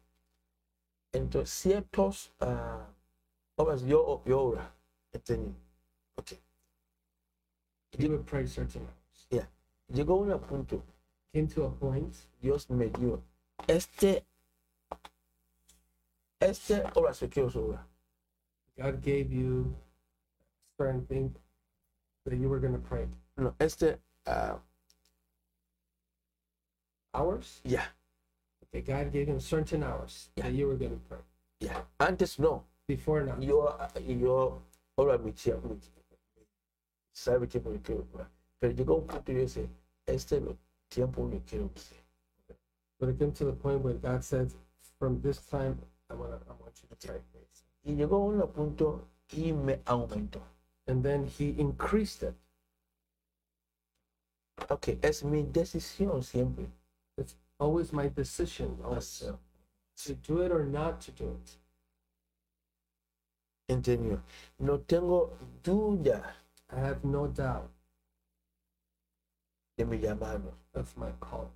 Entonces, 1.11 1.49
ciertos 1.51 2.33
uh, 2.41 2.83
obras, 3.55 3.81
yo, 3.83 4.21
yo 4.25 4.41
obra, 4.41 4.73
entendí. 5.11 5.55
Ok. 6.15 6.33
Give 7.97 8.15
a 8.15 8.23
prayer 8.23 8.47
certain 8.47 8.81
hours. 8.81 9.27
Yeah. 9.29 9.49
Llegó 9.87 10.17
un 10.17 10.39
punto. 10.41 10.83
Came 11.33 11.47
to 11.47 11.65
a 11.65 11.71
point. 11.71 12.15
Dios 12.41 12.69
me 12.69 12.87
dio. 12.87 13.21
Este, 13.67 14.25
este 16.39 16.83
obra 16.95 17.13
se 17.13 17.29
quedó 17.29 17.47
obra. 17.47 17.87
God 18.77 19.01
gave 19.01 19.31
you 19.31 19.73
certain 20.77 21.05
thing 21.05 21.33
that 22.25 22.35
you 22.37 22.49
were 22.49 22.59
going 22.59 22.73
to 22.73 22.79
pray. 22.79 23.07
No, 23.37 23.53
este 23.59 23.97
ah, 24.27 24.59
Hours? 27.13 27.61
Yeah. 27.63 27.85
Okay, 28.67 28.81
God 28.81 29.11
gave 29.13 29.27
him 29.27 29.39
certain 29.39 29.83
hours 29.83 30.29
Yeah. 30.35 30.43
that 30.45 30.53
you 30.53 30.67
were 30.67 30.75
going 30.75 30.91
to 30.91 31.01
pray. 31.07 31.19
ya. 31.61 31.81
Antes 31.99 32.37
no. 32.39 32.63
Before 32.87 33.23
now. 33.23 33.37
Yo 33.39 33.61
ah, 33.67 33.89
yo 33.99 34.61
ora 34.97 35.17
mi 35.17 35.31
tiempo. 35.31 35.69
mi- 35.69 35.79
Sabe 37.13 37.47
tiempo 37.47 37.71
que 37.71 37.79
quiero 37.79 38.05
orar. 38.13 38.27
Pero 38.59 38.73
llegó 38.73 38.95
un 38.99 39.07
punto 39.07 39.31
y 39.31 39.35
yo 39.35 39.45
dije, 39.45 39.69
este 40.05 40.41
tiempo 40.89 41.29
que 41.29 41.39
quiero 41.47 41.69
hacer. 41.75 41.97
But 42.99 43.09
it 43.09 43.19
came 43.19 43.31
to 43.33 43.45
the 43.45 43.53
point 43.53 43.81
where 43.81 43.93
God 43.93 44.23
said, 44.23 44.51
from 44.99 45.21
this 45.21 45.37
time, 45.39 45.79
I 46.09 46.13
want 46.15 46.33
I 46.33 46.51
want 46.61 46.73
you 46.83 46.89
to 46.89 47.07
pray. 47.07 47.19
Y 47.85 47.95
llegó 47.95 48.19
un 48.19 48.51
punto 48.51 49.07
y 49.31 49.53
me 49.53 49.81
aumentó. 49.85 50.41
And 50.87 51.03
then 51.03 51.25
he 51.25 51.55
increased 51.59 52.23
it. 52.23 52.35
Ok, 54.69 54.97
es 55.01 55.23
mi 55.23 55.43
decisión 55.43 56.23
siempre. 56.23 56.67
Always 57.57 57.93
my 57.93 58.09
decision 58.09 58.77
also 58.83 59.39
to 60.03 60.13
do 60.15 60.41
it 60.41 60.51
or 60.51 60.65
not 60.65 60.99
to 61.01 61.11
do 61.11 61.29
it. 61.31 61.57
Entendió. 63.69 64.21
No 64.59 64.79
tengo 64.79 65.37
duda 65.63 66.35
I 66.69 66.79
have 66.79 67.05
no 67.05 67.27
doubt 67.27 67.69
de 69.77 69.85
mi 69.85 69.97
llamado. 69.97 70.53
of 70.75 70.95
my 70.97 71.11
call. 71.19 71.51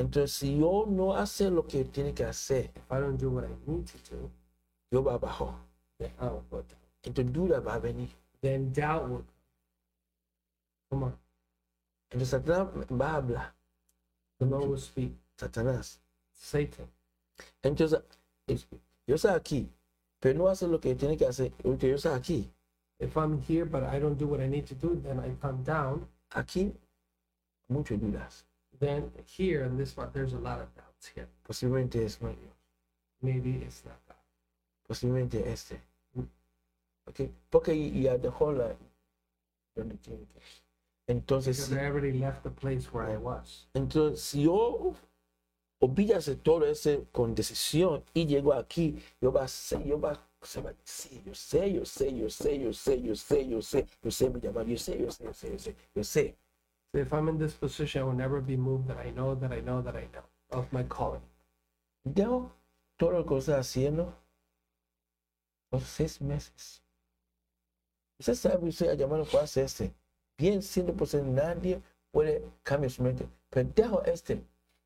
Entonces, 0.00 0.32
si 0.32 0.58
yo 0.58 0.86
no 0.88 1.14
hace 1.14 1.50
lo 1.50 1.66
que 1.66 1.84
tiene 1.84 2.14
que 2.14 2.24
hacer, 2.24 2.70
If 2.74 2.90
I 2.90 3.00
don't 3.00 3.20
do 3.20 3.30
what 3.32 3.44
I 3.44 3.54
need 3.66 3.86
to 3.86 3.98
do, 4.16 4.30
yo 4.90 5.02
va 5.02 5.14
abajo. 5.14 5.54
then 5.98 6.10
I 6.18 6.24
will 6.24 6.42
go 6.50 6.62
down. 6.62 6.80
Entonces, 7.02 7.32
duda 7.34 7.60
va 7.60 7.74
a 7.74 7.78
venir. 7.78 8.08
Then 8.40 8.72
doubt 8.72 9.10
will 9.10 9.18
come. 9.18 9.26
Come 10.88 11.02
on. 11.04 11.18
Entonces, 12.10 12.30
Satanás 12.30 12.68
va 12.90 13.10
a 13.10 13.16
hablar. 13.16 13.54
The 14.38 14.46
Lord 14.46 14.70
will 14.70 14.78
speak. 14.78 15.12
Satanás. 15.36 16.00
Satan 16.32 16.88
Entonces, 17.62 18.00
yo 19.06 19.16
estoy 19.16 19.32
aquí, 19.32 19.70
pero 20.18 20.38
no 20.38 20.48
hace 20.48 20.66
lo 20.66 20.80
que 20.80 20.94
tiene 20.94 21.18
que 21.18 21.26
hacer. 21.26 21.52
Porque 21.62 21.90
yo 21.90 21.96
estoy 21.96 22.12
aquí. 22.12 22.50
If 22.98 23.18
I'm 23.18 23.38
here 23.46 23.66
but 23.66 23.82
I 23.82 24.00
don't 24.00 24.18
do 24.18 24.26
what 24.26 24.40
I 24.40 24.48
need 24.48 24.66
to 24.68 24.74
do, 24.74 24.98
then 25.02 25.20
I 25.20 25.36
come 25.42 25.62
down. 25.62 26.08
Aquí, 26.30 26.72
muchas 27.68 28.00
dudas. 28.00 28.49
Then 28.80 29.12
here 29.26 29.64
in 29.64 29.76
this 29.76 29.92
part, 29.92 30.12
there's 30.12 30.32
a 30.32 30.38
lot 30.38 30.60
of 30.60 30.74
doubts 30.74 31.06
here. 31.14 31.28
Posiblemente 31.46 32.02
es 32.02 32.20
no 32.20 32.30
yo. 32.30 32.50
Maybe 33.22 33.62
it's 33.62 33.84
not 33.84 34.00
God. 34.08 34.16
posiblemente 34.88 35.46
este. 35.50 35.80
Ok, 37.06 37.30
porque 37.50 37.72
ya 38.02 38.16
dejó 38.16 38.52
la 38.52 38.74
donde 39.76 39.96
tiene 39.96 40.26
que. 40.26 40.40
Entonces, 41.06 41.68
Because 41.68 41.72
I 41.72 41.86
already 41.86 42.12
left 42.12 42.42
the 42.42 42.50
place 42.50 42.92
where 42.92 43.06
I 43.10 43.16
was. 43.16 43.66
entonces, 43.74 44.32
yo 44.40 44.94
olvidase 45.80 46.36
todo 46.36 46.64
eso 46.66 47.06
con 47.12 47.34
decisión 47.34 48.02
y 48.14 48.26
llego 48.26 48.52
aquí, 48.54 49.02
yo 49.20 49.32
va 49.32 49.44
a 49.44 49.48
ser, 49.48 49.84
yo 49.84 50.00
va 50.00 50.18
se 50.42 50.60
va 50.62 50.70
a 50.70 50.72
decir, 50.72 51.22
yo 51.24 51.34
sé, 51.34 51.72
yo 51.72 51.84
sé, 51.84 52.16
yo 52.16 52.30
sé, 52.30 52.58
yo 52.58 52.72
sé, 52.72 53.02
yo 53.02 53.14
sé, 53.14 53.46
yo 53.46 53.60
sé, 53.60 53.86
yo 54.02 54.10
sé 54.10 54.30
mi 54.30 54.40
llamado, 54.40 54.66
yo 54.66 54.78
sé, 54.78 54.98
yo 54.98 55.10
sé, 55.10 55.24
yo 55.24 55.34
sé, 55.34 55.52
yo 55.52 55.58
sé, 55.58 55.76
yo 55.94 56.04
sé. 56.04 56.36
If 56.92 57.12
I'm 57.12 57.28
in 57.28 57.38
this 57.38 57.54
position, 57.54 58.02
I 58.02 58.04
will 58.04 58.12
never 58.12 58.40
be 58.40 58.56
moved 58.56 58.88
that 58.88 58.98
I 58.98 59.10
know 59.10 59.34
that 59.34 59.52
I 59.52 59.60
know 59.60 59.80
that 59.82 59.94
I 59.94 60.08
know 60.12 60.24
of 60.50 60.72
my 60.72 60.82
calling. 60.82 61.22
Dejo 62.04 62.50
todo 62.98 63.12
lo 63.12 63.24
que 63.24 63.36
está 63.36 63.58
haciendo 63.58 64.12
por 65.70 65.80
seis 65.80 66.20
meses. 66.20 66.82
Usted 68.18 68.34
sabe, 68.34 68.68
usted 68.68 68.88
ha 68.88 68.94
llamado 68.94 69.24
para 69.24 69.44
hacer 69.44 69.64
este. 69.64 69.94
Bien, 70.36 70.60
100% 70.60 71.24
nadie 71.24 71.80
puede 72.12 72.42
cambiar 72.64 72.90
su 72.90 73.02
mente. 73.02 73.28
Pero 73.50 73.68
dejo 73.74 74.02
este 74.04 74.42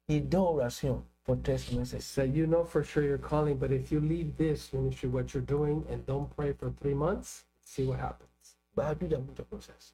y 0.07 0.21
do 0.21 0.45
oración 0.45 1.05
por 1.25 1.43
tres 1.43 1.73
meses. 1.73 2.05
So 2.05 2.23
you 2.23 2.47
know 2.47 2.65
for 2.65 2.85
sure 2.85 3.03
you're 3.03 3.19
calling, 3.19 3.57
but 3.57 3.73
if 3.73 3.91
you 3.91 4.01
leave 4.01 4.37
this 4.37 4.73
ministry, 4.73 5.09
what 5.09 5.33
you're 5.33 5.43
doing, 5.43 5.85
and 5.89 6.05
don't 6.07 6.35
pray 6.37 6.53
for 6.53 6.71
three 6.81 6.95
months, 6.95 7.45
see 7.63 7.85
what 7.85 7.99
happens. 7.99 8.57
Va 8.77 8.91
a 8.91 8.95
muchas 8.95 9.47
cosas. 9.51 9.93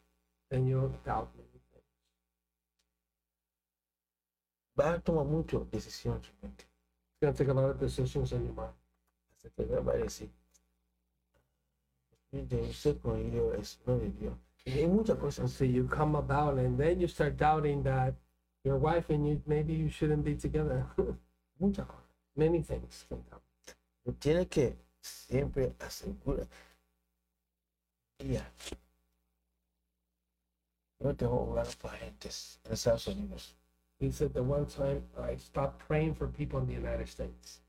Then 0.51 0.67
you'll 0.67 0.93
doubt 1.05 1.29
many 1.37 1.49
things. 1.73 1.85
Va 4.81 4.95
a 4.95 4.99
tomar 4.99 5.27
muchas 5.27 5.71
decisiones. 5.71 6.23
en 6.25 6.25
su 6.25 6.33
mente. 6.41 6.65
It's 6.65 7.21
gonna 7.21 7.35
take 7.35 7.51
a 7.51 7.55
lot 7.55 7.71
of 7.71 7.79
decisions 7.79 8.33
in 8.33 8.45
your 8.47 8.55
mind. 8.55 8.73
Hasta 9.35 9.51
que 9.51 9.65
va 9.65 9.93
a 9.93 9.97
decir, 9.97 10.31
"Mire, 12.33 12.63
usted 12.63 12.99
con 13.03 13.19
ello 13.19 13.53
es 13.53 13.79
no 13.87 13.99
de 13.99 14.09
Dios. 14.09 14.35
Y 14.65 14.73
hay 14.73 14.87
muchas 14.87 15.19
cosas. 15.19 15.53
so 15.53 15.65
you 15.65 15.87
come 15.87 16.17
about, 16.17 16.59
and 16.59 16.79
then 16.79 16.99
you 16.99 17.09
start 17.09 17.37
doubting 17.37 17.83
that 17.83 18.15
your 18.65 18.79
wife 18.79 19.11
and 19.11 19.27
you 19.27 19.43
maybe 19.47 19.75
you 19.75 19.91
shouldn't 19.91 20.25
be 20.25 20.35
together. 20.35 20.87
Muchas 21.59 21.87
cosas. 21.87 22.05
many 22.37 22.63
things 22.63 23.05
can 23.09 23.23
come. 23.25 23.41
Tiene 24.19 24.47
que 24.47 24.77
siempre 25.01 25.75
asegurar. 25.79 26.49
Mira, 28.19 28.51
yo 31.01 31.15
tengo 31.15 31.51
orar 31.51 31.67
para 31.81 31.99
gentes 31.99 32.59
en 32.65 32.73
Estados 32.73 33.07
Unidos. 33.09 33.60
He 34.01 34.11
said 34.11 34.33
the 34.33 34.43
one 34.43 34.65
time 34.65 35.03
I 35.21 35.37
stopped 35.37 35.87
praying 35.87 36.15
for 36.15 36.27
people 36.27 36.59
in 36.59 36.67
the 36.67 36.73
United 36.73 37.07
States. 37.07 37.61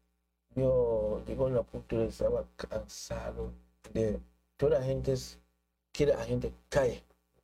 Yo 0.56 1.22
llegó 1.28 1.48
a 1.48 1.60
un 1.60 1.64
punto 1.66 1.98
de 1.98 2.08
estaba 2.08 2.46
cansado 2.58 3.52
de 3.94 4.18
toda 4.58 4.80
la 4.80 4.86
gente 4.86 5.14
quiere 5.94 6.14
a 6.14 6.24
gente 6.24 6.54
cae. 6.70 7.02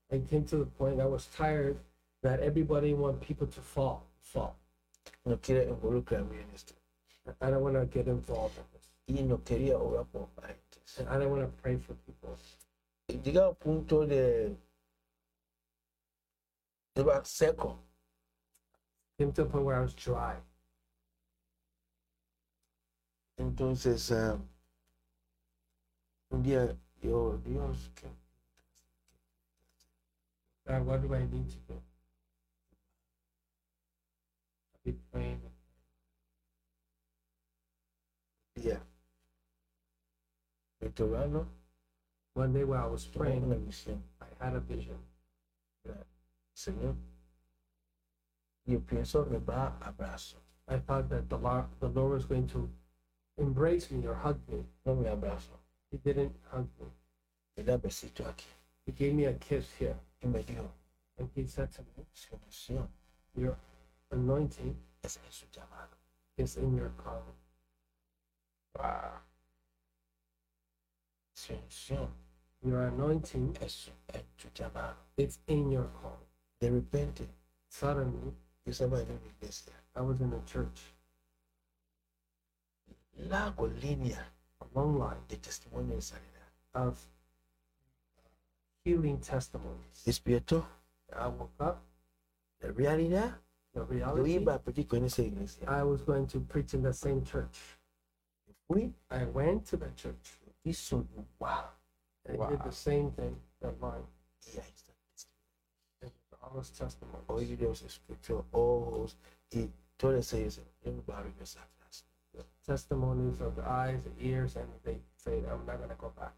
I 0.10 0.20
came 0.20 0.46
to 0.46 0.60
the 0.60 0.66
point 0.66 1.02
I 1.02 1.06
was 1.06 1.28
tired 1.28 1.78
that 2.24 2.40
everybody 2.40 2.94
want 2.94 3.20
people 3.20 3.46
to 3.48 3.62
fall, 3.62 4.04
fall. 4.22 4.56
No 5.26 5.38
quiere 5.38 5.68
involucrarme 5.68 6.40
en 6.40 6.50
esto. 6.56 6.74
I 7.42 7.50
don't 7.50 7.62
want 7.62 7.76
to 7.76 7.86
get 7.86 8.08
involved 8.08 8.58
in 8.58 8.64
this. 8.72 8.88
Y 9.08 9.22
no 9.22 9.38
quería 9.40 9.78
orar 9.78 10.06
por 10.14 10.30
gentes. 10.42 11.00
And 11.00 11.10
I 11.10 11.20
don't 11.20 11.30
want 11.30 11.44
to 11.44 11.62
pray 11.62 11.76
for 11.76 11.94
people. 12.06 12.38
Llega 13.10 13.48
a 13.48 13.54
punto 13.54 14.06
de 14.06 14.56
estaba 16.96 17.26
seco. 17.26 17.87
Came 19.18 19.32
to 19.34 19.42
a 19.42 19.46
point 19.46 19.66
where 19.66 19.76
I 19.78 19.82
was 19.82 19.94
dry. 19.94 20.36
Entonces, 23.40 24.12
ah, 24.12 24.38
un 26.32 26.44
día 26.44 26.76
yo, 27.02 27.38
Dios, 27.44 27.90
¿qué? 27.96 28.08
God, 30.68 30.86
what 30.86 31.02
do 31.02 31.14
I 31.16 31.20
need 31.20 31.50
to 31.50 31.58
do? 31.68 31.82
I've 34.76 34.84
been 34.84 35.00
praying. 35.12 35.42
Yeah. 38.56 38.80
Estoy 40.80 41.10
orando, 41.10 41.48
One 42.34 42.54
day 42.54 42.64
while 42.64 42.84
I 42.84 42.88
was 42.88 43.06
praying, 43.06 43.72
I 44.22 44.46
had 44.46 44.56
a 44.56 44.60
vision. 44.60 44.98
Señor. 46.56 46.96
Yo 48.68 48.80
pienso 48.80 49.26
me 49.30 49.38
va 49.40 49.74
abrazo, 49.82 50.36
I 50.68 50.78
thought 50.80 51.10
that 51.10 51.30
the 51.30 51.38
Lord, 51.38 51.66
the 51.80 51.88
Lord 51.88 52.12
was 52.14 52.26
going 52.26 52.48
to 52.48 52.70
embrace 53.38 53.90
me 53.92 54.06
or 54.06 54.14
hug 54.14 54.40
me. 54.50 54.66
no 54.86 54.96
me 54.96 55.08
abrazo, 55.08 55.56
He 55.90 55.98
didn't 55.98 56.36
hug 56.52 56.68
me. 56.80 56.88
me 57.56 57.64
da 57.64 57.78
besito 57.78 58.26
aquí. 58.26 58.46
He 58.86 58.92
gave 58.92 59.14
me 59.14 59.26
a 59.26 59.34
kiss 59.34 59.72
here. 59.80 59.96
Y 60.22 60.28
me 60.28 60.44
dijo, 60.44 60.68
And 61.18 61.30
he 61.34 61.46
said 61.46 61.72
to 61.74 61.82
me, 61.82 62.06
su 62.14 62.36
unción 62.36 62.88
Your 63.36 63.56
anointing 64.12 64.76
es 65.04 65.18
en 65.18 65.32
su 65.32 65.46
llamado. 65.54 65.96
is 66.38 66.58
in 66.58 66.76
your 66.76 66.92
calling. 67.04 67.36
Wow. 68.78 69.20
Su 71.36 71.54
unción 71.54 72.10
Your 72.64 72.82
anointing 72.88 73.56
es 73.62 73.90
en 74.14 74.22
su 74.38 74.50
llamado. 74.50 74.96
is 75.18 75.40
in 75.48 75.72
your 75.72 75.90
calling. 76.02 76.18
They 76.60 76.70
repente, 76.70 77.28
Suddenly, 77.70 78.34
yo 78.68 78.72
estaba 78.72 79.02
en 79.02 79.10
una 79.10 79.26
iglesia, 79.26 79.72
I 79.96 80.02
was 80.02 80.20
in 80.20 80.34
a 80.34 80.44
church, 80.46 80.94
largo 83.16 83.68
línea 83.68 84.22
a 84.60 84.66
long 84.76 85.00
line 85.00 85.22
de 85.30 85.38
testimonio 85.38 85.96
de 85.96 86.02
sanidad. 86.02 86.34
of 86.74 87.00
healing 88.84 89.20
testimonies. 89.20 90.04
Despierto, 90.06 90.66
I 91.18 91.28
woke 91.28 91.62
up, 91.62 91.82
realidad, 92.76 93.36
the 93.74 93.84
reality, 93.84 94.34
iba 94.34 94.56
a 94.56 94.60
predicar 94.60 94.98
en 94.98 95.06
esa 95.06 95.22
iglesia. 95.22 95.64
I 95.70 95.84
was 95.84 96.02
going 96.02 96.28
to 96.28 96.42
preach 96.42 96.74
in 96.74 96.84
the 96.84 96.94
same 96.94 97.24
church. 97.24 97.80
Fui 98.68 98.92
I 99.10 99.24
went 99.24 99.66
to 99.68 99.78
the 99.78 99.90
church. 99.96 100.40
y 100.66 100.74
soy, 100.74 101.06
wow. 101.40 101.70
I 102.28 102.50
did 102.50 102.62
the 102.66 102.72
same 102.74 103.12
thing 103.12 103.38
that 103.62 103.80
mine. 103.80 104.04
Y 104.46 104.60
está. 106.48 106.48
And 106.48 106.48
all 106.48 106.52
those 106.54 106.72
testimonies. 106.72 107.28
oídos, 107.28 107.82
escuchó 107.84 108.46
ojos 108.52 109.18
y 109.52 109.70
todos 109.98 110.34
ellos 110.34 110.62
en 110.84 110.94
un 110.94 111.04
barrio 111.06 111.34
de 111.34 111.44
atrás. 111.44 112.06
testimonies 112.66 113.40
of 113.42 113.56
the 113.56 113.64
eyes, 113.64 114.04
the 114.04 114.26
ears, 114.26 114.56
and 114.56 114.68
they 114.84 114.98
say, 115.16 115.44
I'm 115.50 115.66
not 115.66 115.78
going 115.78 115.90
to 115.90 115.96
go 115.96 116.12
back. 116.20 116.34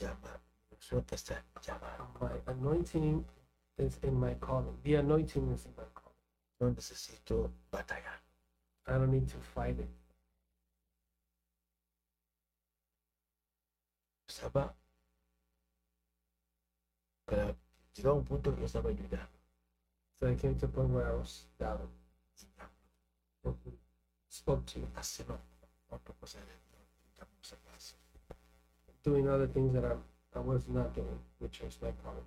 Llama, 0.00 0.40
eso 0.70 1.02
está 1.10 1.42
llamado. 1.62 2.06
My 2.20 2.52
anointing 2.52 3.24
is 3.78 3.98
in 4.02 4.14
my 4.14 4.34
calling. 4.34 4.76
The 4.84 4.96
anointing 4.96 5.50
is 5.52 5.64
in 5.64 5.72
my 5.76 5.84
calling. 5.94 6.14
No 6.60 6.70
necesito 6.70 7.50
batallar. 7.72 8.20
I 8.86 8.92
don't 8.92 9.10
need 9.10 9.28
to 9.28 9.38
fight 9.38 9.78
it. 9.78 9.88
Estaba, 14.28 14.74
pero 17.26 17.56
llegó 17.96 18.10
a 18.10 18.14
un 18.14 18.24
punto 18.24 18.54
que 18.54 18.60
yo 18.60 18.66
estaba 18.66 18.90
ayudando. 18.90 19.28
So 20.20 20.28
I 20.28 20.34
came 20.36 20.54
to 20.56 20.66
a 20.66 20.68
point 20.68 20.90
where 20.90 21.06
I 21.06 21.14
was 21.14 21.46
he 23.64 23.72
Spoke 24.28 24.66
to 24.66 24.80
Haciendo 24.94 25.38
otra 25.90 26.14
cosa 26.20 26.38
paz. 27.64 27.94
doing 29.02 29.28
other 29.28 29.46
things 29.46 29.72
that 29.72 29.84
I, 29.84 29.94
I 30.34 30.40
was 30.40 30.68
not 30.68 30.92
doing, 30.94 31.18
which 31.38 31.62
was 31.62 31.78
my 31.80 31.92
calling. 32.02 32.24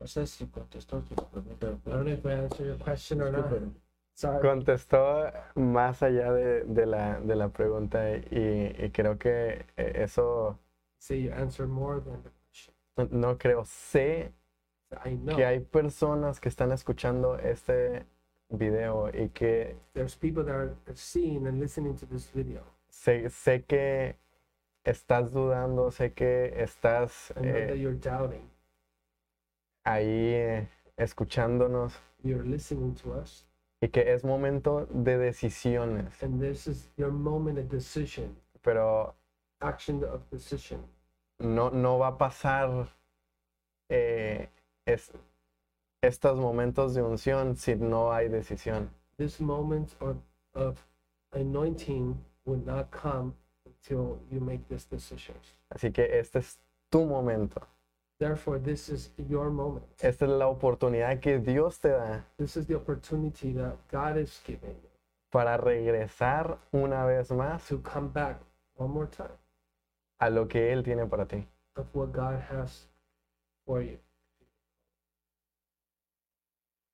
No 0.00 0.06
sé 0.08 0.26
si 0.26 0.46
contestó 0.46 1.00
tu 1.08 1.14
pregunta. 1.14 1.78
I 1.86 1.90
don't 1.90 2.04
know 2.04 2.12
if 2.12 2.26
I 2.26 2.32
answered 2.32 2.66
your 2.66 2.76
question 2.78 3.20
or 3.22 3.30
not. 3.30 3.44
Disculpen. 3.44 3.74
Sorry. 4.14 4.40
Contestó 4.42 5.32
más 5.54 6.02
allá 6.02 6.32
de, 6.32 6.64
de 6.64 6.86
la, 6.86 7.20
de 7.20 7.36
la 7.36 7.48
pregunta 7.48 8.10
y, 8.16 8.74
y 8.84 8.90
creo 8.90 9.16
que 9.16 9.64
eh, 9.76 9.92
eso, 10.02 10.58
Say 11.02 11.16
you 11.18 11.32
answered 11.32 11.68
more 11.68 11.98
than 11.98 12.22
the 12.22 12.30
question. 12.30 12.72
no, 12.96 13.08
no 13.10 13.36
creo, 13.36 13.64
sé 13.64 14.30
I 15.04 15.16
know 15.16 15.34
que 15.34 15.44
hay 15.44 15.58
personas 15.58 16.38
que 16.38 16.48
están 16.48 16.70
escuchando 16.70 17.38
este 17.40 18.04
video 18.48 19.08
y 19.08 19.30
que 19.30 19.74
there's 19.94 20.14
people 20.14 20.44
that 20.44 20.54
are 20.54 20.76
seeing 20.94 21.48
and 21.48 21.58
listening 21.58 21.96
to 21.96 22.06
this 22.06 22.30
video. 22.32 22.62
sé, 22.88 23.28
sé 23.30 23.64
que 23.66 24.14
estás 24.84 25.32
dudando, 25.32 25.90
sé 25.90 26.12
que 26.14 26.52
estás 26.62 27.32
I 27.36 27.40
know 27.40 27.52
that 27.52 27.70
eh, 27.72 27.76
you're 27.80 27.98
doubting. 27.98 28.48
ahí 29.84 30.34
eh, 30.34 30.68
escuchándonos 30.96 31.94
You're 32.22 32.44
listening 32.46 32.94
to 33.02 33.14
us. 33.20 33.44
y 33.80 33.88
que 33.88 34.12
es 34.12 34.22
momento 34.22 34.86
de 34.88 35.18
decisiones, 35.18 36.22
And 36.22 36.40
this 36.40 36.68
is 36.68 36.90
your 36.96 37.10
moment 37.10 37.58
of 37.58 37.68
decision, 37.68 38.36
pero 38.62 39.16
action 39.62 40.02
of 40.04 40.20
decision. 40.30 40.80
no, 41.38 41.70
no 41.70 41.98
va 41.98 42.08
a 42.08 42.18
pasar 42.18 42.88
eh, 43.88 44.48
es- 44.86 45.12
estos 46.02 46.38
momentos 46.38 46.94
de 46.94 47.02
unción 47.02 47.56
si 47.56 47.74
no 47.76 48.12
hay 48.12 48.28
decisión. 48.28 48.90
this 49.18 49.40
moment 49.40 49.88
of, 50.00 50.16
of 50.54 50.84
anointing 51.32 52.16
would 52.44 52.64
not 52.66 52.90
come 52.90 53.32
until 53.66 54.18
you 54.30 54.40
make 54.40 54.66
this 54.68 54.84
decision. 54.88 55.34
Así 55.70 55.92
que 55.92 56.18
este 56.18 56.38
es 56.38 56.58
tu 56.90 57.04
momento. 57.04 57.60
Therefore, 58.18 58.58
this 58.60 58.88
is 58.88 59.10
your 59.28 59.50
moment. 59.50 59.84
Esta 60.00 60.24
es 60.26 60.30
la 60.30 60.46
oportunidad 60.48 61.18
que 61.20 61.38
Dios 61.38 61.78
te 61.80 61.88
da 61.90 62.24
This 62.36 62.56
is 62.56 62.66
the 62.66 62.76
opportunity 62.76 63.52
that 63.54 63.76
God 63.90 64.16
is 64.16 64.40
giving 64.46 64.76
you 64.82 64.88
para 65.30 65.56
regresar 65.56 66.58
una 66.72 67.04
vez 67.06 67.30
más 67.32 67.66
to 67.68 67.80
come 67.82 68.08
back 68.12 68.36
one 68.76 68.90
more 68.92 69.06
time 69.08 69.30
a 70.22 70.30
lo 70.30 70.46
que 70.46 70.72
Él 70.72 70.84
tiene 70.84 71.04
para 71.06 71.26
ti. 71.26 71.44
of 71.76 71.86
what 71.94 72.12
God 72.12 72.38
has 72.50 72.88
for 73.66 73.82
you. 73.82 73.98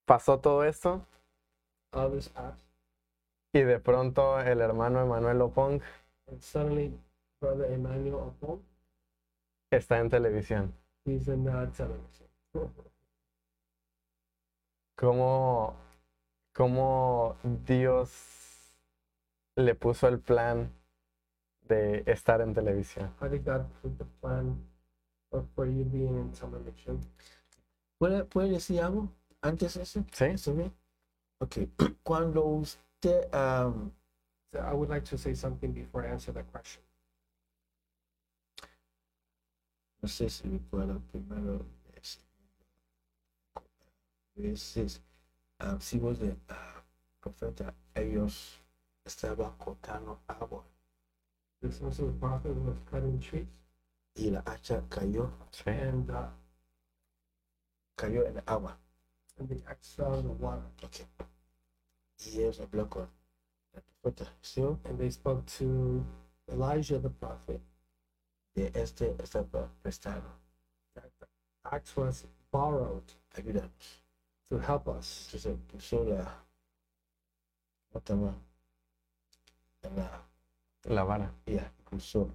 Pasó 0.06 0.38
todo 0.40 0.64
esto 0.64 1.04
All 1.92 2.10
this 2.12 2.28
past, 2.28 2.62
y 3.52 3.60
de 3.60 3.78
pronto 3.80 4.40
el 4.40 4.60
hermano 4.60 5.00
Emanuel 5.02 5.42
Opong 5.42 5.80
and 6.30 6.40
suddenly, 6.42 6.92
Brother 7.40 7.70
Emmanuel 7.72 8.14
Opon, 8.14 8.62
está 9.70 9.98
en 9.98 10.08
televisión. 10.08 10.72
he's 11.04 11.28
in 11.28 11.46
uh, 11.48 11.66
television. 11.72 12.28
¿Cómo, 14.96 15.76
cómo 16.54 17.36
Dios 17.66 18.10
le 19.56 19.74
puso 19.74 20.08
el 20.08 20.18
plan 20.18 20.72
de 21.68 22.02
estar 22.06 22.40
en 22.40 22.54
televisión? 22.54 23.14
How 23.20 23.28
did 23.28 23.44
God 23.44 23.66
put 23.82 23.96
the 23.98 24.04
plan 24.20 24.56
for 25.54 25.66
you 25.66 25.84
being 25.84 26.16
in 26.18 26.32
television? 26.32 27.00
¿Puede, 27.98 28.24
¿Puede 28.24 28.50
decir 28.50 28.80
algo 28.80 29.08
antes 29.42 29.74
de 29.74 29.82
eso? 29.82 30.04
¿Sí? 30.12 30.24
¿Está 30.24 30.52
bien? 30.52 30.72
Ok. 31.40 31.56
Cuando 32.02 32.44
usted, 32.44 33.28
um, 33.34 33.92
So 34.52 34.60
I 34.60 34.72
would 34.72 34.88
like 34.88 35.04
to 35.10 35.18
say 35.18 35.34
something 35.34 35.72
before 35.72 36.06
I 36.06 36.10
answer 36.10 36.32
that 36.32 36.50
question. 36.50 36.82
no 40.00 40.08
sé 40.08 40.30
si 40.30 40.48
recuerda 40.48 40.98
primero, 41.10 41.66
es- 41.96 42.24
veces, 44.34 45.02
um, 45.60 45.78
si 45.80 45.98
vos 45.98 46.18
de 46.20 46.36
ah, 46.48 46.82
profeta, 47.20 47.74
ellos 47.94 48.60
estaban 49.04 49.56
cortando 49.58 50.20
árbol 50.28 50.62
This 51.60 51.80
was 51.80 51.96
the 51.96 52.12
prophet 52.20 52.54
who 52.54 52.62
was 52.62 52.76
cutting 52.90 53.18
trees 53.20 53.46
y 54.16 54.30
la 54.30 54.40
hacha 54.46 54.82
cayó, 54.88 55.30
Sí. 55.50 55.70
and, 55.70 56.10
uh, 56.10 56.28
cayó 57.96 58.26
en 58.26 58.36
el 58.36 58.42
agua. 58.46 58.76
and 59.38 59.48
the 59.48 59.62
axe 59.70 59.94
fell 59.94 60.14
in 60.18 60.24
the 60.26 60.32
water. 60.32 60.62
Ok. 60.82 61.06
Y 62.26 62.40
ellos 62.40 62.58
hablaron 62.60 62.88
con 62.88 63.08
el 63.74 63.82
profeta, 64.02 64.32
¿sí? 64.42 64.62
And 64.84 64.98
they 64.98 65.10
spoke 65.10 65.46
to 65.58 66.04
Elijah 66.48 66.98
the 66.98 67.10
prophet. 67.10 67.60
De 68.54 68.70
este 68.74 69.14
estaba 69.22 69.68
prestado. 69.82 70.24
That 70.94 71.10
the 71.20 71.26
axe 71.64 71.96
was 71.96 72.24
borrowed 72.50 73.04
Ayúdanos. 73.36 74.00
to 74.50 74.58
help 74.58 74.88
us. 74.88 75.28
Entonces 75.32 75.56
puso 75.68 76.04
la 76.04 76.44
otra 77.94 78.16
mano 78.16 78.40
en 79.82 79.96
la 79.96 80.24
La 80.88 81.04
vara. 81.04 81.30
ya 81.46 81.70
puso 81.84 82.30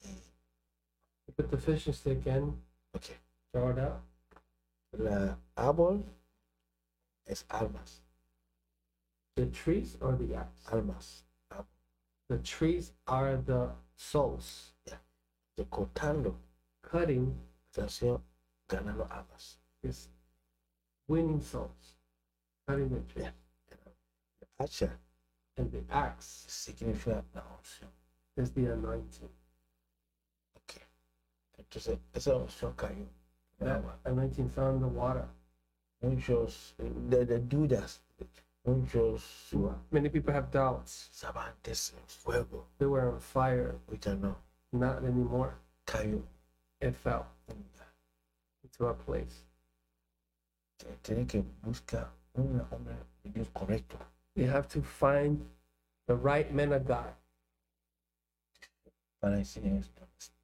He 0.00 1.32
put 1.36 1.50
the 1.50 1.56
fish 1.58 1.84
fishing 1.84 1.92
stick 1.92 2.26
in, 2.26 2.56
ok 2.94 3.14
throw 3.52 3.70
it 3.70 3.78
out. 3.78 4.00
la 4.92 5.36
árbol 5.56 6.02
es 7.26 7.44
almas 7.50 8.00
The 9.34 9.46
trees 9.46 9.98
or 10.00 10.16
the 10.16 10.34
axe? 10.36 10.72
almas 10.72 11.22
The 12.28 12.38
trees 12.38 12.92
are 13.06 13.36
the 13.36 13.70
souls. 13.96 14.72
de 15.56 15.64
cortando 15.64 16.34
Cutting 16.82 17.34
estación 17.70 18.22
ganando 18.68 19.04
almas 19.10 19.58
is 19.82 20.08
winning 21.08 21.40
souls. 21.42 21.94
Cutting 22.66 22.88
the 22.88 23.00
tree. 23.12 23.24
la 23.24 24.64
hacha 24.64 24.98
And 25.58 25.70
the 25.72 25.82
axe 25.90 26.44
significa 26.48 27.24
la 27.34 27.42
unción 27.58 27.88
is 28.36 28.52
the 28.52 28.66
anointing. 28.72 29.30
ok 30.56 30.82
entonces 31.58 31.98
esa 32.12 32.36
unción 32.36 32.74
cayó 32.76 33.06
That 33.58 33.82
anointing 34.04 34.50
fell 34.50 34.74
in 34.74 34.80
the 34.80 34.86
water. 34.86 35.26
muchos 36.02 36.74
de, 36.78 37.24
de 37.24 37.38
dudas 37.40 38.02
muchos 38.64 39.54
Many 39.90 40.10
people 40.10 40.32
have 40.34 40.50
doubts. 40.50 41.08
estaban 41.12 41.54
en 41.64 41.74
fuego 42.06 42.66
They 42.78 42.86
were 42.86 43.08
on 43.08 43.20
fire. 43.20 43.78
ahorita 43.88 44.14
no 44.20 44.36
Not 44.72 45.04
anymore. 45.04 45.54
cayó 45.86 46.22
It 46.82 46.94
fell 46.94 47.26
into 48.62 48.86
a 48.88 48.94
place. 48.94 49.44
tiene 51.02 51.26
que 51.26 51.42
buscar 51.62 52.10
un 52.34 52.60
hombre 52.70 52.94
correcto 53.54 53.96
You 54.36 54.46
have 54.46 54.68
to 54.68 54.82
find 54.82 55.40
the 56.06 56.14
right 56.14 56.52
men 56.52 56.72
of 56.72 56.86
God 56.86 57.12
para 59.20 59.38
enseñar 59.38 59.82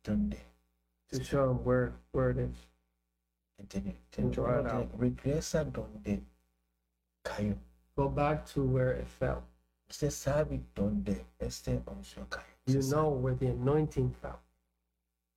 donde 0.02 0.38
to 1.10 1.22
show 1.22 1.48
them 1.48 1.62
where, 1.62 1.92
where 2.12 2.30
it 2.30 2.38
is. 2.38 2.56
tiene, 3.68 3.94
And 4.16 4.32
draw 4.32 4.60
it 4.60 4.66
out. 4.66 4.98
regresa 4.98 5.64
donde 5.70 6.22
Go 7.94 8.08
back 8.08 8.46
to 8.46 8.64
where 8.64 8.92
it 8.92 9.06
fell. 9.06 9.44
sabe 9.90 10.60
donde 10.74 11.24
este 11.38 11.80
You 12.66 12.80
know 12.82 13.10
where 13.10 13.34
the 13.34 13.48
anointing 13.48 14.10
fell. 14.22 14.40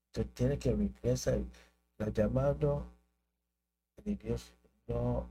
Usted 0.07 0.33
tiene 0.33 0.57
que 0.57 0.71
regresar 0.73 1.43
la 1.99 2.07
llamado 2.07 2.83
Dios 4.05 4.51
no 4.87 5.27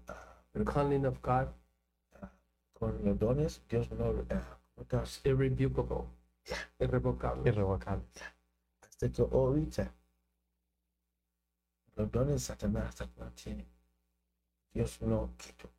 The 0.52 0.64
calling 0.64 1.06
of 1.06 1.20
God 1.22 1.48
con 2.84 3.04
los 3.04 3.18
dones 3.18 3.60
Dios 3.68 3.90
no 3.92 4.12
no 4.12 5.02
is 5.02 5.20
irrevocable. 5.24 6.06
Irrevocable. 6.78 7.48
Irrevocable. 7.50 8.04
hasta 8.82 9.08
que 9.10 9.22
ahorita 9.22 9.90
los 11.96 12.10
dones 12.10 12.42
Satanás 12.42 12.96
tiene 13.34 13.64
Dios 14.74 15.00
no 15.00 15.30
quitó 15.38 15.70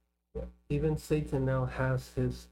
Even 0.69 0.97
Satan 0.97 1.45
now 1.45 1.65
has 1.65 2.11
his 2.15 2.49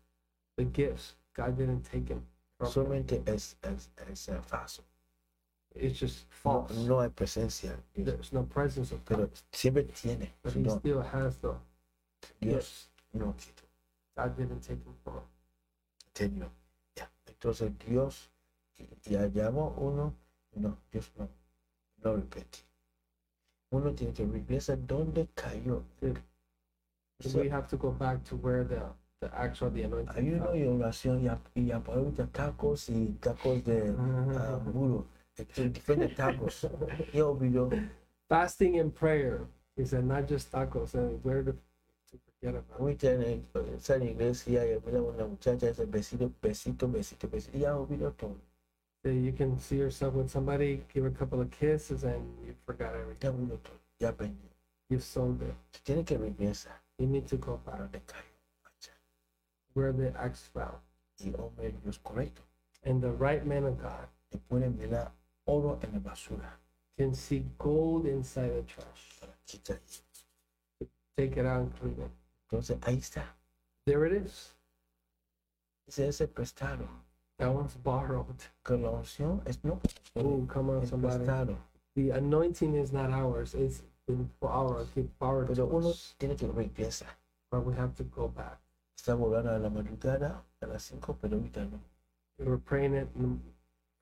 the 0.56 0.64
gifts. 0.64 1.16
God 1.34 1.58
didn't 1.58 1.84
take 1.84 2.08
him. 2.08 2.26
Solamente 2.62 3.22
es, 3.26 3.58
es, 3.64 3.90
es 4.10 4.30
eh, 4.30 4.40
falso 4.42 4.84
It's 5.76 6.00
just 6.00 6.28
no, 6.46 6.52
false. 6.52 6.88
no 6.88 7.00
hay 7.02 7.10
presencia 7.10 7.76
Dios, 7.94 8.06
There's 8.06 8.32
no 8.34 8.44
presence 8.44 8.94
of 8.94 9.04
pero 9.04 9.28
God. 9.28 9.32
siempre 9.52 9.84
tiene 9.84 10.32
But 10.44 10.54
he 10.54 10.64
don. 10.64 10.80
still 10.80 11.02
has 11.02 11.38
the 11.38 11.56
Dios 12.40 12.90
no 13.14 13.34
quitó 13.34 13.63
God 14.16 14.36
didn't 14.38 14.62
take 14.62 14.84
him 14.84 14.94
from 15.04 15.16
him. 15.16 15.24
tenía 16.14 16.50
ya 16.96 17.10
entonces 17.26 17.72
Dios 17.88 18.30
ya 19.04 19.28
llamó 19.28 19.74
uno 19.78 20.14
no 20.56 20.78
Dios 20.92 21.12
no 21.18 21.28
no 22.04 22.16
repite 22.16 22.60
uno 23.72 23.92
tiene 23.94 24.14
que 24.14 24.26
regresar 24.26 24.78
donde 24.86 25.28
cayó 25.36 25.84
So 27.22 27.40
we 27.40 27.48
have 27.50 27.68
to 27.70 27.78
go 27.78 27.92
back 27.92 28.24
to 28.26 28.36
where 28.36 28.64
the 28.66 28.82
the 29.22 29.34
actual 29.34 29.70
the 29.72 29.84
anointing. 29.84 30.16
ayuno 30.18 30.54
y 30.56 30.64
oración 30.68 31.24
y, 31.24 31.28
ap- 31.30 31.48
y 31.56 31.72
ahorita 31.72 32.28
tacos 32.34 32.90
y 32.90 33.16
tacos 33.22 33.64
de 33.64 33.96
ah, 33.98 34.60
muro 34.74 35.06
diferentes 35.38 36.16
tacos 36.16 36.68
ya 37.14 37.26
olvidó 37.26 37.70
Fasting 38.28 38.80
and 38.80 38.94
prayer 38.94 39.48
is 39.78 39.94
not 39.94 40.28
just 40.28 40.52
tacos 40.52 40.94
and 40.96 41.24
where 41.24 41.44
to, 41.44 41.56
to 42.52 42.52
forget 42.52 42.56
about. 42.56 42.76
it. 42.76 42.82
ahorita 42.82 43.12
en 43.12 43.22
el- 43.24 43.74
está 43.76 43.96
en 43.96 44.00
la 44.00 44.06
iglesia 44.12 44.66
y 44.66 44.80
mira 44.86 45.02
una 45.02 45.26
muchacha 45.26 45.70
ese 45.70 45.86
besito 45.86 46.32
besito 46.42 46.88
besito 46.90 47.28
besito 47.30 48.12
todo 48.18 48.36
So 49.04 49.10
you 49.10 49.34
can 49.34 49.60
see 49.60 49.76
yourself 49.78 50.14
with 50.16 50.30
somebody, 50.30 50.82
give 50.94 51.06
a 51.06 51.12
couple 51.12 51.42
of 51.42 51.52
kisses, 51.52 52.06
and 52.06 52.24
you 52.48 52.56
forgot 52.66 52.96
everything. 52.96 53.28
ya 53.28 53.32
olvidó 53.32 53.58
todo 53.60 53.80
ya 54.00 54.10
aprendió 54.10 54.50
You 54.90 55.00
sold 55.00 55.42
it. 55.42 55.54
tiene 55.84 56.04
que 56.06 56.18
regresar 56.18 56.82
You 56.98 57.08
need 57.08 57.28
to 57.28 57.38
go 57.38 57.60
back 57.66 57.80
donde 57.80 58.02
cayó 58.06 58.24
where 59.74 59.92
the 59.92 60.14
axe 60.18 60.44
fell. 60.54 60.80
y 61.20 61.34
hombre 61.38 61.72
de 61.72 61.78
Dios 61.84 62.00
correcto 62.00 62.42
And 62.86 63.02
the 63.02 63.12
right 63.12 63.44
man 63.46 63.66
of 63.66 63.78
God 63.82 64.08
te 64.30 64.38
pueden 64.50 64.78
mirar 64.78 65.12
oro 65.46 65.80
en 65.82 65.92
la 65.94 66.00
basura 66.00 66.58
can 66.98 67.14
see 67.16 67.44
gold 67.58 68.06
inside 68.06 68.50
the 68.54 68.62
trash. 68.64 69.20
para 69.20 69.34
quitar 69.46 69.80
Take 71.18 71.38
it 71.40 71.46
out 71.46 71.62
and 71.62 71.80
clean 71.80 72.00
it. 72.00 72.12
Entonces 72.54 72.78
ahí 72.84 72.98
está 73.00 73.36
There 73.86 74.06
it 74.08 74.26
is. 74.26 74.56
es 75.88 76.22
el 76.22 76.28
prestado 76.30 76.88
That 77.38 77.50
one's 77.52 77.76
borrowed. 77.84 78.38
que 78.64 78.78
la 78.78 78.92
unción 78.92 79.42
es 79.46 79.64
no 79.64 79.82
Oh, 80.16 80.46
come 80.48 80.72
on, 80.74 80.84
es 80.84 80.90
somebody. 80.90 81.18
prestado 81.18 81.58
The 81.96 82.12
anointing 82.12 82.76
is 82.76 82.92
not 82.94 83.12
ours. 83.12 83.54
It's 83.56 83.84
been 84.08 84.30
borrowed. 84.40 84.88
He 84.96 85.02
borrowed 85.20 85.48
pero 85.48 85.66
uno 85.68 85.90
us. 85.90 86.16
tiene 86.20 86.36
que 86.36 86.48
regresar 86.48 87.08
But 87.52 87.66
we 87.66 87.76
have 87.76 87.96
to 87.96 88.04
go 88.04 88.28
back. 88.30 88.60
Estamos 88.96 89.28
orando 89.30 89.52
a 89.52 89.60
la 89.60 89.70
madrugada, 89.70 90.44
a 90.62 90.66
las 90.68 90.84
5, 90.84 91.18
pero 91.22 91.38
ahorita 91.38 91.66
no. 91.66 91.80
We 92.40 92.46
were 92.46 92.58
praying 92.60 92.94
it 92.96 93.08
in 93.16 93.40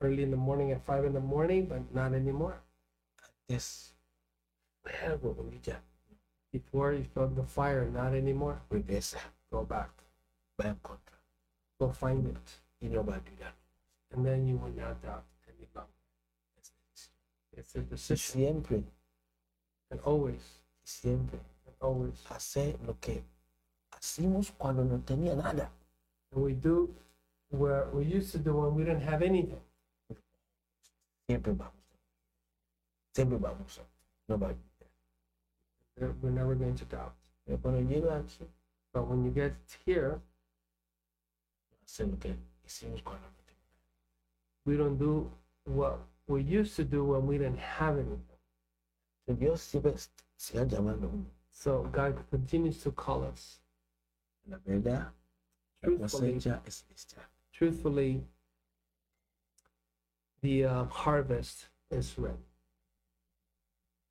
the, 0.00 0.06
early 0.06 0.22
in 0.22 0.30
the 0.30 0.36
morning 0.36 0.72
at 0.72 0.80
five 0.84 1.04
in 1.06 1.12
the 1.12 1.20
morning, 1.20 1.66
but 1.66 1.80
not 1.94 2.14
anymore. 2.14 2.54
Es 3.48 3.94
luego 4.84 5.34
ahorita 5.38 5.82
Before 6.52 6.92
you 6.92 7.04
felt 7.14 7.34
the 7.34 7.44
fire, 7.44 7.88
not 7.90 8.12
anymore. 8.14 8.60
regresa, 8.70 9.18
Go 9.50 9.64
back, 9.64 9.90
en 10.62 10.74
contra. 10.82 11.16
go 11.80 11.90
find 11.92 12.26
it, 12.26 12.60
Y 12.80 12.88
no 12.88 13.02
va 13.02 13.16
a 13.16 13.20
dudar. 13.20 13.52
and 14.12 14.24
then 14.26 14.46
you 14.46 14.56
will 14.56 14.72
not 14.72 15.00
doubt 15.02 15.24
any 15.48 15.66
longer. 15.74 15.88
It's 17.56 17.74
a 17.74 17.80
decision, 17.80 18.62
siempre, 18.62 18.82
and 19.90 20.00
always, 20.04 20.42
siempre 20.84 21.38
and 21.66 21.74
always. 21.80 22.22
hacer 22.28 22.76
lo 22.86 22.94
que 23.00 23.22
hacíamos 23.90 24.52
cuando 24.58 24.84
no 24.84 24.98
tenía 24.98 25.34
nada. 25.34 25.70
And 26.32 26.42
we 26.44 26.52
do 26.54 26.94
what 27.50 27.94
we 27.94 28.04
used 28.04 28.32
to 28.32 28.38
do 28.38 28.54
when 28.56 28.74
we 28.74 28.84
didn't 28.84 29.02
have 29.02 29.22
anything. 29.22 29.60
Siempre 31.28 31.52
vamos. 31.52 31.72
Siempre 33.14 33.38
vamos. 33.38 33.80
No 34.28 34.36
We're 35.98 36.30
never 36.30 36.54
going 36.54 36.74
to 36.76 36.84
doubt. 36.86 37.14
Pero 37.46 37.58
cuando 37.58 37.80
llega 37.80 38.18
aquí, 38.18 38.46
But 38.92 39.08
when 39.08 39.24
you 39.24 39.30
get 39.30 39.54
here, 39.86 40.20
hacer 41.84 42.06
lo 42.06 42.16
que 42.18 42.36
hicimos 42.66 43.02
cuando 43.02 43.26
no 43.26 43.32
we 44.64 44.76
don't 44.76 44.96
do 44.98 45.30
what 45.64 45.98
we 46.28 46.42
used 46.42 46.76
to 46.76 46.84
do 46.84 47.04
when 47.04 47.26
we 47.26 47.36
didn't 47.38 47.58
have 47.58 47.96
anything. 47.98 48.38
nada. 49.26 49.38
Dios 49.40 49.62
siempre 49.62 49.94
sigue 50.36 50.66
llamando 50.68 51.08
a. 51.08 51.24
So 51.50 51.84
God 51.92 52.16
continues 52.30 52.82
to 52.82 52.92
call 52.92 53.24
us. 53.24 53.60
La 54.48 54.58
verdad, 54.66 55.12
la 55.82 55.88
Truthfully, 55.88 56.34
cosecha 56.34 56.60
es 56.66 56.84
esta. 56.94 57.20
truthfully, 57.52 58.24
the 60.42 60.64
uh, 60.64 60.84
harvest 60.86 61.68
is 61.90 62.18
ready. 62.18 62.46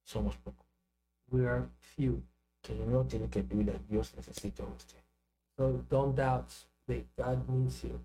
Somos 0.05 0.35
pocos. 0.45 0.70
We 1.31 1.45
are 1.45 1.67
few. 1.79 2.21
Que 2.61 2.75
no 2.75 3.03
tiene 3.03 3.27
que 3.29 3.41
dudar. 3.41 3.79
Dios 3.89 4.13
necesita 4.15 4.63
a 4.63 4.67
usted. 4.67 5.01
So 5.57 5.83
don't 5.89 6.15
doubt 6.15 6.49
that 6.87 7.03
God 7.17 7.49
needs 7.49 7.83
you. 7.83 7.99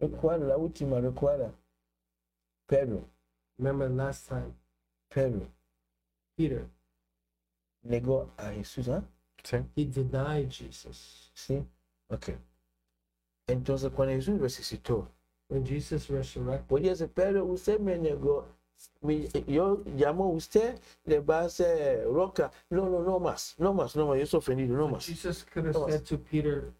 Recuerda, 0.00 0.46
la 0.46 0.56
última, 0.56 1.00
recuerda. 1.00 1.52
Pedro, 2.66 3.04
Remember 3.58 3.88
last 3.88 4.28
time, 4.28 4.54
Pedro 5.10 5.46
Peter, 6.36 6.66
negó 7.86 8.30
a 8.36 8.50
Jesús, 8.52 8.88
¿ah? 8.88 9.04
Sí. 9.44 9.64
he 9.76 9.84
denied 9.84 10.50
Jesus. 10.50 11.30
Sí. 11.34 11.64
Ok. 12.10 12.30
Entonces, 13.46 13.92
cuando 13.92 14.14
Jesús 14.14 14.40
resucitó, 14.40 15.08
When 15.48 15.64
Jesus 15.64 16.08
resurrected, 16.08 16.66
podía 16.66 16.92
decir, 16.92 17.08
Pedro, 17.08 17.44
usted 17.44 17.78
me 17.78 17.98
negó. 17.98 18.46
Yo 19.46 19.82
llamo 19.96 20.24
a 20.24 20.28
usted, 20.28 20.78
le 21.04 21.20
va 21.20 21.40
a 21.40 21.44
hacer 21.44 22.06
roca. 22.06 22.50
No, 22.70 22.88
no, 22.88 23.02
no 23.02 23.18
más. 23.20 23.54
No 23.58 23.74
más, 23.74 23.94
no 23.96 24.06
más. 24.08 24.16
Yo 24.18 24.24
estoy 24.24 24.38
ofendido, 24.38 24.76
no 24.76 24.88
más. 24.88 25.04
Jesus 25.06 25.44
could 25.44 25.66
have 25.66 25.74
No. 25.74 25.88
said 25.88 26.04
to 26.06 26.16
Peter, 26.18 26.72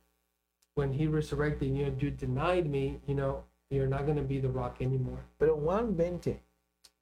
when 0.75 0.93
he 0.93 1.07
resurrected, 1.07 1.69
you 1.69 1.87
know, 1.87 1.95
you 1.99 2.11
denied 2.11 2.67
me, 2.69 3.01
you 3.07 3.15
know, 3.15 3.45
you're 3.71 3.87
not 3.89 4.07
going 4.07 4.17
to 4.17 4.23
be 4.23 4.39
the 4.41 4.49
rock 4.49 4.81
anymore. 4.81 5.19
Pero 5.39 5.55
Juan 5.57 5.95
20, 5.95 6.41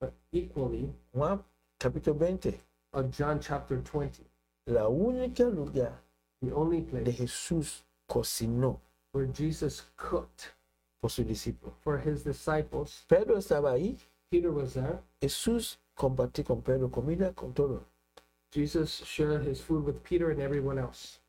But 0.01 0.13
equally, 0.33 0.93
Juan 1.13 1.43
capítulo 1.79 2.19
20, 2.19 2.59
of 2.93 3.11
John 3.11 3.39
chapter 3.41 3.79
20, 3.81 4.25
la 4.67 4.89
única 4.89 5.45
lugar 5.45 5.93
the 6.41 6.53
only 6.53 6.81
de 6.81 6.91
place 7.03 7.19
Jesús 7.19 7.83
cocinó 8.09 8.79
where 9.13 9.27
Jesus 9.33 9.83
cooked 9.97 10.51
por 11.01 11.09
sus 11.11 11.25
discípulos. 11.25 11.73
for 11.81 11.99
his 11.99 12.25
disciples, 12.25 13.05
Pedro 13.09 13.37
estaba 13.37 13.73
ahí, 13.73 13.97
Peter 14.33 14.51
was 14.51 14.73
there. 14.73 14.99
Jesús 15.21 15.79
compartió 15.95 16.43
con 16.43 16.63
Pedro 16.63 16.89
comida 16.91 17.35
con 17.35 17.53
todo. 17.53 17.85
Jesus 18.51 19.03
shared 19.05 19.47
his 19.47 19.61
food 19.61 19.85
with 19.85 20.03
Peter 20.03 20.31
and 20.31 20.41
everyone 20.41 20.79
else. 20.79 21.21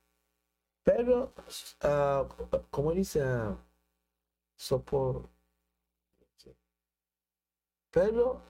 Pedro, 0.85 1.33
ah, 1.81 2.25
como 2.71 2.93
dice, 2.93 3.21
ah, 3.21 3.57
sopo. 4.57 5.27
Pedro 7.91 8.41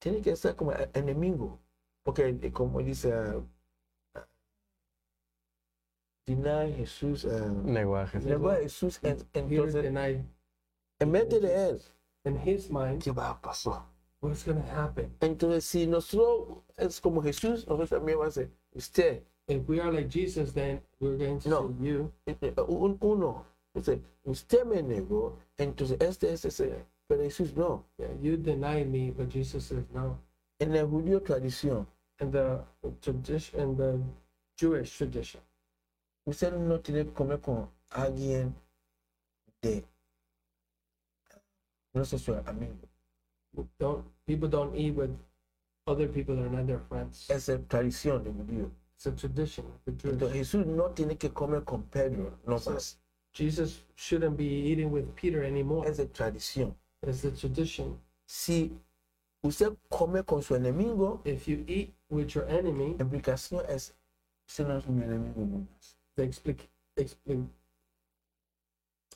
tiene 0.00 0.22
que 0.22 0.36
ser 0.36 0.54
como 0.54 0.72
enemigo, 0.94 1.58
porque 2.04 2.52
como 2.52 2.80
dice, 2.80 3.12
ah, 3.12 4.24
deny 6.26 6.72
Jesús, 6.74 7.24
ah, 7.24 7.48
Negó 7.64 7.96
a 7.96 8.06
Jesús. 8.06 8.24
negó 8.30 8.50
a 8.50 8.56
Jesús, 8.56 9.00
en- 9.02 9.18
entonces 9.34 9.84
en 11.00 11.10
mente 11.10 11.40
de 11.40 11.68
él, 11.70 11.82
in 12.24 12.36
his 12.36 12.70
mind 12.70 13.02
¿qué 13.02 13.10
va 13.12 13.30
a 13.30 13.40
pasar? 13.40 13.82
what's 14.20 14.44
going 14.44 14.60
to 14.62 14.70
happen. 14.70 15.10
Entonces, 15.20 15.64
si 15.64 15.86
nosotros 15.86 16.62
es 16.76 17.00
como 17.00 17.20
Jesús, 17.22 17.66
nosotros 17.66 17.90
también 17.90 18.18
vamos 18.18 18.36
a 18.36 18.40
ser, 18.42 18.50
usted, 18.74 19.22
If 19.48 19.68
we 19.68 19.80
are 19.80 19.90
like 19.92 20.08
Jesus, 20.08 20.52
then 20.52 20.80
we're 21.00 21.16
going 21.18 21.40
to 21.40 21.48
No. 21.48 21.68
say 21.68 21.84
you. 21.84 22.12
eh, 22.26 22.36
eh, 22.40 22.54
un- 22.68 22.96
uno, 23.00 23.44
dice, 23.74 24.00
usted 24.24 24.64
me 24.64 24.80
negó, 24.82 25.36
entonces 25.58 26.00
este 26.00 26.32
es 26.32 26.44
ese, 26.44 26.86
pero 27.08 27.22
Jesús 27.24 27.52
no. 27.56 27.84
Yeah, 27.98 28.12
you 28.22 28.36
denied 28.36 28.88
me, 28.88 29.10
but 29.10 29.28
Jesus 29.28 29.64
says 29.66 29.84
no. 29.92 30.16
En 30.60 30.76
el 30.76 30.86
judío 30.86 31.20
tradición, 31.22 31.86
In 32.20 32.30
the 32.30 32.60
tradition, 33.00 33.60
in 33.60 33.76
the 33.76 33.98
Jewish 34.56 34.96
tradition, 34.96 35.42
usted 36.24 36.52
no 36.52 36.78
tiene 36.78 37.04
que 37.06 37.12
comer 37.12 37.40
con 37.40 37.68
alguien 37.90 38.54
de, 39.60 39.84
no 41.94 42.04
sé 42.04 42.18
su 42.18 42.34
amigo, 42.34 42.74
don't 43.78 44.04
people 44.26 44.48
don't 44.48 44.74
eat 44.74 44.94
with 44.94 45.10
other 45.86 46.08
people 46.08 46.34
that 46.36 46.44
are 46.44 46.50
not 46.50 46.66
their 46.66 46.80
friends. 46.88 47.28
es 47.30 47.46
tradición 47.68 48.24
judío. 48.24 48.70
It's 48.94 49.06
a 49.06 49.12
tradition. 49.12 49.66
of 49.66 49.84
the 49.84 49.92
Jewish. 49.92 50.12
Entonces 50.14 50.36
Jesús 50.38 50.66
no 50.66 50.90
tiene 50.90 51.16
que 51.16 51.30
comer 51.30 51.64
con 51.64 51.82
Pedro, 51.84 52.38
no 52.46 52.58
Sí. 52.58 52.70
más, 52.70 52.98
Jesus 53.34 53.84
shouldn't 53.96 54.36
be 54.36 54.44
eating 54.44 54.90
with 54.92 55.06
Peter 55.16 55.42
anymore. 55.44 55.88
es 55.88 55.96
de 55.96 56.06
tradición. 56.06 56.74
It's 57.02 57.22
the 57.22 57.32
tradition. 57.32 57.98
Si 58.26 58.70
usted 59.42 59.76
come 59.90 60.22
con 60.22 60.42
su 60.42 60.54
enemigo, 60.54 61.20
If 61.24 61.48
you 61.48 61.64
eat 61.66 61.92
with 62.08 62.28
your 62.28 62.48
enemy, 62.48 62.96
implicación 62.98 63.64
es, 63.68 63.94
usted 64.46 64.68
no 64.68 64.78
es 64.78 64.86
mi 64.88 65.02
enemigo 65.02 65.66
the 66.14 66.22
explic, 66.22 66.68
explic, 66.96 67.40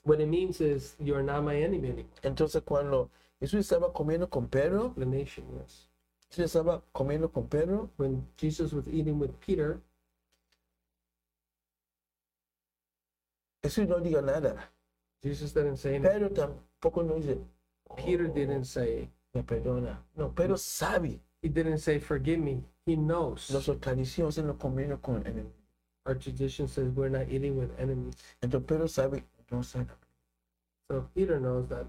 what 0.07 0.21
it 0.21 0.29
means 0.29 0.61
is 0.61 0.97
you're 1.01 1.23
not 1.23 1.43
my 1.43 1.57
enemy 1.57 1.89
anymore. 1.89 2.11
Entonces 2.23 2.63
cuando 2.65 3.11
Jesús 3.41 3.61
estaba 3.61 3.93
comiendo 3.93 4.31
con 4.31 4.47
Pedro, 4.49 4.87
Explanation, 4.87 5.45
yes. 5.59 5.89
Jesús 6.31 6.45
estaba 6.47 6.83
comiendo 6.93 7.33
con 7.33 7.49
Pedro, 7.49 7.91
When 7.97 8.27
Jesus 8.37 8.73
was 8.73 8.87
eating 8.89 9.19
with 9.19 9.39
Peter, 9.41 9.81
Jesús 13.63 13.89
no 13.89 13.99
diga 14.01 14.23
nada. 14.23 14.71
Jesus 15.23 15.53
didn't 15.53 15.77
say 15.77 15.97
anything. 15.97 16.13
Pedro 16.13 16.31
tampoco 16.31 17.03
no 17.05 17.17
dice, 17.17 17.39
Peter 17.97 18.27
"Oh, 18.31 18.33
didn't 18.33 18.65
say, 18.65 19.09
me 19.35 19.43
perdona. 19.43 19.99
No, 20.17 20.29
Pedro 20.29 20.57
sabe. 20.57 21.21
he 21.43 21.49
didn't 21.49 21.79
say, 21.79 21.99
forgive 21.99 22.39
me. 22.39 22.63
He 22.87 22.97
knows. 22.97 23.51
Nuestra 23.51 23.75
tradición 23.75 24.29
es 24.29 24.39
no 24.39 24.55
comiendo 24.55 25.01
con 25.01 25.17
el 25.17 25.23
enemigo. 25.33 25.53
Our 26.07 26.15
tradition 26.15 26.69
says 26.69 26.89
we're 26.95 27.09
not 27.09 27.29
eating 27.29 27.57
with 27.57 27.71
enemies. 27.81 28.15
Entonces 28.41 28.67
Pedro 28.67 28.87
sabe, 28.87 29.25
no 29.51 29.63
sabe. 29.63 29.91
So 30.89 31.09
Peter 31.15 31.41
knows 31.41 31.69
that 31.69 31.87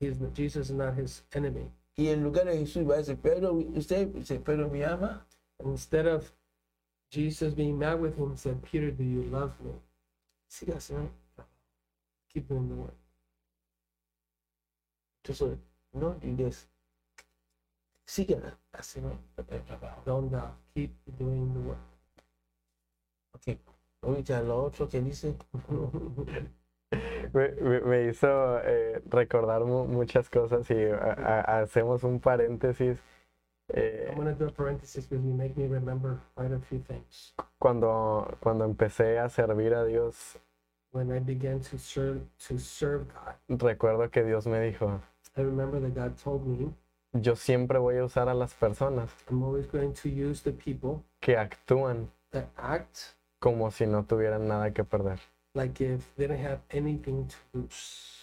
he's, 0.00 0.16
Jesus 0.34 0.70
is 0.70 0.76
not 0.76 0.94
his 0.94 1.22
enemy. 1.32 1.70
Y 1.96 2.08
en 2.08 2.22
lugar 2.24 2.46
de 2.46 2.58
Jesús 2.58 2.88
va 2.88 2.94
a 2.94 2.98
decir, 2.98 3.20
Pedro, 3.20 3.54
usted 3.54 4.44
Pedro 4.44 4.68
me 4.68 4.82
ama. 4.84 5.24
And 5.58 5.70
instead 5.70 6.06
of 6.06 6.32
Jesus 7.10 7.54
being 7.54 7.78
mad 7.78 8.00
with 8.00 8.16
him, 8.16 8.30
he 8.30 8.36
said, 8.36 8.62
Peter, 8.62 8.90
do 8.90 9.04
you 9.04 9.22
love 9.24 9.52
me? 9.60 9.72
See 10.48 10.66
Siga 10.66 10.76
haciendo. 10.76 11.10
Keep 12.32 12.48
doing 12.48 12.68
the 12.68 12.74
work. 12.74 12.94
Entonces, 15.22 15.58
no 15.92 16.14
dices, 16.22 16.66
siga 18.06 18.58
haciendo 18.72 19.18
el 19.48 19.62
trabajo. 19.62 20.02
Don't 20.04 20.30
doubt. 20.30 20.54
Keep 20.74 20.90
doing 21.18 21.52
the 21.52 21.60
work. 21.60 21.78
Ok. 23.34 23.58
Ahorita 24.02 24.42
lo 24.42 24.64
otro 24.64 24.88
que 24.88 25.00
dice, 25.00 25.36
Me, 27.32 27.48
me- 27.60 27.80
me 27.80 28.08
hizo 28.08 28.58
eh, 28.64 29.00
recordar 29.08 29.64
mu- 29.64 29.86
muchas 29.86 30.28
cosas 30.28 30.70
y 30.70 30.76
hacemos 31.46 32.04
un 32.04 32.20
paréntesis. 32.20 32.98
eh, 33.72 34.08
I'm 34.10 34.16
going 34.16 34.26
to 34.26 34.34
do 34.38 34.48
a 34.48 34.50
parenthesis 34.52 35.06
because 35.06 35.24
you 35.24 35.32
make 35.32 35.56
me 35.56 35.66
remember 35.66 36.18
quite 36.36 36.52
a 36.52 36.58
few 36.58 36.80
things. 36.80 37.32
cuando, 37.58 38.36
cuando 38.40 38.64
empecé 38.66 39.18
a 39.18 39.28
servir 39.30 39.72
a 39.74 39.84
Dios, 39.86 40.38
When 40.92 41.10
I 41.10 41.20
began 41.20 41.60
to 41.70 41.78
serve, 41.78 42.20
to 42.48 42.58
serve 42.58 43.06
God, 43.14 43.58
recuerdo 43.60 44.10
que 44.10 44.22
Dios 44.24 44.46
me 44.46 44.60
dijo, 44.60 45.00
I 45.38 45.40
remember 45.42 45.80
that 45.80 45.94
God 45.94 46.18
told 46.22 46.46
me, 46.46 46.70
yo 47.14 47.34
siempre 47.34 47.78
voy 47.78 47.96
a 47.96 48.04
usar 48.04 48.28
a 48.28 48.34
las 48.34 48.52
personas 48.54 49.10
I'm 49.30 49.42
always 49.42 49.66
going 49.66 49.94
to 49.94 50.08
use 50.10 50.42
the 50.42 50.52
people 50.52 51.02
que 51.20 51.38
actúan 51.38 52.08
that 52.32 52.48
act 52.58 53.14
como 53.40 53.70
si 53.70 53.86
no 53.86 54.02
tuvieran 54.04 54.46
nada 54.48 54.70
que 54.72 54.84
perder. 54.84 55.18
Like 55.54 55.80
if 55.80 56.14
they 56.16 56.26
didn't 56.26 56.44
have 56.44 56.60
anything 56.70 57.26
to 57.28 57.36
lose. 57.52 58.18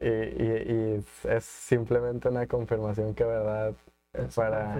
Y, 0.00 0.06
y- 0.08 0.64
y 0.66 1.04
es- 1.28 1.44
simplemente 1.44 2.28
una 2.28 2.46
confirmación 2.46 3.14
que, 3.14 3.24
verdad, 3.24 3.74
That's 4.12 4.34
Para- 4.34 4.74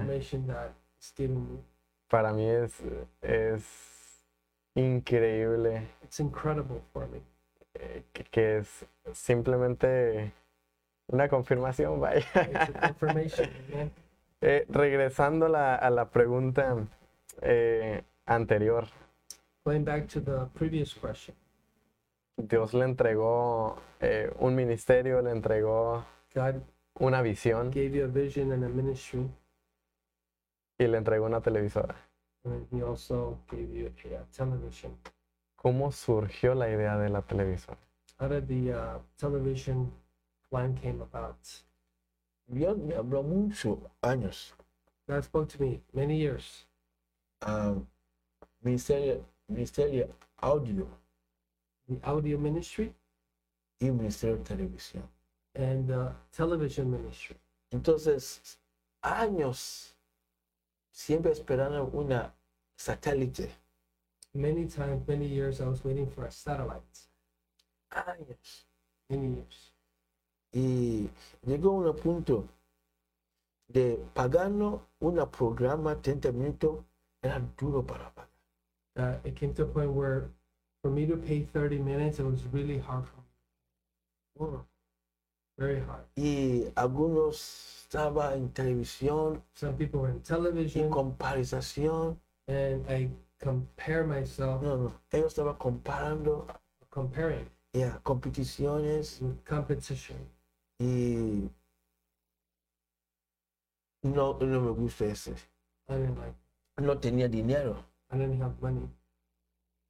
para 2.09 2.33
mí 2.33 2.47
es, 2.47 2.73
es 3.21 3.63
increíble 4.75 5.87
It's 6.03 6.19
incredible 6.19 6.81
for 6.91 7.07
me. 7.07 7.21
eh, 7.75 8.03
que, 8.13 8.23
que 8.25 8.57
es 8.59 8.85
simplemente 9.13 10.31
una 11.07 11.27
confirmación, 11.29 11.99
vaya. 11.99 12.25
It's 12.35 12.69
a. 12.83 13.89
Eh, 14.45 14.65
regresando 14.67 15.47
la, 15.47 15.75
a 15.75 15.89
la 15.89 16.09
pregunta 16.09 16.75
eh, 17.41 18.03
anterior, 18.25 18.85
Going 19.65 19.85
back 19.85 20.05
to 20.09 20.19
the 20.19 20.47
previous 20.53 20.93
question, 20.93 21.33
Dios 22.37 22.73
le 22.73 22.85
entregó 22.85 23.77
eh, 23.99 24.31
un 24.39 24.55
ministerio, 24.55 25.21
le 25.21 25.31
entregó 25.31 26.03
God 26.33 26.61
una 26.99 27.21
visión 27.21 27.71
gave 27.71 27.91
you 27.91 28.05
a 28.05 28.07
vision 28.07 28.51
and 28.51 28.63
a 28.63 28.69
ministry, 28.69 29.29
y 30.77 30.87
le 30.87 30.97
entregó 30.97 31.25
una 31.25 31.41
televisora. 31.41 31.95
and 32.45 32.67
He 32.71 32.81
also 32.81 33.39
gave 33.49 33.69
you 33.73 33.87
a, 33.87 34.25
television. 34.35 34.97
¿Cómo 35.55 35.91
surgió 35.91 36.53
la 36.55 36.69
idea 36.69 36.97
de 36.97 37.09
la 37.09 37.21
televisora? 37.21 37.77
How 38.19 38.27
did 38.27 38.47
the 38.47 38.73
uh, 38.73 38.99
television 39.17 39.91
plan 40.49 40.75
came 40.75 41.01
about? 41.01 41.37
Dios 42.47 42.77
me 42.77 42.95
habló 42.95 43.23
muchos 43.23 43.79
años. 44.01 44.53
God 45.07 45.23
spoke 45.23 45.49
to 45.49 45.61
me 45.61 45.81
many 45.93 46.17
years. 46.17 46.65
Um, 47.41 47.87
ministerio, 48.61 49.23
ministerio 49.47 50.09
audio 50.41 50.87
The 51.87 51.99
audio 52.03 52.37
ministry 52.37 52.93
y 53.79 53.91
ministerio 53.91 54.37
de 54.37 54.43
televisión. 54.43 55.03
and 55.55 55.87
the 55.87 56.11
television 56.31 56.89
ministry. 56.89 57.37
Entonces, 57.71 58.57
años 59.03 59.93
siempre 60.91 61.31
esperando 61.31 61.89
una 61.93 62.33
satélite. 62.75 63.51
Many 64.33 64.65
times, 64.65 65.07
many 65.07 65.27
years, 65.27 65.61
I 65.61 65.67
was 65.67 65.83
waiting 65.83 66.07
for 66.09 66.25
a 66.25 66.31
satellite. 66.31 67.07
Años. 67.91 68.65
Many 69.09 69.35
years. 69.35 69.71
Y 70.51 71.09
llegó 71.45 71.71
un 71.71 71.95
punto 71.95 72.47
de 73.67 73.97
pagando 74.13 74.87
un 74.99 75.17
programa 75.31 75.99
30 76.01 76.31
minutos 76.31 76.83
era 77.21 77.39
duro 77.57 77.83
para 77.83 78.09
pagar. 78.13 78.29
Uh, 78.95 79.17
it 79.27 79.35
came 79.35 79.53
to 79.53 79.63
a 79.63 79.65
point 79.65 79.91
where, 79.91 80.29
for 80.83 80.91
me 80.91 81.05
to 81.07 81.15
pay 81.15 81.41
30 81.43 81.79
minutes, 81.79 82.19
it 82.19 82.23
was 82.25 82.43
really 82.51 82.77
hard 82.77 83.05
for 84.37 84.51
me. 84.51 84.59
Very 85.57 85.79
hard. 85.79 86.03
y 86.17 86.65
algunos 86.75 87.83
estaban 87.83 88.33
en 88.33 88.49
televisión 88.49 89.41
Some 89.55 89.75
people 89.77 90.01
were 90.01 90.09
in 90.11 90.17
y 90.17 90.21
television, 90.23 90.89
comparación. 90.89 92.17
and 92.47 92.85
I 92.89 93.09
compare 93.39 94.03
myself, 94.05 94.61
No, 94.61 94.75
no, 94.77 94.93
ellos 95.11 95.27
estaban 95.31 95.55
comparando 95.57 96.47
comparing 96.89 97.47
Yeah, 97.73 97.99
competiciones 98.03 99.21
with 99.21 99.43
competition. 99.45 100.17
y 100.79 101.49
no, 104.03 104.37
no 104.39 104.59
me 104.61 104.71
gusta 104.71 105.05
ese. 105.05 105.33
I 105.87 105.95
didn't 105.97 106.17
like. 106.19 106.35
No 106.77 106.97
tenía 106.99 107.29
dinero. 107.29 107.85
I 108.11 108.17
didn't 108.17 108.41
have 108.41 108.59
money. 108.61 108.89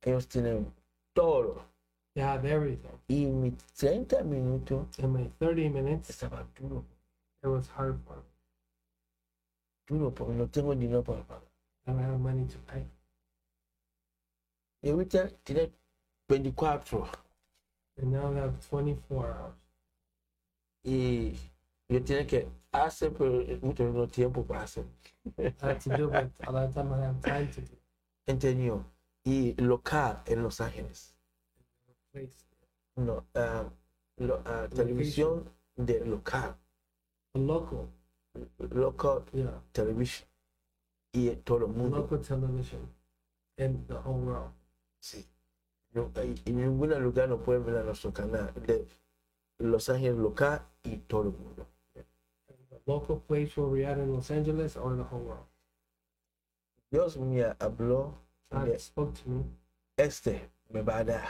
Ellos 0.03 0.27
tienen 0.27 0.71
todo. 1.13 1.61
They 2.15 2.21
have 2.23 2.45
everything. 2.45 2.91
Y 3.07 3.25
mis 3.25 3.53
30 3.75 4.23
minutos 4.23 4.87
In 4.99 5.11
my 5.13 5.29
30 5.39 5.69
minutes, 5.69 6.09
estaba 6.09 6.45
duro, 6.55 6.85
it 7.41 7.47
was 7.47 7.67
hard 7.69 7.99
for 8.05 8.17
me. 8.17 8.23
duro 9.87 10.11
porque 10.11 10.33
no 10.33 10.47
tengo 10.47 10.75
dinero 10.75 11.03
para 11.03 11.23
pagar. 11.23 11.43
I 11.87 11.91
don't 11.91 12.01
have 12.03 12.19
money 12.19 12.45
to 12.45 12.57
pay. 12.67 12.85
Y 14.81 14.89
ahorita 14.89 15.29
tiene 15.43 15.71
24 16.27 17.07
And 17.97 18.11
now 18.11 18.31
I 18.33 18.39
have 18.39 18.59
24 18.69 19.27
hours. 19.33 19.55
y 20.83 21.33
yo 21.89 22.03
tengo 22.03 22.27
que 22.27 22.47
hacer, 22.71 23.11
pero 23.13 23.43
mucho 23.61 23.83
no 23.91 24.07
tiempo 24.07 24.43
para 24.45 24.63
hacer. 24.63 24.85
I 25.37 25.53
have 25.61 25.79
to 25.83 25.97
do 25.97 26.09
it. 26.13 26.31
A 26.47 26.51
lot 26.51 26.65
of 26.69 26.73
time 26.73 26.93
I 26.93 27.05
have 27.05 27.21
time 27.21 27.47
to 27.53 27.61
do. 27.61 27.77
Entendió. 28.27 28.83
Y 29.25 29.53
local 29.61 30.21
en 30.25 30.43
Los 30.43 30.59
Ángeles. 30.61 31.15
No, 32.95 33.25
ah, 33.35 33.69
lo- 34.17 34.41
ah, 34.45 34.67
televisión 34.69 35.49
de 35.75 36.05
local. 36.05 36.55
Local, 37.33 37.87
Local 38.59 39.23
yeah, 39.33 39.61
television. 39.71 40.27
Y 41.13 41.29
todo 41.37 41.65
el 41.65 41.71
mundo. 41.71 41.97
local 41.99 42.19
television 42.21 42.81
in 43.57 43.85
the 43.87 43.95
whole 43.95 44.19
world. 44.25 44.51
Sí. 44.99 45.25
No, 45.93 46.11
y 46.23 46.41
en 46.45 46.57
ningún 46.57 46.89
lugar 47.03 47.29
no 47.29 47.37
pueden 47.37 47.65
ver 47.65 47.77
a 47.77 47.83
nuestro 47.83 48.11
canal 48.11 48.51
de 48.65 48.87
Los 49.59 49.89
Ángeles 49.89 50.17
local 50.17 50.61
y 50.83 50.97
todo 50.97 51.23
el 51.23 51.31
mundo. 51.37 51.67
The 51.93 52.81
local 52.87 53.19
place 53.27 53.55
where 53.55 53.69
we're 53.69 53.85
at 53.87 53.97
in 53.99 54.11
Los 54.11 54.29
Angeles 54.31 54.75
or 54.75 54.95
the 54.95 55.03
whole 55.03 55.23
world. 55.23 55.45
Dios 56.91 57.17
me 57.17 57.43
habló 57.59 58.15
Spoke 58.77 59.13
to 59.23 59.29
me 59.29 59.43
este 59.97 60.49
me 60.69 60.81
va 60.81 60.97
a 60.97 61.03
dar. 61.03 61.27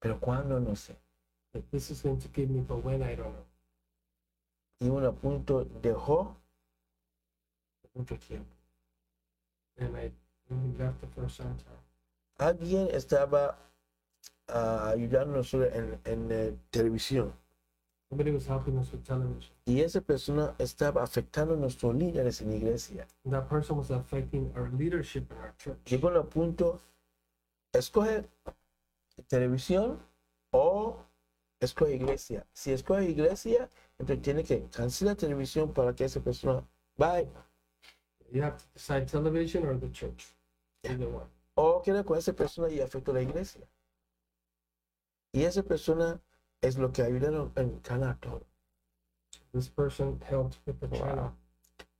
Pero 0.00 0.18
cuándo 0.20 0.60
no 0.60 0.74
sé. 0.74 0.96
this 1.70 1.90
is 1.90 2.02
going 2.02 2.18
to 2.18 2.28
give 2.28 2.50
me, 2.50 2.60
but 2.60 2.84
when 2.84 3.02
I 3.02 3.14
don't 3.14 3.32
know. 3.32 3.46
Y 4.80 4.88
un 4.88 5.14
punto 5.16 5.64
dejó 5.64 6.36
mucho 7.94 8.16
tiempo. 8.18 8.54
And 9.78 9.96
I 9.96 10.12
left 10.78 11.00
the 11.00 11.06
first 11.08 11.38
time. 11.38 11.56
Alguien 12.38 12.88
estaba 12.92 13.58
ah, 14.48 14.90
ayudándonos 14.90 15.54
en, 15.54 15.98
en 16.04 16.30
eh, 16.30 16.56
televisión 16.70 17.32
Somebody 18.08 18.30
was 18.30 18.46
helping 18.46 18.78
us 18.78 18.92
with 18.92 19.04
television. 19.04 19.52
y 19.66 19.80
esa 19.80 20.00
persona 20.00 20.54
estaba 20.58 21.02
afectando 21.02 21.54
a 21.54 21.56
nuestros 21.56 21.94
líderes 21.94 22.40
en 22.40 22.50
la 22.50 22.56
iglesia. 22.56 23.06
And 23.24 23.32
that 23.34 23.48
person 23.48 23.76
was 23.76 23.90
affecting 23.90 24.52
our 24.56 24.70
leadership 24.72 25.30
in 25.32 25.38
our 25.38 25.54
church. 25.58 25.78
Llegó 25.86 26.10
a 26.10 26.20
un 26.20 26.28
punto, 26.28 26.80
escoge 27.72 28.24
televisión 29.28 29.98
o 30.52 30.96
escoge 31.60 31.96
iglesia. 31.96 32.46
Si 32.52 32.70
escoge 32.72 33.10
iglesia, 33.10 33.68
entonces 33.98 34.22
tiene 34.22 34.44
que 34.44 34.66
cancelar 34.70 35.16
televisión 35.16 35.72
para 35.72 35.92
que 35.94 36.04
esa 36.04 36.20
persona 36.20 36.62
vaya 36.96 37.28
You 38.32 38.42
have 38.42 38.58
to 38.58 38.64
decide 38.74 39.06
television 39.06 39.64
or 39.66 39.78
the 39.78 39.88
church. 39.90 40.34
Either 40.84 41.08
one. 41.08 41.26
o 41.54 41.80
queda 41.82 42.04
con 42.04 42.18
esa 42.18 42.32
persona 42.32 42.68
y 42.68 42.80
afecta 42.80 43.10
a 43.10 43.14
la 43.14 43.22
iglesia. 43.22 43.66
Y 45.32 45.44
esa 45.44 45.62
persona 45.62 46.20
es 46.62 46.76
lo 46.78 46.90
que 46.92 47.02
ayudaron 47.02 47.52
en 47.56 47.78
canal 47.80 48.16
todo. 48.20 48.42
This 49.52 49.68
person 49.68 50.20
helped 50.28 50.58
with 50.66 50.78
the 50.80 50.88
channel. 50.88 51.32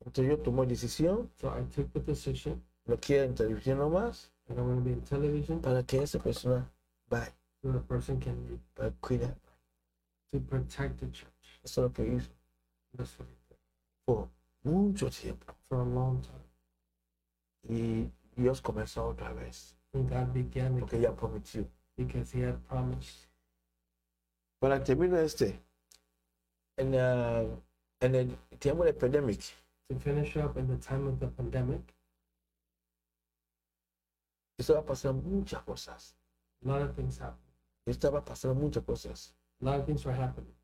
Entonces 0.04 0.28
yo 0.30 0.38
tomé 0.42 0.66
decisión, 0.66 1.30
So 1.40 1.48
I 1.48 1.62
took 1.74 1.92
the 1.92 2.00
decision 2.00 2.62
lo 2.86 2.96
quiero 2.98 3.24
en 3.24 3.34
televisión 3.34 3.78
nomás, 3.78 4.30
and 4.48 4.58
I'm 4.58 4.66
going 4.66 4.78
to 4.78 4.84
be 4.84 4.92
in 4.92 5.00
television 5.02 5.60
para 5.60 5.82
que 5.82 6.02
esa 6.02 6.18
persona 6.20 6.70
vaya, 7.08 7.32
so 7.62 7.72
the 7.72 7.80
person 7.80 8.20
can 8.20 8.36
be 8.46 8.58
para 8.74 8.90
cuidar. 9.00 9.34
to 10.32 10.40
protect 10.40 10.98
the 11.00 11.06
church. 11.10 11.60
Eso 11.64 11.82
es 11.86 11.88
lo 11.88 11.92
que 11.92 12.04
hizo 12.14 12.30
That's 12.96 13.18
what 13.18 13.26
he 13.28 13.34
did 13.48 13.58
por 14.04 14.28
mucho 14.64 15.08
tiempo. 15.10 15.54
for 15.68 15.80
a 15.80 15.84
long 15.84 16.20
time. 16.22 16.44
Y 17.68 18.10
Dios 18.36 18.60
comenzó 18.60 19.08
otra 19.08 19.32
vez, 19.32 19.74
And 19.94 20.08
God 20.08 20.32
began 20.32 20.78
porque 20.78 21.00
ya 21.00 21.12
prometió. 21.12 21.66
because 21.96 22.30
he 22.32 22.42
had 22.42 22.58
promised. 22.68 23.26
Para 24.60 24.82
terminar 24.82 25.20
este, 25.20 25.60
and 26.78 26.94
ah, 26.94 27.44
the 28.00 28.36
el 28.64 28.80
of 28.80 28.86
the 28.86 28.92
pandemic, 28.92 29.40
To 29.88 29.98
finish 29.98 30.36
up 30.36 30.56
in 30.56 30.66
the 30.66 30.76
time 30.76 31.06
of 31.06 31.20
the 31.20 31.28
pandemic, 31.28 31.94
estaba 34.58 34.84
pasando 34.84 35.22
muchas 35.22 35.62
cosas. 35.62 36.14
a 36.64 36.68
lot 36.68 36.82
of 36.82 36.94
things 36.94 37.18
happened. 37.18 37.38
Estaba 37.86 38.24
pasando 38.24 38.54
muchas 38.54 38.82
cosas. 38.84 39.32
A 39.62 39.64
lot 39.64 39.80
of 39.80 39.86
things 39.86 40.04
were 40.04 40.12
happening. 40.12 40.54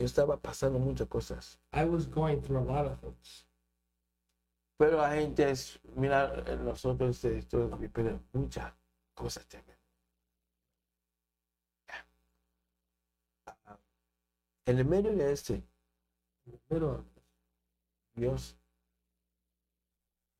Estaba 0.00 0.36
pasando 0.36 0.78
muchas 0.78 1.06
cosas. 1.08 1.58
I 1.72 1.84
was 1.84 2.06
going 2.06 2.42
through 2.42 2.58
a 2.58 2.66
lot 2.66 2.86
of 2.86 2.98
things. 2.98 3.46
Pero 4.76 4.96
la 4.98 5.14
gente 5.14 5.52
mira, 5.94 6.42
nosotros 6.64 7.24
eh, 7.24 7.44
vivimos 7.78 8.20
muchas 8.32 8.72
cosas 9.14 9.46
también. 9.46 9.73
En 14.66 14.78
el 14.78 14.84
medio 14.84 15.14
de 15.14 15.32
este, 15.32 15.62
In 16.46 16.52
the 16.52 16.74
middle 16.74 16.90
of 16.90 17.00
it, 17.16 17.22
Dios 18.16 18.54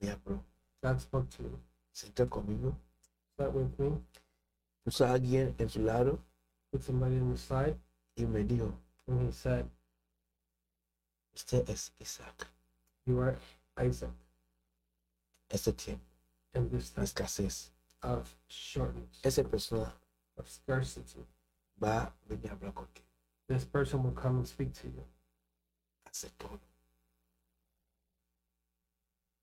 me 0.00 0.10
habló, 0.10 0.42
God 0.82 1.00
spoke 1.00 1.28
to 1.30 1.60
sentó 1.92 2.28
conmigo 2.28 2.76
sat 3.36 3.52
with 3.52 3.78
me, 3.78 4.00
puso 4.84 5.04
a 5.06 5.12
alguien 5.12 5.54
en 5.58 5.68
su 5.68 5.80
lado 5.80 6.18
put 6.70 6.82
somebody 6.82 7.18
on 7.20 7.30
the 7.30 7.38
side, 7.38 7.78
y 8.16 8.24
me 8.24 8.42
dijo, 8.44 8.72
and 9.06 9.26
he 9.26 9.32
said, 9.32 9.64
usted 11.34 11.68
es 11.68 11.92
Isaac. 12.00 12.48
You 13.06 13.20
are 13.20 13.36
Isaac 13.78 14.10
Este 15.50 15.72
tiempo 15.76 16.02
in 16.54 16.68
this 16.70 16.90
time 16.90 17.04
escasez, 17.04 17.70
of 18.02 18.34
shortness, 18.48 19.20
esa 19.22 19.44
persona 19.44 19.92
of 20.36 20.48
scarcity. 20.48 21.24
va 21.80 22.02
a 22.02 22.12
venir 22.28 22.50
a 22.50 22.54
hablar 22.54 22.74
contigo. 22.74 23.03
This 23.48 23.64
person 23.64 24.02
will 24.02 24.12
come 24.12 24.36
and 24.38 24.46
speak 24.48 24.72
to 24.80 24.86
you 24.88 25.04
Hace 26.06 26.30
todo. 26.38 26.58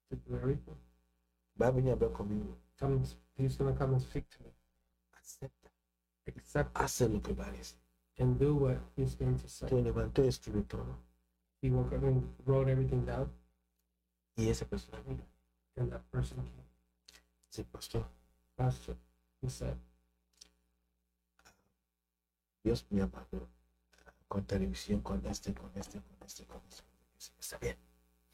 to 0.09 0.15
do 0.15 0.35
everything. 0.35 0.75
Va 1.57 1.67
a 1.67 1.71
venir 1.71 1.91
a 1.93 1.95
hablar 1.95 2.11
conmigo. 2.11 2.55
Comes, 2.79 3.15
he's 3.37 3.55
going 3.57 3.71
to 3.73 3.77
come 3.79 3.93
and 3.93 4.01
speak 4.01 4.27
to 4.29 4.43
me. 4.43 4.49
Acepta. 5.15 5.69
Accept 6.27 6.75
Hace 6.77 7.07
lo 7.07 7.19
que 7.21 7.33
va 7.33 7.45
a 7.45 7.51
decir. 7.51 7.77
and 8.19 8.37
do 8.39 8.55
what 8.55 8.77
he's 8.95 9.15
going 9.15 9.37
to 9.37 9.47
say. 9.47 9.67
Te 9.67 9.81
levantó 9.81 10.23
y 10.23 10.27
escribió 10.27 10.67
todo. 10.67 10.97
He 11.61 11.69
woke 11.69 11.93
up 11.93 12.03
and 12.03 12.23
wrote 12.45 12.67
everything 12.69 13.05
down, 13.05 13.29
Y 14.37 14.49
esa 14.49 14.65
persona 14.65 14.97
vino. 15.07 15.23
and 15.77 15.91
that 15.91 16.01
person 16.11 16.37
came. 16.37 16.65
Dice, 17.51 17.63
pastor, 17.71 18.03
Pastor, 18.57 18.95
he 19.41 19.49
said, 19.49 19.77
Dios 22.63 22.83
me 22.91 23.01
amado 23.01 23.47
con 24.31 24.45
televisión, 24.45 25.01
con 25.01 25.25
este, 25.25 25.53
con 25.53 25.69
este, 25.75 25.99
con 25.99 26.17
este, 26.25 26.45
con 26.45 26.61
este. 26.69 26.83
Está 27.37 27.57
bien. 27.57 27.75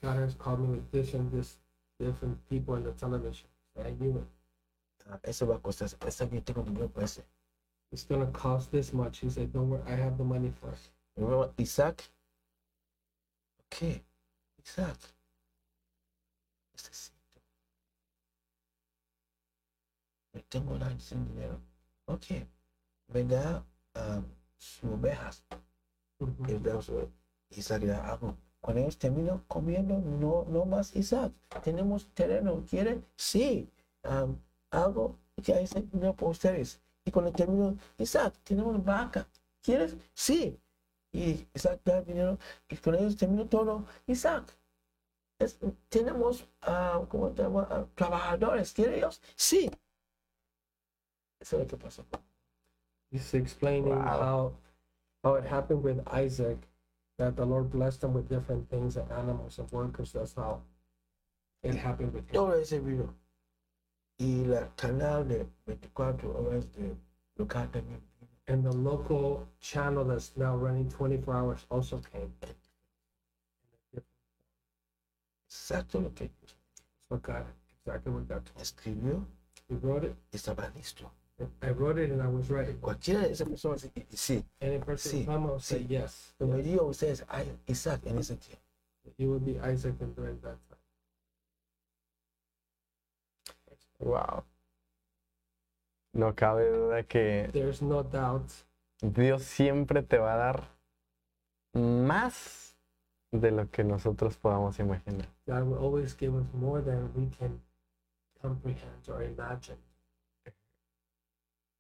Has 0.04 0.36
called 0.36 0.60
me 0.60 0.68
with 0.68 0.92
this 0.92 1.16
and 1.16 1.32
this 1.32 1.58
different 1.98 2.38
people 2.50 2.76
in 2.76 2.84
the 2.84 2.92
television. 2.92 3.48
I 3.84 3.90
knew 4.00 4.20
it. 4.20 4.28
Ah, 5.10 5.20
eso 5.24 5.48
va 5.48 5.56
a 5.56 5.60
costar. 5.60 5.88
Está 6.06 6.26
bien, 6.26 6.44
tengo 6.44 6.62
dinero 6.62 6.88
para 6.88 7.06
ese. 7.06 7.24
It's 7.92 8.04
going 8.04 8.24
to 8.24 8.32
cost 8.32 8.70
this 8.72 8.94
much. 8.94 9.22
He 9.22 9.30
said, 9.32 9.52
Don't 9.52 9.72
worry, 9.72 9.82
I 9.88 9.96
have 9.96 10.20
the 10.20 10.24
money 10.24 10.52
for 10.62 10.70
it. 10.70 10.90
Hermano 11.16 11.52
Isaac. 11.60 12.04
Ok. 13.66 14.04
Isaac. 14.64 15.00
Necesito. 16.76 17.18
No 20.34 20.42
tengo 20.48 20.78
nada 20.78 21.00
sin 21.00 21.26
dinero. 21.26 21.60
Ok. 22.06 22.46
Venga 23.08 23.64
a 23.96 24.22
sus 24.60 24.92
ovejas. 24.92 25.42
Mhm. 26.20 26.50
Y 26.50 26.54
veo 26.60 26.82
su- 26.82 27.10
Isaac 27.50 27.84
le. 27.84 27.96
Cuando 28.60 28.82
ellos 28.82 28.98
terminan 28.98 29.40
comiendo, 29.48 30.00
no, 30.00 30.46
no 30.50 30.66
más 30.66 30.96
Isaac. 30.96 31.32
Tenemos 31.64 32.08
terreno. 32.14 32.64
¿Quiere? 32.70 33.02
Sí. 33.16 33.70
Am, 34.04 34.38
algo 34.72 35.16
que 35.44 35.54
hay 35.54 35.66
dinero 35.92 36.14
para 36.16 36.32
ustedes. 36.32 36.82
Y 37.06 37.12
cuando 37.12 37.32
termino, 37.32 37.78
Isaac, 37.98 38.34
tenemos 38.44 38.84
vaca. 38.84 39.28
¿Quieres? 39.62 39.96
Sí. 40.14 40.60
Y 41.14 41.48
Isaac 41.54 41.80
da 41.86 42.02
dinero. 42.02 42.38
Y 42.70 42.76
con 42.78 42.96
ellos 42.96 43.16
termino 43.16 43.46
todo. 43.46 43.86
Isaac, 44.08 44.44
es- 45.40 45.58
tenemos, 45.90 46.46
ah, 46.62 47.02
¿cómo 47.08 47.30
se 47.34 47.44
llama? 47.44 47.68
Ah, 47.70 47.86
trabajadores. 47.96 48.74
¿Quieren 48.74 48.96
ellos? 48.96 49.22
Sí. 49.36 49.70
Eso 51.40 51.56
es 51.58 51.62
lo 51.64 51.68
que 51.68 51.78
pasó. 51.78 52.04
He's 53.12 53.34
explaining 53.34 53.94
Wow. 53.94 54.04
how 54.04 54.54
how 55.28 55.36
it 55.36 55.44
happened 55.46 55.84
with 55.84 56.00
Isaac, 56.08 56.58
that 57.18 57.36
the 57.36 57.46
Lord 57.46 57.70
blessed 57.70 58.02
him 58.04 58.14
with 58.14 58.30
different 58.30 58.70
things 58.70 58.96
and 58.96 59.12
animals 59.12 59.60
and 59.60 59.70
workers. 59.74 60.14
That's 60.14 60.34
how 60.34 60.62
it 61.64 61.76
happened 61.76 62.14
with 62.14 62.26
him. 62.30 62.34
todo 62.34 62.52
ese 62.54 62.80
vino. 62.82 63.14
Y 64.20 64.46
la 64.46 64.68
canal 64.78 65.28
de 65.28 65.46
24 65.66 66.34
horas 66.34 66.66
de 66.78 66.96
local 67.38 67.68
también 67.68 68.00
vino. 68.00 68.30
And 68.48 68.64
the 68.64 68.72
local 68.72 69.46
channel 69.60 70.06
that's 70.06 70.32
now 70.38 70.56
running 70.56 70.90
24 70.90 71.36
hours 71.36 71.66
also 71.70 72.00
came. 72.14 72.32
Exacto 75.50 76.02
lo 76.02 76.14
que 76.14 76.30
So 77.10 77.18
God, 77.18 77.46
exactly 77.86 78.14
what 78.14 78.28
God 78.30 78.46
told 78.46 78.62
escribió 78.62 79.26
He 79.68 79.76
wrote 79.76 80.06
it. 80.06 80.16
estaba 80.32 80.72
listo. 80.74 81.12
I 81.62 81.70
wrote 81.70 82.00
it 82.00 82.10
and 82.12 82.22
I 82.22 82.28
was 82.28 82.50
ready. 82.50 82.74
Cualquiera 82.74 83.22
de 83.22 83.32
esas 83.32 83.48
personas, 83.48 83.86
y 83.96 84.06
sí, 84.16 84.44
Any 84.60 84.80
person 84.80 85.12
Sí, 85.12 85.26
come 85.26 85.48
will 85.52 85.60
say 85.60 85.80
sí. 85.84 85.88
yes. 85.90 86.34
me 86.40 86.58
yes. 86.58 86.66
dio 86.66 86.86
ustedes 86.86 87.26
a 87.30 87.44
Isaac 87.68 88.02
en 88.08 88.18
ese 88.18 88.36
tiempo. 88.38 88.62
You 89.18 89.32
will 89.32 89.40
be 89.40 89.60
Isaac 89.60 89.96
and 90.02 90.16
during 90.16 90.40
that 90.42 90.58
time. 90.68 90.78
Wow. 94.00 94.44
No 96.14 96.34
cabe 96.36 96.70
duda 96.72 97.04
que 97.04 97.50
There's 97.54 97.82
no 97.82 98.04
doubt 98.04 98.50
Dios 99.02 99.44
siempre 99.44 100.02
te 100.02 100.18
va 100.18 100.34
a 100.34 100.38
dar 100.38 100.64
más 101.74 102.76
de 103.32 103.52
lo 103.52 103.70
que 103.70 103.84
nosotros 103.84 104.38
podamos 104.38 104.80
imaginar. 104.80 105.28
God 105.46 105.64
will 105.64 105.78
always 105.78 106.16
give 106.18 106.34
us 106.36 106.46
more 106.54 106.82
than 106.82 107.12
we 107.16 107.28
can 107.38 107.62
comprehend 108.42 109.08
or 109.10 109.22
imagine. 109.24 109.78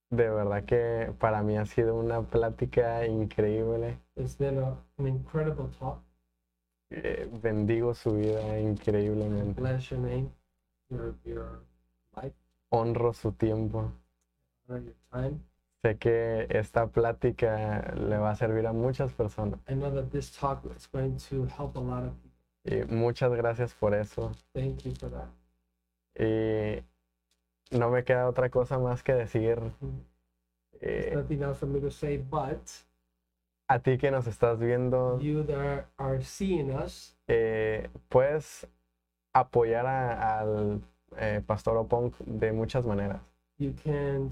De 0.10 0.30
verdad 0.30 0.64
que 0.64 1.12
para 1.20 1.44
mí 1.44 1.58
ha 1.58 1.66
sido 1.66 1.96
una 1.96 2.22
plática 2.22 3.06
increíble. 3.06 4.00
It's 4.16 4.38
been 4.38 4.58
a, 4.60 4.78
an 4.98 5.08
incredible 5.08 5.68
talk. 5.78 6.00
Eh, 6.90 7.30
bendigo 7.42 7.94
su 7.94 8.14
vida 8.14 8.58
increíblemente. 8.60 9.60
Bless 9.60 9.90
your 9.90 10.00
name, 10.00 10.30
your 10.90 11.16
your 11.26 11.62
life, 12.16 12.34
Honro 12.70 13.12
su 13.14 13.34
tiempo. 13.34 13.92
honor 14.68 14.84
your 14.84 14.96
time. 15.12 15.40
Sé 15.84 15.98
que 15.98 16.48
esta 16.50 16.88
plática 16.88 17.94
le 17.96 18.18
va 18.18 18.32
a 18.32 18.36
servir 18.36 18.66
a 18.68 18.74
muchas 18.74 19.12
personas. 19.14 19.60
I 19.70 19.74
know 19.76 19.94
that 19.94 20.10
this 20.12 20.32
talk 20.32 20.64
is 20.78 20.88
going 20.88 21.18
to 21.30 21.46
help 21.48 21.76
a 21.76 21.80
lot 21.82 22.04
of 22.06 22.14
people. 22.14 22.32
Y 22.64 22.86
muchas 22.94 23.32
gracias 23.34 23.74
por 23.74 23.94
eso. 23.94 24.32
Thank 24.54 24.84
you 24.84 24.94
for 24.96 25.10
that. 25.12 25.28
Y 26.18 26.82
no 27.72 27.90
me 27.90 28.04
queda 28.04 28.28
otra 28.28 28.50
cosa 28.50 28.78
más 28.80 29.04
que 29.04 29.14
decir 29.14 29.60
eh, 30.82 31.12
nothing 31.16 31.42
else 31.44 31.60
for 31.60 31.68
me 31.68 31.80
to 31.80 31.90
say, 31.92 32.18
but 32.18 32.62
a 33.70 33.80
ti 33.80 33.98
que 33.98 34.12
nos 34.12 34.28
estás 34.28 34.60
viendo, 34.60 35.20
you 35.20 35.44
that 35.44 35.58
are, 35.58 35.86
are 35.98 36.22
seeing 36.24 36.72
us, 36.72 37.18
eh, 37.28 37.90
puedes 38.10 38.68
apoyar 39.34 39.86
a- 39.86 40.40
al 40.40 40.82
eh, 41.18 41.42
Pastor 41.46 41.78
Opong 41.78 42.14
de 42.26 42.52
muchas 42.54 42.86
maneras. 42.86 43.22
you 43.60 43.74
can 43.84 44.30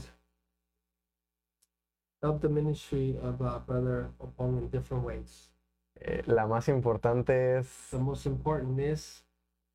help 2.22 2.42
the 2.42 2.50
ministry 2.50 3.18
of 3.22 3.42
uh, 3.42 3.60
Brother 3.66 4.10
Opong 4.20 4.58
in 4.60 4.70
different 4.70 5.04
ways. 5.04 5.52
Eh, 6.00 6.24
la 6.28 6.46
más 6.48 6.68
importante 6.68 7.58
es 7.58 7.88
The 7.92 7.98
most 7.98 8.26
important 8.26 8.80
is 8.80 9.26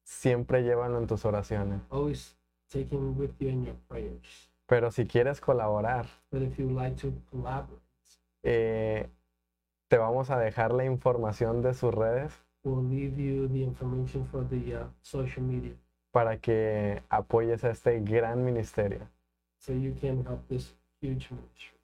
siempre 0.04 0.62
llévalo 0.62 0.98
en 0.98 1.06
tus 1.06 1.24
oraciones. 1.24 1.80
always 1.90 2.36
take 2.70 2.88
him 2.90 3.16
with 3.18 3.32
you 3.38 3.48
in 3.48 3.64
your 3.64 3.76
prayers. 3.88 4.51
Pero 4.66 4.90
si 4.90 5.05
quieres 5.06 5.40
colaborar, 5.40 6.06
But 6.30 6.42
if 6.42 6.59
you 6.59 6.70
like 6.70 6.97
to 7.02 7.12
collaborate, 7.30 7.80
eh, 8.42 9.09
te 9.88 9.98
vamos 9.98 10.30
a 10.30 10.38
dejar 10.38 10.72
la 10.72 10.84
información 10.84 11.62
de 11.62 11.74
sus 11.74 11.92
redes 11.94 12.32
we'll 12.62 12.82
leave 12.84 13.18
you 13.18 13.48
the 13.48 13.62
information 13.62 14.24
for 14.26 14.44
the 14.48 14.74
uh, 14.74 14.84
social 15.02 15.42
media 15.42 15.74
para 16.12 16.38
que 16.38 17.02
apoyes 17.09 17.64
a 17.64 17.70
este 17.70 18.01
gran 18.01 18.44
ministerio. 18.44 19.01
so 19.59 19.72
you 19.72 19.92
can 20.01 20.24
help 20.24 20.47
this 20.48 20.74
huge 21.02 21.28
ministry. 21.30 21.76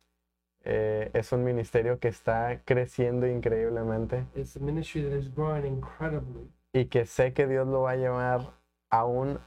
Eh, 0.64 1.10
es 1.14 1.32
un 1.32 1.44
ministerio 1.44 1.98
que 1.98 2.08
está 2.08 2.60
creciendo 2.64 3.26
increíblemente 3.26 4.24
It's 4.34 4.56
a 4.56 4.60
ministry 4.60 5.02
that 5.02 5.16
is 5.16 5.28
growing 5.34 5.64
incredibly, 5.66 6.48
y 6.72 6.86
que 6.86 7.06
sé 7.06 7.32
que 7.32 7.46
Dios 7.46 7.66
lo 7.66 7.82
va 7.82 7.92
a 7.92 7.96
llevar 7.96 8.52
aún 8.90 9.38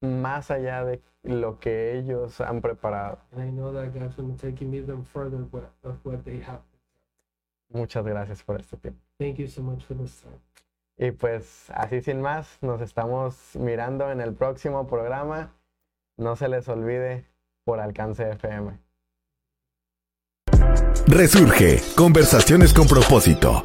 más 0.00 0.50
allá 0.50 0.84
de 0.84 1.00
lo 1.22 1.58
que 1.58 1.98
ellos 1.98 2.40
han 2.40 2.60
preparado. 2.60 3.18
and 3.32 3.42
I 3.42 3.50
know 3.50 3.72
that 3.72 3.92
God's 3.92 4.16
going 4.16 4.34
to 4.34 4.40
take 4.40 4.64
you 4.64 4.72
even 4.74 5.04
further 5.04 5.44
with, 5.52 5.64
of 5.84 5.98
what 6.04 6.24
they 6.24 6.40
have. 6.40 6.60
Muchas 7.72 8.04
gracias 8.04 8.42
por 8.42 8.60
este 8.60 8.76
tiempo. 8.76 9.00
Thank 9.18 9.36
you 9.36 9.46
so 9.46 9.62
much 9.62 9.84
for 9.84 9.96
this 9.96 10.20
time. 10.22 10.40
Y 10.96 11.12
pues 11.12 11.70
así 11.74 12.02
sin 12.02 12.20
más, 12.20 12.58
nos 12.60 12.80
estamos 12.80 13.54
mirando 13.54 14.10
en 14.10 14.20
el 14.20 14.34
próximo 14.34 14.86
programa. 14.86 15.52
No 16.16 16.36
se 16.36 16.48
les 16.48 16.68
olvide 16.68 17.24
por 17.64 17.80
alcance 17.80 18.28
FM. 18.30 18.78
Resurge, 21.06 21.80
conversaciones 21.96 22.74
con 22.74 22.86
propósito. 22.86 23.64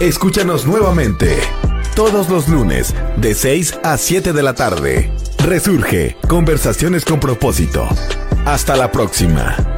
Escúchanos 0.00 0.66
nuevamente 0.66 1.36
todos 1.94 2.28
los 2.30 2.48
lunes 2.48 2.94
de 3.18 3.34
6 3.34 3.80
a 3.84 3.98
7 3.98 4.32
de 4.32 4.42
la 4.42 4.54
tarde. 4.54 5.10
Resurge, 5.42 6.16
conversaciones 6.28 7.04
con 7.04 7.18
propósito. 7.18 7.88
Hasta 8.46 8.76
la 8.76 8.92
próxima. 8.92 9.71